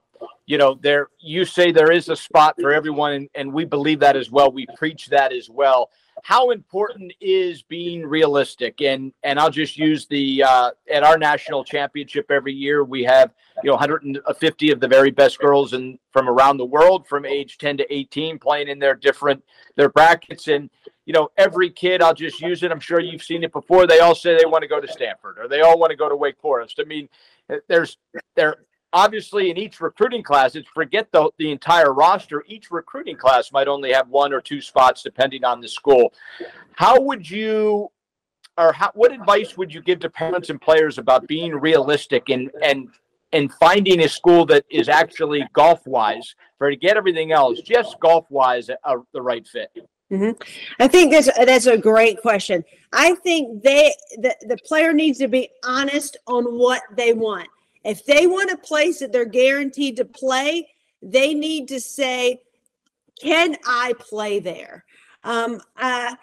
you 0.51 0.59
know, 0.59 0.75
there 0.75 1.11
you 1.21 1.45
say 1.45 1.71
there 1.71 1.93
is 1.93 2.09
a 2.09 2.17
spot 2.17 2.57
for 2.61 2.73
everyone, 2.73 3.13
and, 3.13 3.29
and 3.37 3.53
we 3.53 3.65
believe 3.65 4.01
that 4.01 4.17
as 4.17 4.33
well. 4.33 4.51
We 4.51 4.67
preach 4.77 5.07
that 5.07 5.33
as 5.33 5.49
well. 5.49 5.91
How 6.25 6.51
important 6.51 7.13
is 7.21 7.63
being 7.63 8.05
realistic? 8.05 8.81
And 8.81 9.13
and 9.23 9.39
I'll 9.39 9.53
just 9.53 9.79
use 9.79 10.07
the 10.07 10.43
uh, 10.43 10.71
at 10.93 11.05
our 11.05 11.17
national 11.19 11.63
championship 11.63 12.33
every 12.33 12.53
year 12.53 12.83
we 12.83 13.05
have 13.05 13.33
you 13.63 13.69
know 13.69 13.75
150 13.75 14.71
of 14.73 14.81
the 14.81 14.89
very 14.89 15.13
best 15.13 15.39
girls 15.39 15.73
and 15.73 16.01
from 16.13 16.29
around 16.29 16.57
the 16.57 16.67
world 16.67 17.07
from 17.07 17.25
age 17.25 17.57
10 17.59 17.77
to 17.77 17.95
18 17.95 18.39
playing 18.41 18.67
in 18.67 18.81
their 18.81 18.95
different 18.95 19.43
their 19.77 19.89
brackets 19.89 20.49
and 20.49 20.71
you 21.05 21.13
know 21.13 21.29
every 21.37 21.69
kid 21.69 22.01
i'll 22.01 22.15
just 22.15 22.41
use 22.41 22.63
it 22.63 22.73
i'm 22.73 22.81
sure 22.81 23.01
you've 23.01 23.23
seen 23.23 23.43
it 23.43 23.53
before 23.53 23.87
they 23.87 24.01
all 24.01 24.15
say 24.15 24.37
they 24.37 24.47
want 24.47 24.63
to 24.63 24.69
go 24.69 24.81
to 24.81 24.89
stanford 24.89 25.39
or 25.39 25.47
they 25.47 25.61
all 25.61 25.79
want 25.79 25.91
to 25.91 25.97
go 25.97 26.09
to 26.09 26.17
wake 26.17 26.41
forest 26.41 26.79
i 26.81 26.85
mean 26.85 27.09
there's 27.69 27.99
there 28.35 28.57
obviously 28.93 29.51
in 29.51 29.57
each 29.57 29.81
recruiting 29.81 30.23
class 30.23 30.55
it's 30.55 30.69
forget 30.69 31.09
the, 31.13 31.31
the 31.39 31.51
entire 31.51 31.93
roster. 31.93 32.45
Each 32.47 32.71
recruiting 32.71 33.17
class 33.17 33.53
might 33.53 33.69
only 33.69 33.93
have 33.93 34.09
one 34.09 34.33
or 34.33 34.41
two 34.41 34.61
spots 34.61 35.03
depending 35.03 35.45
on 35.45 35.61
the 35.61 35.69
school. 35.69 36.13
How 36.77 37.01
would 37.01 37.29
you 37.29 37.91
or 38.59 38.73
how, 38.73 38.91
what 38.95 39.13
advice 39.13 39.57
would 39.57 39.73
you 39.73 39.81
give 39.81 40.01
to 40.01 40.11
parents 40.11 40.51
and 40.51 40.61
players 40.61 40.99
about 40.99 41.27
being 41.27 41.55
realistic 41.55 42.29
and 42.29 42.51
and 42.63 42.89
and 43.33 43.53
finding 43.55 44.01
a 44.01 44.09
school 44.09 44.45
that 44.47 44.65
is 44.71 44.89
actually 44.89 45.47
golf 45.53 45.87
wise 45.87 46.35
for 46.59 46.69
to 46.69 46.77
get 46.77 46.97
everything 46.97 47.33
else 47.33 47.61
just 47.61 47.99
golf 48.01 48.27
wise 48.29 48.69
uh, 48.71 48.97
the 49.13 49.23
right 49.23 49.47
fit. 49.47 49.71
I 50.81 50.89
think 50.89 51.13
that's 51.13 51.29
that's 51.37 51.67
a 51.67 51.79
great 51.79 52.21
question. 52.21 52.65
I 52.93 53.15
think 53.15 53.63
they 53.63 53.95
the, 54.17 54.35
the 54.49 54.57
player 54.67 54.93
needs 54.93 55.19
to 55.19 55.29
be 55.29 55.51
honest 55.65 56.17
on 56.27 56.45
what 56.59 56.83
they 56.97 57.13
want. 57.13 57.49
If 57.85 58.05
they 58.05 58.27
want 58.27 58.51
a 58.51 58.57
place 58.57 59.01
that 59.01 59.13
they're 59.13 59.25
guaranteed 59.25 59.97
to 59.97 60.05
play, 60.05 60.69
they 61.03 61.35
need 61.35 61.69
to 61.69 61.81
say, 61.81 62.43
"Can 63.21 63.57
I 63.67 63.95
play 63.99 64.39
there?" 64.39 64.85
Um, 65.25 65.61
uh, 65.77 66.15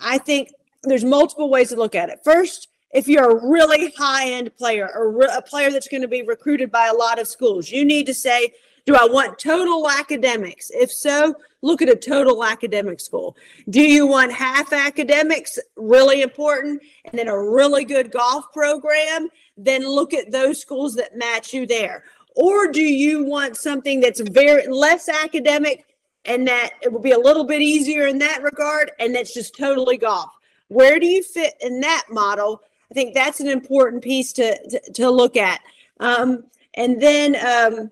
I 0.00 0.18
think 0.18 0.50
there's 0.82 1.04
multiple 1.04 1.50
ways 1.50 1.70
to 1.70 1.76
look 1.76 1.94
at 1.94 2.08
it. 2.08 2.20
First, 2.24 2.68
if 2.92 3.08
you're 3.08 3.30
a 3.30 3.48
really 3.48 3.92
high 3.96 4.30
end 4.30 4.56
player 4.56 4.90
or 4.94 5.10
re- 5.10 5.28
a 5.34 5.42
player 5.42 5.70
that's 5.70 5.88
going 5.88 6.02
to 6.02 6.08
be 6.08 6.22
recruited 6.22 6.70
by 6.70 6.86
a 6.86 6.94
lot 6.94 7.18
of 7.18 7.28
schools, 7.28 7.70
you 7.70 7.84
need 7.84 8.06
to 8.06 8.14
say, 8.14 8.52
Do 8.86 8.94
I 8.94 9.04
want 9.04 9.38
total 9.38 9.88
academics? 9.88 10.70
If 10.70 10.90
so, 10.90 11.34
look 11.62 11.82
at 11.82 11.88
a 11.88 11.96
total 11.96 12.44
academic 12.44 13.00
school. 13.00 13.36
Do 13.68 13.82
you 13.82 14.06
want 14.06 14.32
half 14.32 14.72
academics? 14.72 15.58
Really 15.76 16.22
important. 16.22 16.82
And 17.04 17.18
then 17.18 17.28
a 17.28 17.42
really 17.42 17.84
good 17.84 18.10
golf 18.10 18.52
program? 18.52 19.28
Then 19.56 19.86
look 19.86 20.14
at 20.14 20.30
those 20.30 20.60
schools 20.60 20.94
that 20.94 21.16
match 21.16 21.52
you 21.52 21.66
there. 21.66 22.04
Or 22.36 22.70
do 22.70 22.82
you 22.82 23.24
want 23.24 23.56
something 23.56 24.00
that's 24.00 24.20
very 24.20 24.66
less 24.68 25.08
academic 25.08 25.84
and 26.24 26.46
that 26.46 26.70
it 26.82 26.92
will 26.92 27.00
be 27.00 27.12
a 27.12 27.18
little 27.18 27.44
bit 27.44 27.60
easier 27.60 28.06
in 28.06 28.18
that 28.18 28.42
regard 28.42 28.92
and 29.00 29.14
that's 29.14 29.34
just 29.34 29.56
totally 29.56 29.96
golf? 29.96 30.30
Where 30.68 31.00
do 31.00 31.06
you 31.06 31.22
fit 31.22 31.54
in 31.60 31.80
that 31.80 32.04
model? 32.10 32.62
I 32.90 32.94
think 32.94 33.14
that's 33.14 33.40
an 33.40 33.48
important 33.48 34.02
piece 34.02 34.32
to 34.34 34.56
to, 34.68 34.92
to 34.92 35.10
look 35.10 35.36
at. 35.36 35.60
Um, 36.00 36.44
and 36.74 37.02
then, 37.02 37.34
um, 37.36 37.90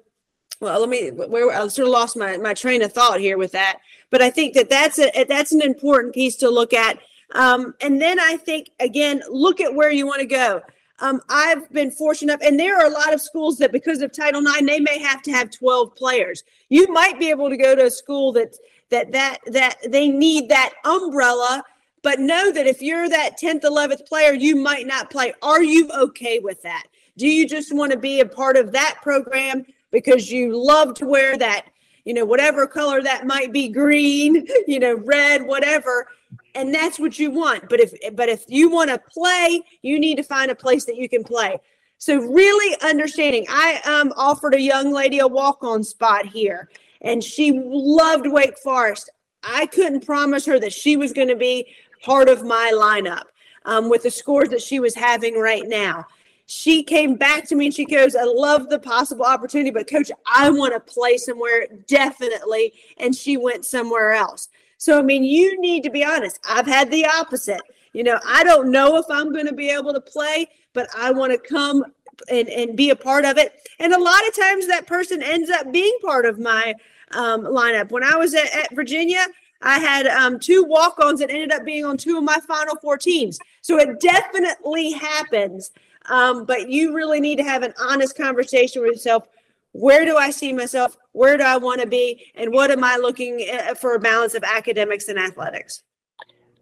well, 0.61 0.81
let 0.81 0.89
me. 0.89 1.11
Where 1.11 1.51
I 1.51 1.67
sort 1.69 1.89
of 1.89 1.93
lost 1.93 2.17
my 2.17 2.37
my 2.39 2.55
train 2.55 2.83
of 2.83 2.93
thought 2.93 3.21
here 3.21 3.39
with 3.39 3.53
that, 3.53 3.79
but 4.11 4.23
I 4.23 4.31
think 4.31 4.55
that 4.55 4.71
that's 4.71 4.99
a 4.99 5.25
that's 5.25 5.53
an 5.53 5.63
important 5.63 6.15
piece 6.15 6.37
to 6.37 6.51
look 6.51 6.73
at. 6.73 6.99
Um, 7.35 7.75
and 7.81 8.01
then 8.01 8.19
I 8.19 8.37
think 8.37 8.71
again, 8.81 9.23
look 9.29 9.61
at 9.61 9.75
where 9.75 9.91
you 9.91 10.07
want 10.07 10.21
to 10.21 10.27
go. 10.27 10.63
Um, 10.99 11.21
I've 11.29 11.71
been 11.73 11.91
fortunate, 11.91 12.41
and 12.43 12.59
there 12.59 12.79
are 12.79 12.87
a 12.87 12.91
lot 12.91 13.13
of 13.13 13.21
schools 13.21 13.59
that, 13.59 13.71
because 13.71 14.01
of 14.01 14.13
Title 14.13 14.41
IX, 14.41 14.65
they 14.65 14.81
may 14.81 14.99
have 14.99 15.21
to 15.23 15.31
have 15.31 15.51
12 15.51 15.95
players. 15.95 16.43
You 16.71 16.91
might 16.91 17.19
be 17.19 17.29
able 17.29 17.51
to 17.51 17.57
go 17.59 17.75
to 17.77 17.87
a 17.87 17.91
school 17.91 18.33
that 18.33 18.57
that 18.91 19.13
that 19.13 19.39
that 19.47 19.77
they 19.89 20.09
need 20.09 20.49
that 20.49 20.73
umbrella, 20.85 21.63
but 22.03 22.21
know 22.21 22.51
that 22.51 22.67
if 22.67 22.81
you're 22.81 23.09
that 23.09 23.39
10th, 23.39 23.63
11th 23.63 24.07
player, 24.07 24.33
you 24.33 24.57
might 24.57 24.87
not 24.87 25.11
play. 25.11 25.35
Are 25.43 25.63
you 25.63 25.91
okay 25.93 26.39
with 26.39 26.63
that? 26.63 26.85
Do 27.19 27.27
you 27.27 27.47
just 27.47 27.75
want 27.75 27.93
to 27.93 27.99
be 27.99 28.21
a 28.21 28.27
part 28.27 28.57
of 28.57 28.73
that 28.73 28.97
program 29.03 29.67
because 29.97 30.31
you 30.31 30.63
love 30.63 30.93
to 30.93 31.07
wear 31.07 31.39
that, 31.39 31.69
you 32.05 32.13
know, 32.13 32.27
whatever 32.27 32.67
color 32.67 33.01
that 33.03 33.27
might 33.27 33.51
be, 33.51 33.67
green, 33.67 34.47
you 34.67 34.79
know, 34.79 34.95
red, 34.95 35.47
whatever, 35.47 36.09
and 36.55 36.75
that's 36.75 36.99
what 36.99 37.19
you 37.19 37.31
want. 37.31 37.71
But 37.71 37.81
if 37.81 37.95
but 38.15 38.29
if 38.29 38.45
you 38.47 38.69
want 38.69 38.91
to 38.91 38.99
play, 39.11 39.63
you 39.81 39.99
need 39.99 40.17
to 40.17 40.23
find 40.23 40.51
a 40.51 40.55
place 40.55 40.85
that 40.85 40.97
you 40.97 41.09
can 41.09 41.25
play. 41.25 41.57
So 41.97 42.19
really 42.19 42.77
understanding. 42.83 43.47
I 43.49 43.81
um 43.87 44.13
offered 44.19 44.55
a 44.55 44.61
young 44.61 44.93
lady 44.93 45.21
a 45.21 45.27
walk-on 45.27 45.83
spot 45.83 46.27
here, 46.27 46.69
and 47.01 47.25
she 47.25 47.59
loved 47.65 48.27
Wake 48.27 48.59
Forest. 48.59 49.09
I 49.43 49.65
couldn't 49.65 50.05
promise 50.05 50.45
her 50.45 50.61
that 50.61 50.75
she 50.75 50.99
was 50.99 51.15
going 51.15 51.29
to 51.29 51.37
be 51.37 51.75
part 52.03 52.29
of 52.29 52.45
my 52.45 52.71
lineup 52.75 53.25
um, 53.65 53.89
with 53.89 54.03
the 54.03 54.11
scores 54.11 54.51
that 54.51 54.61
she 54.61 54.79
was 54.79 54.95
having 54.95 55.39
right 55.39 55.67
now. 55.67 56.05
She 56.47 56.85
came 56.85 57.17
back 57.17 57.47
to 57.49 57.57
me 57.57 57.67
and 57.67 57.75
she 57.75 57.85
goes, 57.85 58.15
I 58.15 58.23
love 58.23 58.69
the 58.69 58.79
possible 58.79 59.25
opportunity, 59.25 59.71
but 59.71 59.91
coach, 59.91 60.11
I 60.33 60.49
want 60.51 60.75
to 60.75 60.81
play 60.81 61.17
somewhere 61.17 61.67
definitely. 61.87 62.73
And 62.99 63.15
she 63.15 63.37
went 63.37 63.67
somewhere 63.67 64.13
else. 64.13 64.49
So, 64.79 64.99
I 64.99 65.03
mean, 65.03 65.25
you 65.25 65.61
need 65.61 65.83
to 65.85 65.91
be 65.91 66.05
honest. 66.05 66.39
I've 66.49 66.67
had 66.67 66.91
the 66.91 67.07
opposite. 67.07 67.63
You 67.93 68.05
know, 68.05 68.21
I 68.27 68.45
don't 68.45 68.71
know 68.71 68.97
if 68.97 69.07
I'm 69.11 69.33
going 69.33 69.47
to 69.47 69.55
be 69.55 69.71
able 69.71 69.93
to 69.95 70.01
play, 70.01 70.49
but 70.73 70.89
I 70.97 71.11
want 71.11 71.33
to 71.33 71.39
come 71.39 71.85
and, 72.31 72.49
and 72.49 72.77
be 72.77 72.91
a 72.91 72.97
part 72.97 73.25
of 73.25 73.39
it. 73.39 73.69
And 73.79 73.93
a 73.93 74.01
lot 74.01 74.27
of 74.29 74.37
times 74.37 74.67
that 74.67 74.87
person 74.87 75.23
ends 75.23 75.51
up 75.51 75.73
being 75.73 75.97
part 76.03 76.27
of 76.27 76.39
my 76.39 76.75
um, 77.13 77.43
lineup. 77.43 77.91
When 77.91 78.05
I 78.05 78.17
was 78.17 78.35
at, 78.35 78.55
at 78.55 78.75
Virginia, 78.75 79.27
I 79.63 79.79
had 79.79 80.07
um, 80.07 80.39
two 80.39 80.63
walk 80.65 80.99
ons 81.01 81.21
that 81.21 81.31
ended 81.31 81.53
up 81.53 81.65
being 81.65 81.85
on 81.85 81.97
two 81.97 82.19
of 82.19 82.25
my 82.25 82.39
final 82.47 82.77
four 82.77 82.99
teams. 82.99 83.39
So 83.63 83.79
it 83.79 84.01
definitely 84.01 84.93
happens. 84.93 85.71
Um, 86.09 86.45
but 86.45 86.71
you 86.71 86.95
really 86.95 87.21
need 87.21 87.37
to 87.37 87.45
have 87.45 87.63
an 87.63 87.75
honest 87.81 88.17
conversation 88.17 88.83
with 88.83 88.93
yourself. 88.93 89.27
Where 89.73 90.05
do 90.05 90.17
I 90.17 90.31
see 90.31 90.53
myself? 90.53 90.97
Where 91.13 91.37
do 91.37 91.45
I 91.45 91.59
want 91.59 91.81
to 91.83 91.87
be? 91.87 92.33
And 92.35 92.53
what 92.53 92.71
am 92.71 92.83
I 92.83 92.97
looking 92.97 93.47
for 93.79 93.95
a 93.95 93.99
balance 93.99 94.35
of 94.35 94.43
academics 94.43 95.09
and 95.09 95.19
athletics? 95.19 95.83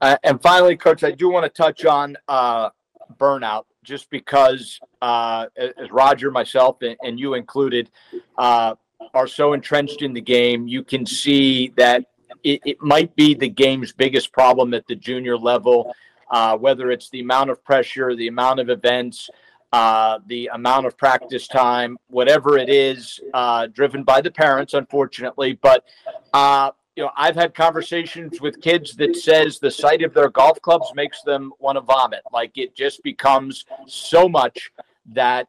Uh, 0.01 0.16
and 0.24 0.42
finally, 0.42 0.76
coach, 0.76 1.05
I 1.05 1.12
do 1.12 1.30
want 1.30 1.45
to 1.45 1.51
touch 1.51 1.84
on 1.84 2.16
uh, 2.28 2.70
burnout, 3.18 3.64
just 3.84 4.11
because, 4.11 4.80
uh, 5.01 5.47
as 5.57 5.90
Roger, 5.90 6.30
myself, 6.30 6.82
and, 6.82 6.97
and 7.03 7.18
you 7.18 7.34
included, 7.34 7.90
uh, 8.36 8.74
are 9.12 9.26
so 9.26 9.53
entrenched 9.53 10.03
in 10.03 10.12
the 10.12 10.20
game. 10.20 10.66
You 10.66 10.82
can 10.82 11.07
see 11.07 11.68
that 11.76 12.07
it, 12.42 12.61
it 12.64 12.82
might 12.82 13.14
be 13.14 13.34
the 13.34 13.49
game's 13.49 13.92
biggest 13.92 14.32
problem 14.32 14.74
at 14.74 14.86
the 14.88 14.97
junior 14.97 15.38
level, 15.38 15.95
uh, 16.31 16.57
whether 16.57 16.91
it's 16.91 17.11
the 17.11 17.20
amount 17.20 17.51
of 17.51 17.62
pressure, 17.64 18.14
the 18.14 18.29
amount 18.29 18.61
of 18.61 18.68
events, 18.68 19.29
uh, 19.72 20.20
the 20.27 20.49
amount 20.53 20.87
of 20.87 20.97
practice 20.97 21.49
time, 21.49 21.99
whatever 22.09 22.59
it 22.59 22.68
is, 22.68 23.18
uh, 23.35 23.66
driven 23.66 24.05
by 24.05 24.20
the 24.20 24.31
parents, 24.31 24.75
unfortunately. 24.75 25.59
But 25.61 25.85
uh, 26.33 26.70
you 26.97 27.03
know, 27.03 27.11
I've 27.16 27.35
had 27.35 27.55
conversations 27.55 28.41
with 28.41 28.61
kids 28.61 28.95
that 28.97 29.16
says 29.16 29.59
the 29.59 29.70
sight 29.70 30.03
of 30.03 30.14
their 30.14 30.29
golf 30.29 30.61
clubs 30.62 30.93
makes 30.95 31.22
them 31.22 31.53
want 31.59 31.77
to 31.77 31.81
vomit. 31.81 32.20
Like 32.33 32.57
it 32.57 32.77
just 32.77 33.03
becomes 33.03 33.64
so 33.87 34.29
much 34.29 34.70
that 35.07 35.49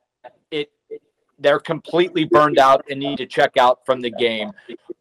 it 0.49 0.71
they're 1.37 1.59
completely 1.59 2.23
burned 2.25 2.57
out 2.57 2.83
and 2.89 2.99
need 2.99 3.17
to 3.17 3.27
check 3.27 3.57
out 3.57 3.85
from 3.85 4.01
the 4.01 4.09
game. 4.09 4.51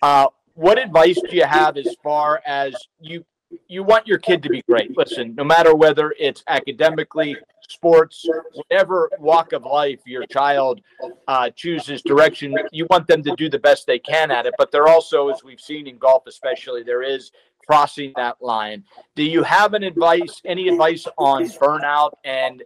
Uh, 0.02 0.26
what 0.54 0.78
advice 0.78 1.20
do 1.30 1.34
you 1.34 1.44
have 1.44 1.76
as 1.76 1.96
far 2.02 2.42
as 2.44 2.74
you 3.00 3.24
you 3.68 3.82
want 3.82 4.06
your 4.06 4.18
kid 4.18 4.42
to 4.42 4.48
be 4.48 4.62
great? 4.62 4.96
Listen, 4.96 5.34
no 5.34 5.44
matter 5.44 5.74
whether 5.74 6.14
it's 6.18 6.42
academically, 6.48 7.36
sports, 7.68 8.26
whatever 8.52 9.10
walk 9.18 9.52
of 9.52 9.64
life 9.64 10.00
your 10.06 10.26
child 10.26 10.80
uh, 11.28 11.50
chooses 11.50 12.02
direction, 12.02 12.54
you 12.72 12.86
want 12.90 13.06
them 13.06 13.22
to 13.22 13.34
do 13.36 13.48
the 13.48 13.58
best 13.58 13.86
they 13.86 13.98
can 13.98 14.30
at 14.30 14.46
it. 14.46 14.54
But 14.58 14.70
there 14.70 14.88
also, 14.88 15.28
as 15.28 15.42
we've 15.42 15.60
seen 15.60 15.86
in 15.86 15.98
golf, 15.98 16.24
especially, 16.26 16.82
there 16.82 17.02
is 17.02 17.32
crossing 17.66 18.12
that 18.16 18.36
line. 18.40 18.84
Do 19.14 19.22
you 19.22 19.42
have 19.42 19.74
an 19.74 19.82
advice, 19.82 20.40
any 20.44 20.68
advice 20.68 21.06
on 21.16 21.44
burnout? 21.44 22.12
And 22.24 22.62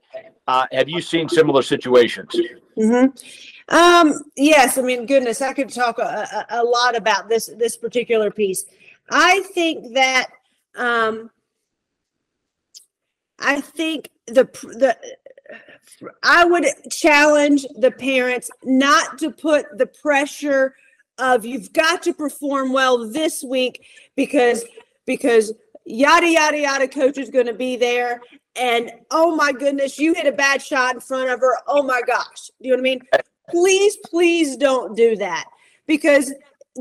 uh, 0.47 0.67
have 0.73 0.89
you 0.89 1.01
seen 1.01 1.29
similar 1.29 1.63
situations? 1.63 2.35
Mm-hmm. 2.77 3.75
Um, 3.75 4.23
yes, 4.37 4.79
I 4.79 4.83
mean, 4.83 5.07
goodness, 5.07 5.43
I 5.43 5.53
could 5.53 5.69
talk 5.69 5.99
a, 5.99 6.47
a, 6.51 6.65
lot 6.65 6.97
about 6.97 7.29
this 7.29 7.51
this 7.59 7.77
particular 7.77 8.31
piece. 8.31 8.65
I 9.11 9.41
think 9.55 9.95
that 9.95 10.29
um, 10.79 11.31
I 13.39 13.61
think 13.61 14.11
the 14.27 14.45
the 14.63 14.97
I 16.23 16.45
would 16.45 16.67
challenge 16.91 17.67
the 17.77 17.91
parents 17.91 18.51
not 18.65 19.19
to 19.19 19.31
put 19.31 19.67
the 19.77 19.87
pressure 19.87 20.75
of 21.19 21.45
you've 21.45 21.73
got 21.73 22.03
to 22.05 22.15
perform 22.15 22.73
well 22.73 23.11
this 23.11 23.43
week 23.43 23.87
because 24.17 24.65
because 25.07 25.53
yada 25.85 26.29
yada 26.29 26.59
yada 26.59 26.89
coach 26.89 27.19
is 27.19 27.31
going 27.31 27.47
to 27.47 27.55
be 27.55 27.77
there. 27.77 28.21
And 28.57 28.91
oh 29.11 29.35
my 29.35 29.53
goodness 29.53 29.99
you 29.99 30.15
hit 30.15 30.27
a 30.27 30.33
bad 30.33 30.63
shot 30.63 30.95
in 30.95 31.01
front 31.01 31.31
of 31.31 31.41
her. 31.41 31.57
Oh 31.67 31.83
my 31.83 32.03
gosh. 32.07 32.51
Do 32.61 32.69
you 32.69 32.71
know 32.71 32.77
what 32.77 32.81
i 32.81 32.83
mean? 32.83 33.01
Please 33.51 33.97
please 34.05 34.57
don't 34.57 34.97
do 34.97 35.17
that 35.17 35.47
because 35.87 36.33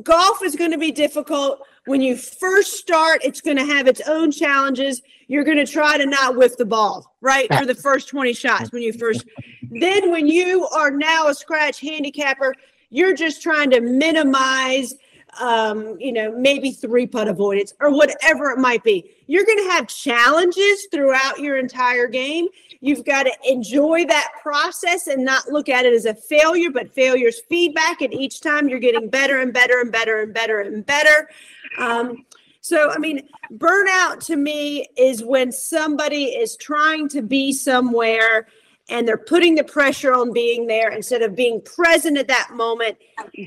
golf 0.03 0.43
is 0.43 0.55
going 0.55 0.71
to 0.71 0.77
be 0.77 0.91
difficult 0.91 1.61
when 1.87 2.01
you 2.01 2.15
first 2.15 2.73
start 2.73 3.21
it's 3.23 3.41
going 3.41 3.57
to 3.57 3.65
have 3.65 3.87
its 3.87 4.01
own 4.07 4.31
challenges. 4.31 5.01
You're 5.29 5.43
going 5.43 5.57
to 5.57 5.71
try 5.71 5.97
to 5.97 6.05
not 6.05 6.35
whiff 6.35 6.57
the 6.57 6.65
ball 6.65 7.15
right 7.21 7.53
for 7.53 7.65
the 7.65 7.75
first 7.75 8.09
20 8.09 8.33
shots 8.33 8.71
when 8.71 8.81
you 8.81 8.93
first 8.93 9.25
then 9.71 10.11
when 10.11 10.27
you 10.27 10.67
are 10.67 10.91
now 10.91 11.27
a 11.27 11.33
scratch 11.33 11.79
handicapper 11.81 12.53
you're 12.89 13.13
just 13.13 13.41
trying 13.41 13.69
to 13.71 13.81
minimize 13.81 14.93
um, 15.39 15.99
you 15.99 16.11
know, 16.11 16.31
maybe 16.37 16.71
three 16.71 17.07
putt 17.07 17.27
avoidance 17.27 17.73
or 17.79 17.91
whatever 17.91 18.49
it 18.51 18.57
might 18.57 18.83
be. 18.83 19.09
You're 19.27 19.45
going 19.45 19.57
to 19.57 19.71
have 19.71 19.87
challenges 19.87 20.87
throughout 20.91 21.39
your 21.39 21.57
entire 21.57 22.07
game. 22.07 22.47
You've 22.79 23.05
got 23.05 23.23
to 23.23 23.33
enjoy 23.43 24.05
that 24.05 24.31
process 24.41 25.07
and 25.07 25.25
not 25.25 25.47
look 25.49 25.69
at 25.69 25.85
it 25.85 25.93
as 25.93 26.05
a 26.05 26.13
failure, 26.13 26.71
but 26.71 26.93
failure's 26.93 27.41
feedback. 27.49 28.01
And 28.01 28.13
each 28.13 28.41
time 28.41 28.69
you're 28.69 28.79
getting 28.79 29.09
better 29.09 29.39
and 29.39 29.53
better 29.53 29.81
and 29.81 29.91
better 29.91 30.21
and 30.21 30.33
better 30.33 30.61
and 30.61 30.85
better. 30.85 31.29
Um, 31.77 32.25
so, 32.61 32.89
I 32.91 32.97
mean, 32.97 33.27
burnout 33.53 34.25
to 34.25 34.35
me 34.35 34.87
is 34.97 35.23
when 35.23 35.51
somebody 35.51 36.25
is 36.25 36.57
trying 36.57 37.07
to 37.09 37.21
be 37.21 37.53
somewhere 37.53 38.47
and 38.89 39.07
they're 39.07 39.17
putting 39.17 39.55
the 39.55 39.63
pressure 39.63 40.13
on 40.13 40.31
being 40.31 40.67
there 40.67 40.89
instead 40.89 41.21
of 41.21 41.35
being 41.35 41.61
present 41.61 42.17
at 42.17 42.27
that 42.27 42.51
moment, 42.53 42.97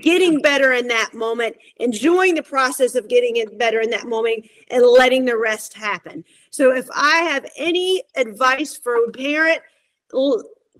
getting 0.02 0.40
better 0.40 0.72
in 0.72 0.88
that 0.88 1.14
moment, 1.14 1.56
enjoying 1.76 2.34
the 2.34 2.42
process 2.42 2.94
of 2.94 3.08
getting 3.08 3.36
it 3.36 3.58
better 3.58 3.80
in 3.80 3.90
that 3.90 4.06
moment, 4.06 4.46
and 4.70 4.84
letting 4.84 5.24
the 5.24 5.36
rest 5.36 5.74
happen. 5.74 6.24
So, 6.50 6.74
if 6.74 6.86
I 6.94 7.18
have 7.18 7.46
any 7.56 8.02
advice 8.16 8.76
for 8.76 8.96
a 8.96 9.10
parent, 9.10 9.60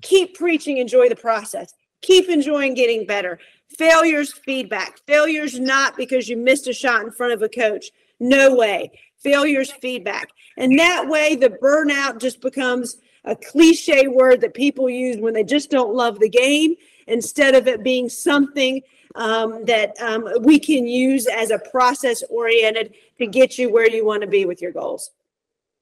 keep 0.03 0.37
preaching, 0.37 0.77
enjoy 0.77 1.09
the 1.09 1.17
process, 1.17 1.73
keep 2.03 2.29
enjoying 2.29 2.75
getting 2.75 3.07
better. 3.07 3.39
Failure's 3.79 4.33
feedback. 4.33 4.99
Failure's 5.07 5.59
not 5.59 5.97
because 5.97 6.29
you 6.29 6.37
missed 6.37 6.67
a 6.67 6.73
shot 6.73 7.03
in 7.03 7.13
front 7.13 7.33
of 7.33 7.43
a 7.43 7.49
coach. 7.49 7.91
No 8.19 8.55
way. 8.55 8.91
Failure's 9.23 9.71
feedback. 9.71 10.29
And 10.57 10.79
that 10.79 11.09
way, 11.09 11.37
the 11.37 11.51
burnout 11.51 12.21
just 12.21 12.41
becomes 12.41 12.97
a 13.25 13.37
cliche 13.37 14.07
word 14.09 14.41
that 14.41 14.55
people 14.55 14.89
use 14.89 15.19
when 15.19 15.35
they 15.35 15.45
just 15.45 15.71
don't 15.71 15.95
love 15.95 16.19
the 16.19 16.29
game 16.29 16.75
instead 17.07 17.55
of 17.55 17.69
it 17.69 17.83
being 17.83 18.09
something 18.09 18.83
um, 19.17 19.65
that 19.65 20.01
um, 20.01 20.29
we 20.43 20.59
can 20.59 20.87
use 20.87 21.27
as 21.27 21.51
a 21.51 21.59
process 21.59 22.23
oriented 22.31 22.95
to 23.19 23.27
get 23.27 23.59
you 23.59 23.73
where 23.73 23.91
you 23.91 24.05
want 24.05 24.23
to 24.23 24.29
be 24.29 24.45
with 24.45 24.63
your 24.63 24.73
goals. 24.73 25.11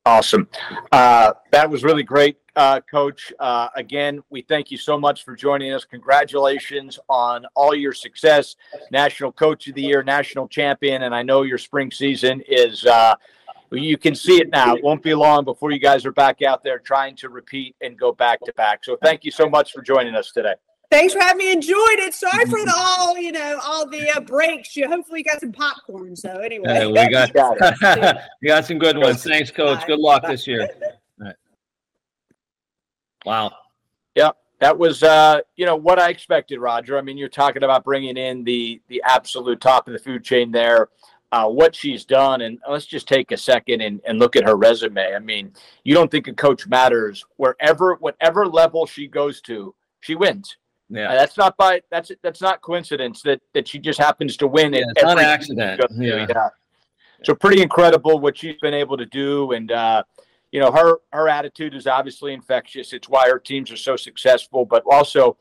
Awesome. 0.07 0.49
Uh, 0.91 1.35
that 1.51 1.69
was 1.69 1.85
really 1.85 2.03
great, 2.03 2.39
uh, 2.57 2.81
Coach. 2.91 3.31
Uh, 3.39 3.69
again, 3.77 4.23
we 4.31 4.41
thank 4.41 4.71
you 4.71 4.79
so 4.79 4.99
much 4.99 5.23
for 5.23 5.37
joining 5.37 5.75
us. 5.75 5.85
Congratulations 5.85 6.99
on 7.11 7.45
all 7.55 7.75
your 7.75 7.93
success. 7.93 8.57
National 8.91 9.31
Coach 9.31 9.69
of 9.69 9.75
the 9.75 9.83
Year, 9.83 10.03
National 10.03 10.49
Champion, 10.49 11.03
and 11.03 11.15
I 11.15 11.23
know 11.23 11.43
your 11.43 11.59
spring 11.59 11.91
season 11.91 12.43
is 12.49 12.87
uh, 12.87 13.17
you 13.71 13.99
can 13.99 14.15
see 14.15 14.41
it 14.41 14.51
now. 14.51 14.75
It 14.75 14.83
won't 14.83 15.03
be 15.03 15.15
long 15.15 15.45
before 15.45 15.71
you 15.71 15.79
guys 15.79 16.07
are 16.07 16.13
back 16.13 16.43
out 16.43 16.63
there 16.63 16.79
trying 16.79 17.17
to 17.17 17.29
repeat 17.29 17.77
and 17.81 17.99
go 17.99 18.13
back 18.13 18.41
to 18.45 18.53
back. 18.55 18.85
So 18.85 18.97
thank 19.03 19.25
you 19.25 19.31
so 19.31 19.49
much 19.49 19.73
for 19.73 19.83
joining 19.83 20.15
us 20.15 20.33
today. 20.33 20.55
Thanks 20.91 21.13
for 21.13 21.21
having 21.21 21.39
me. 21.39 21.53
Enjoyed 21.53 21.99
it. 21.99 22.15
Sorry 22.15 22.47
for 22.47 22.65
the 22.65 22.73
all, 22.77 23.19
you 23.19 23.33
know, 23.33 23.61
all 23.63 23.87
the 23.87 24.11
uh, 24.11 24.21
breaks. 24.21 24.75
You 24.75 24.89
hopefully 24.89 25.23
got 25.23 25.41
some 25.41 25.53
popcorn. 25.53 26.17
So 26.17 26.31
anyway, 26.39 26.87
we 26.87 27.09
got 27.11 27.31
we 28.43 28.49
got 28.49 28.65
some 28.65 28.79
good 28.79 28.97
ones. 28.97 29.23
Thanks, 29.23 29.51
Coach. 29.51 29.87
Good 29.87 29.99
luck 29.99 30.27
this 30.27 30.47
year. 30.47 30.69
Right. 31.19 31.35
Wow. 33.27 33.53
Yep. 34.15 34.37
That 34.61 34.77
was, 34.77 35.03
uh, 35.03 35.41
you 35.57 35.67
know, 35.67 35.77
what 35.77 36.01
I 36.01 36.09
expected, 36.09 36.59
Roger. 36.59 36.99
I 36.99 37.03
mean, 37.03 37.17
you're 37.17 37.29
talking 37.29 37.63
about 37.63 37.85
bringing 37.85 38.17
in 38.17 38.43
the 38.43 38.81
the 38.89 39.03
absolute 39.05 39.61
top 39.61 39.87
of 39.87 39.93
the 39.93 39.99
food 39.99 40.25
chain 40.25 40.51
there 40.51 40.89
uh, 41.33 41.49
what 41.49 41.75
she's 41.75 42.05
done. 42.05 42.43
And 42.43 42.59
let's 42.69 42.87
just 42.87 43.09
take 43.09 43.33
a 43.33 43.37
second 43.37 43.81
and, 43.81 44.01
and 44.07 44.19
look 44.19 44.37
at 44.37 44.45
her 44.45 44.57
resume. 44.57 45.15
I 45.15 45.19
mean, 45.19 45.53
you 45.85 45.95
don't 45.95 46.11
think 46.11 46.29
a 46.29 46.33
coach 46.33 46.67
matters 46.67 47.25
wherever, 47.37 47.95
whatever 47.97 48.47
level 48.47 48.87
she 48.87 49.07
goes 49.07 49.41
to, 49.43 49.75
she 50.01 50.15
wins. 50.15 50.57
Yeah, 50.91 51.11
uh, 51.11 51.15
that's 51.17 51.37
not 51.37 51.57
by 51.59 51.83
that's 51.91 52.11
that's 52.23 52.41
not 52.41 52.63
coincidence 52.63 53.21
that 53.23 53.43
that 53.53 53.69
she 53.69 53.79
just 53.79 53.99
happens 53.99 54.39
to 54.39 54.47
win. 54.47 54.73
Yeah, 54.73 54.85
it's 54.89 55.03
not 55.03 55.19
an 55.19 55.25
accident. 55.25 55.83
Yeah. 55.97 56.27
yeah. 56.29 56.49
So 57.25 57.35
pretty 57.35 57.61
incredible 57.61 58.21
what 58.21 58.39
she's 58.39 58.57
been 58.63 58.75
able 58.75 58.97
to 58.97 59.05
do, 59.05 59.53
and 59.53 59.71
uh, 59.71 60.03
you 60.51 60.61
know 60.61 60.73
her 60.73 60.97
her 61.13 61.29
attitude 61.29 61.75
is 61.75 61.87
obviously 61.87 62.33
infectious. 62.33 62.95
It's 62.95 63.09
why 63.09 63.29
her 63.29 63.39
teams 63.39 63.71
are 63.71 63.77
so 63.77 63.97
successful, 63.97 64.65
but 64.65 64.83
also 64.91 65.37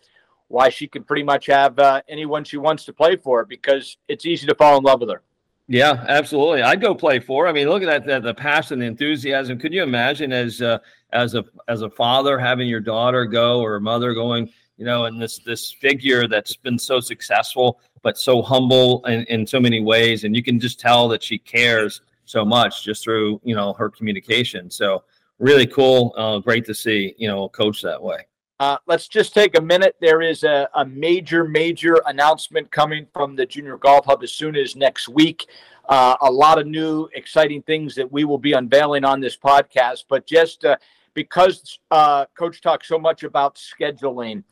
why 0.50 0.68
she 0.70 0.88
can 0.88 1.04
pretty 1.04 1.24
much 1.24 1.46
have 1.46 1.78
uh, 1.80 2.02
anyone 2.10 2.44
she 2.44 2.58
wants 2.58 2.84
to 2.86 2.94
play 2.94 3.16
for 3.16 3.46
because 3.46 3.98
it's 4.08 4.26
easy 4.26 4.48
to 4.48 4.56
fall 4.56 4.78
in 4.78 4.84
love 4.84 5.00
with 5.00 5.10
her. 5.10 5.22
Yeah, 5.70 6.06
absolutely. 6.08 6.62
I'd 6.62 6.82
go 6.82 6.96
play 6.96 7.20
for. 7.20 7.48
I 7.48 7.52
mean, 7.52 7.68
look 7.68 7.84
at 7.84 8.06
that, 8.06 8.06
the, 8.06 8.28
the 8.28 8.34
passion, 8.34 8.80
the 8.80 8.86
enthusiasm. 8.86 9.60
Could 9.60 9.74
you 9.74 9.84
imagine 9.84 10.32
as 10.32 10.62
uh, 10.62 10.80
as 11.12 11.36
a 11.36 11.44
as 11.68 11.82
a 11.82 11.90
father 11.90 12.40
having 12.40 12.70
your 12.70 12.80
daughter 12.80 13.26
go 13.26 13.60
or 13.60 13.76
a 13.76 13.82
mother 13.82 14.14
going, 14.14 14.50
you 14.78 14.86
know, 14.86 15.06
and 15.06 15.22
this 15.22 15.40
this 15.40 15.72
figure 15.72 16.28
that's 16.28 16.56
been 16.56 16.80
so 16.80 17.00
successful 17.02 17.82
but 18.02 18.18
so 18.18 18.42
humble 18.42 19.04
in, 19.06 19.24
in 19.26 19.46
so 19.46 19.60
many 19.60 19.82
ways, 19.82 20.24
and 20.24 20.34
you 20.36 20.44
can 20.44 20.60
just 20.60 20.80
tell 20.80 21.10
that 21.10 21.22
she 21.22 21.38
cares 21.38 22.02
so 22.24 22.46
much 22.46 22.84
just 22.86 23.04
through 23.04 23.42
you 23.44 23.56
know 23.56 23.74
her 23.74 23.90
communication. 23.90 24.72
So 24.72 25.04
really 25.40 25.68
cool, 25.68 26.14
uh, 26.18 26.40
great 26.40 26.66
to 26.68 26.74
see 26.74 27.14
you 27.18 27.28
know 27.28 27.50
coach 27.50 27.82
that 27.82 28.02
way. 28.02 28.26
Uh, 28.60 28.78
let's 28.88 29.08
just 29.08 29.34
take 29.36 29.58
a 29.58 29.62
minute. 29.62 29.96
There 30.02 30.22
is 30.22 30.44
a, 30.44 30.68
a, 30.74 30.84
major, 30.84 31.44
major 31.44 32.02
announcement 32.08 32.72
coming 32.72 33.06
from 33.14 33.36
the 33.36 33.46
Junior 33.46 33.78
Golf 33.78 34.06
Hub 34.06 34.24
as 34.24 34.32
soon 34.32 34.56
as 34.56 34.76
next 34.76 35.08
week. 35.08 35.46
Uh, 35.88 36.16
a 36.22 36.32
lot 36.32 36.60
of 36.60 36.66
new, 36.66 37.08
exciting 37.14 37.62
things 37.62 37.94
that 37.96 38.12
we 38.12 38.26
will 38.26 38.40
be 38.40 38.54
unveiling 38.54 39.06
on 39.06 39.22
this 39.22 39.38
podcast. 39.38 40.06
But 40.10 40.26
just 40.26 40.66
uh, 40.66 40.78
because 41.14 41.80
uh, 41.92 42.26
Coach 42.38 42.62
talks 42.62 42.88
so 42.88 42.98
much 42.98 43.24
about 43.24 43.56
scheduling, 43.56 44.44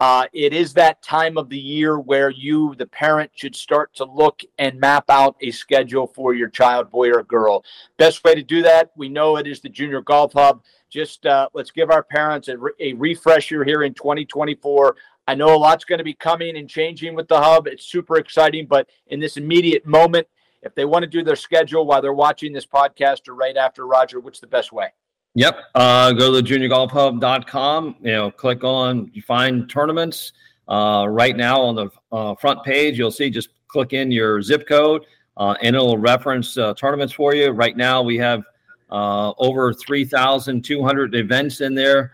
uh, 0.00 0.26
it 0.32 0.52
is 0.52 0.74
that 0.74 1.02
time 1.02 1.38
of 1.38 1.48
the 1.48 1.58
year 1.58 1.98
where 1.98 2.30
you, 2.30 2.74
the 2.76 2.86
parent, 2.86 3.30
should 3.34 3.54
start 3.54 3.94
to 3.94 4.04
look 4.04 4.42
and 4.58 4.78
map 4.78 5.04
out 5.08 5.36
a 5.40 5.50
schedule 5.50 6.06
for 6.06 6.34
your 6.34 6.48
child, 6.48 6.90
boy 6.90 7.10
or 7.10 7.22
girl. 7.22 7.64
Best 7.96 8.24
way 8.24 8.34
to 8.34 8.42
do 8.42 8.62
that, 8.62 8.90
we 8.96 9.08
know 9.08 9.36
it 9.36 9.46
is 9.46 9.60
the 9.60 9.68
Junior 9.68 10.00
Golf 10.00 10.32
Hub 10.32 10.62
just 10.94 11.26
uh, 11.26 11.48
let's 11.54 11.72
give 11.72 11.90
our 11.90 12.04
parents 12.04 12.46
a, 12.46 12.56
re- 12.56 12.72
a 12.78 12.92
refresher 12.92 13.64
here 13.64 13.82
in 13.82 13.92
2024. 13.94 14.94
I 15.26 15.34
know 15.34 15.52
a 15.52 15.58
lot's 15.58 15.84
going 15.84 15.98
to 15.98 16.04
be 16.04 16.14
coming 16.14 16.56
and 16.56 16.70
changing 16.70 17.16
with 17.16 17.26
the 17.26 17.40
hub. 17.40 17.66
It's 17.66 17.84
super 17.84 18.16
exciting, 18.16 18.66
but 18.66 18.88
in 19.08 19.18
this 19.18 19.36
immediate 19.36 19.84
moment, 19.84 20.28
if 20.62 20.72
they 20.76 20.84
want 20.84 21.02
to 21.02 21.08
do 21.08 21.24
their 21.24 21.34
schedule 21.34 21.84
while 21.84 22.00
they're 22.00 22.14
watching 22.14 22.52
this 22.52 22.64
podcast 22.64 23.28
or 23.28 23.34
right 23.34 23.56
after 23.56 23.88
Roger, 23.88 24.20
what's 24.20 24.38
the 24.38 24.46
best 24.46 24.72
way? 24.72 24.92
Yep. 25.34 25.58
Uh, 25.74 26.12
go 26.12 26.40
to 26.40 26.46
juniorgolfhub.com. 26.46 27.96
You 28.00 28.12
know, 28.12 28.30
click 28.30 28.62
on 28.62 29.10
find 29.26 29.68
tournaments. 29.68 30.32
Uh, 30.68 31.06
right 31.08 31.36
now 31.36 31.60
on 31.60 31.74
the 31.74 31.90
uh, 32.12 32.34
front 32.36 32.62
page, 32.64 32.98
you'll 32.98 33.10
see 33.10 33.28
just 33.28 33.50
click 33.68 33.92
in 33.92 34.10
your 34.10 34.40
zip 34.40 34.66
code 34.66 35.04
uh, 35.36 35.54
and 35.62 35.76
it'll 35.76 35.98
reference 35.98 36.56
uh, 36.56 36.72
tournaments 36.74 37.12
for 37.12 37.34
you. 37.34 37.50
Right 37.50 37.76
now, 37.76 38.00
we 38.00 38.16
have 38.18 38.44
uh, 38.90 39.32
over 39.38 39.74
3,200 39.74 41.14
events 41.16 41.60
in 41.60 41.74
there, 41.74 42.12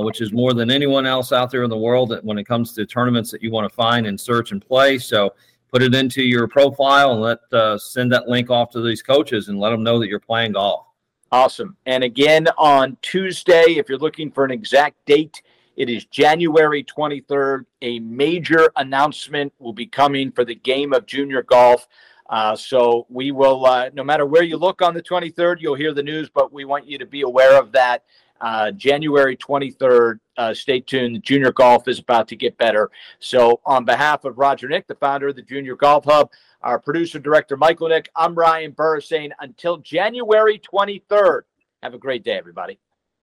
which 0.00 0.20
is 0.20 0.32
more 0.32 0.54
than 0.54 0.70
anyone 0.70 1.06
else 1.06 1.30
out 1.30 1.50
there 1.50 1.64
in 1.64 1.70
the 1.70 1.76
world 1.76 2.18
when 2.22 2.38
it 2.38 2.44
comes 2.44 2.72
to 2.72 2.86
tournaments 2.86 3.30
that 3.30 3.42
you 3.42 3.50
want 3.50 3.70
to 3.70 3.74
find 3.74 4.06
and 4.06 4.18
search 4.18 4.50
and 4.50 4.66
play. 4.66 4.98
So 4.98 5.34
put 5.70 5.82
it 5.82 5.94
into 5.94 6.22
your 6.22 6.48
profile 6.48 7.12
and 7.12 7.20
let 7.20 7.80
send 7.80 8.10
that 8.12 8.28
link 8.28 8.50
off 8.50 8.70
to 8.70 8.80
these 8.80 9.02
coaches 9.02 9.48
and 9.48 9.60
let 9.60 9.70
them 9.70 9.82
know 9.82 9.98
that 10.00 10.08
you're 10.08 10.18
playing 10.18 10.52
golf. 10.52 10.86
Awesome. 11.32 11.78
And 11.86 12.04
again, 12.04 12.46
on 12.58 12.98
Tuesday, 13.00 13.76
if 13.78 13.88
you're 13.88 13.96
looking 13.96 14.30
for 14.30 14.44
an 14.44 14.50
exact 14.50 15.02
date, 15.06 15.40
it 15.76 15.88
is 15.88 16.04
January 16.04 16.84
23rd. 16.84 17.64
A 17.80 18.00
major 18.00 18.70
announcement 18.76 19.50
will 19.58 19.72
be 19.72 19.86
coming 19.86 20.30
for 20.30 20.44
the 20.44 20.54
game 20.54 20.92
of 20.92 21.06
junior 21.06 21.42
golf. 21.42 21.88
Uh, 22.28 22.54
so 22.54 23.06
we 23.08 23.32
will, 23.32 23.64
uh, 23.64 23.88
no 23.94 24.04
matter 24.04 24.26
where 24.26 24.42
you 24.42 24.58
look 24.58 24.82
on 24.82 24.92
the 24.92 25.02
23rd, 25.02 25.56
you'll 25.60 25.74
hear 25.74 25.94
the 25.94 26.02
news, 26.02 26.28
but 26.28 26.52
we 26.52 26.66
want 26.66 26.86
you 26.86 26.98
to 26.98 27.06
be 27.06 27.22
aware 27.22 27.58
of 27.58 27.72
that. 27.72 28.04
Uh, 28.42 28.70
January 28.72 29.36
23rd, 29.36 30.18
uh, 30.36 30.52
stay 30.52 30.80
tuned. 30.80 31.22
Junior 31.22 31.52
golf 31.52 31.88
is 31.88 32.00
about 32.00 32.28
to 32.28 32.36
get 32.36 32.58
better. 32.58 32.90
So, 33.20 33.60
on 33.64 33.84
behalf 33.84 34.24
of 34.24 34.36
Roger 34.36 34.68
Nick, 34.68 34.86
the 34.86 34.96
founder 34.96 35.28
of 35.28 35.36
the 35.36 35.42
Junior 35.42 35.76
Golf 35.76 36.04
Hub, 36.04 36.28
our 36.62 36.78
producer 36.78 37.18
director 37.18 37.56
Michael 37.56 37.88
Nick, 37.88 38.10
I'm 38.14 38.34
Ryan 38.34 38.72
Burr 38.72 39.00
saying 39.00 39.32
until 39.40 39.78
January 39.78 40.60
23rd, 40.60 41.42
have 41.82 41.94
a 41.94 41.98
great 41.98 42.24
day, 42.24 42.38
everybody. 42.38 42.78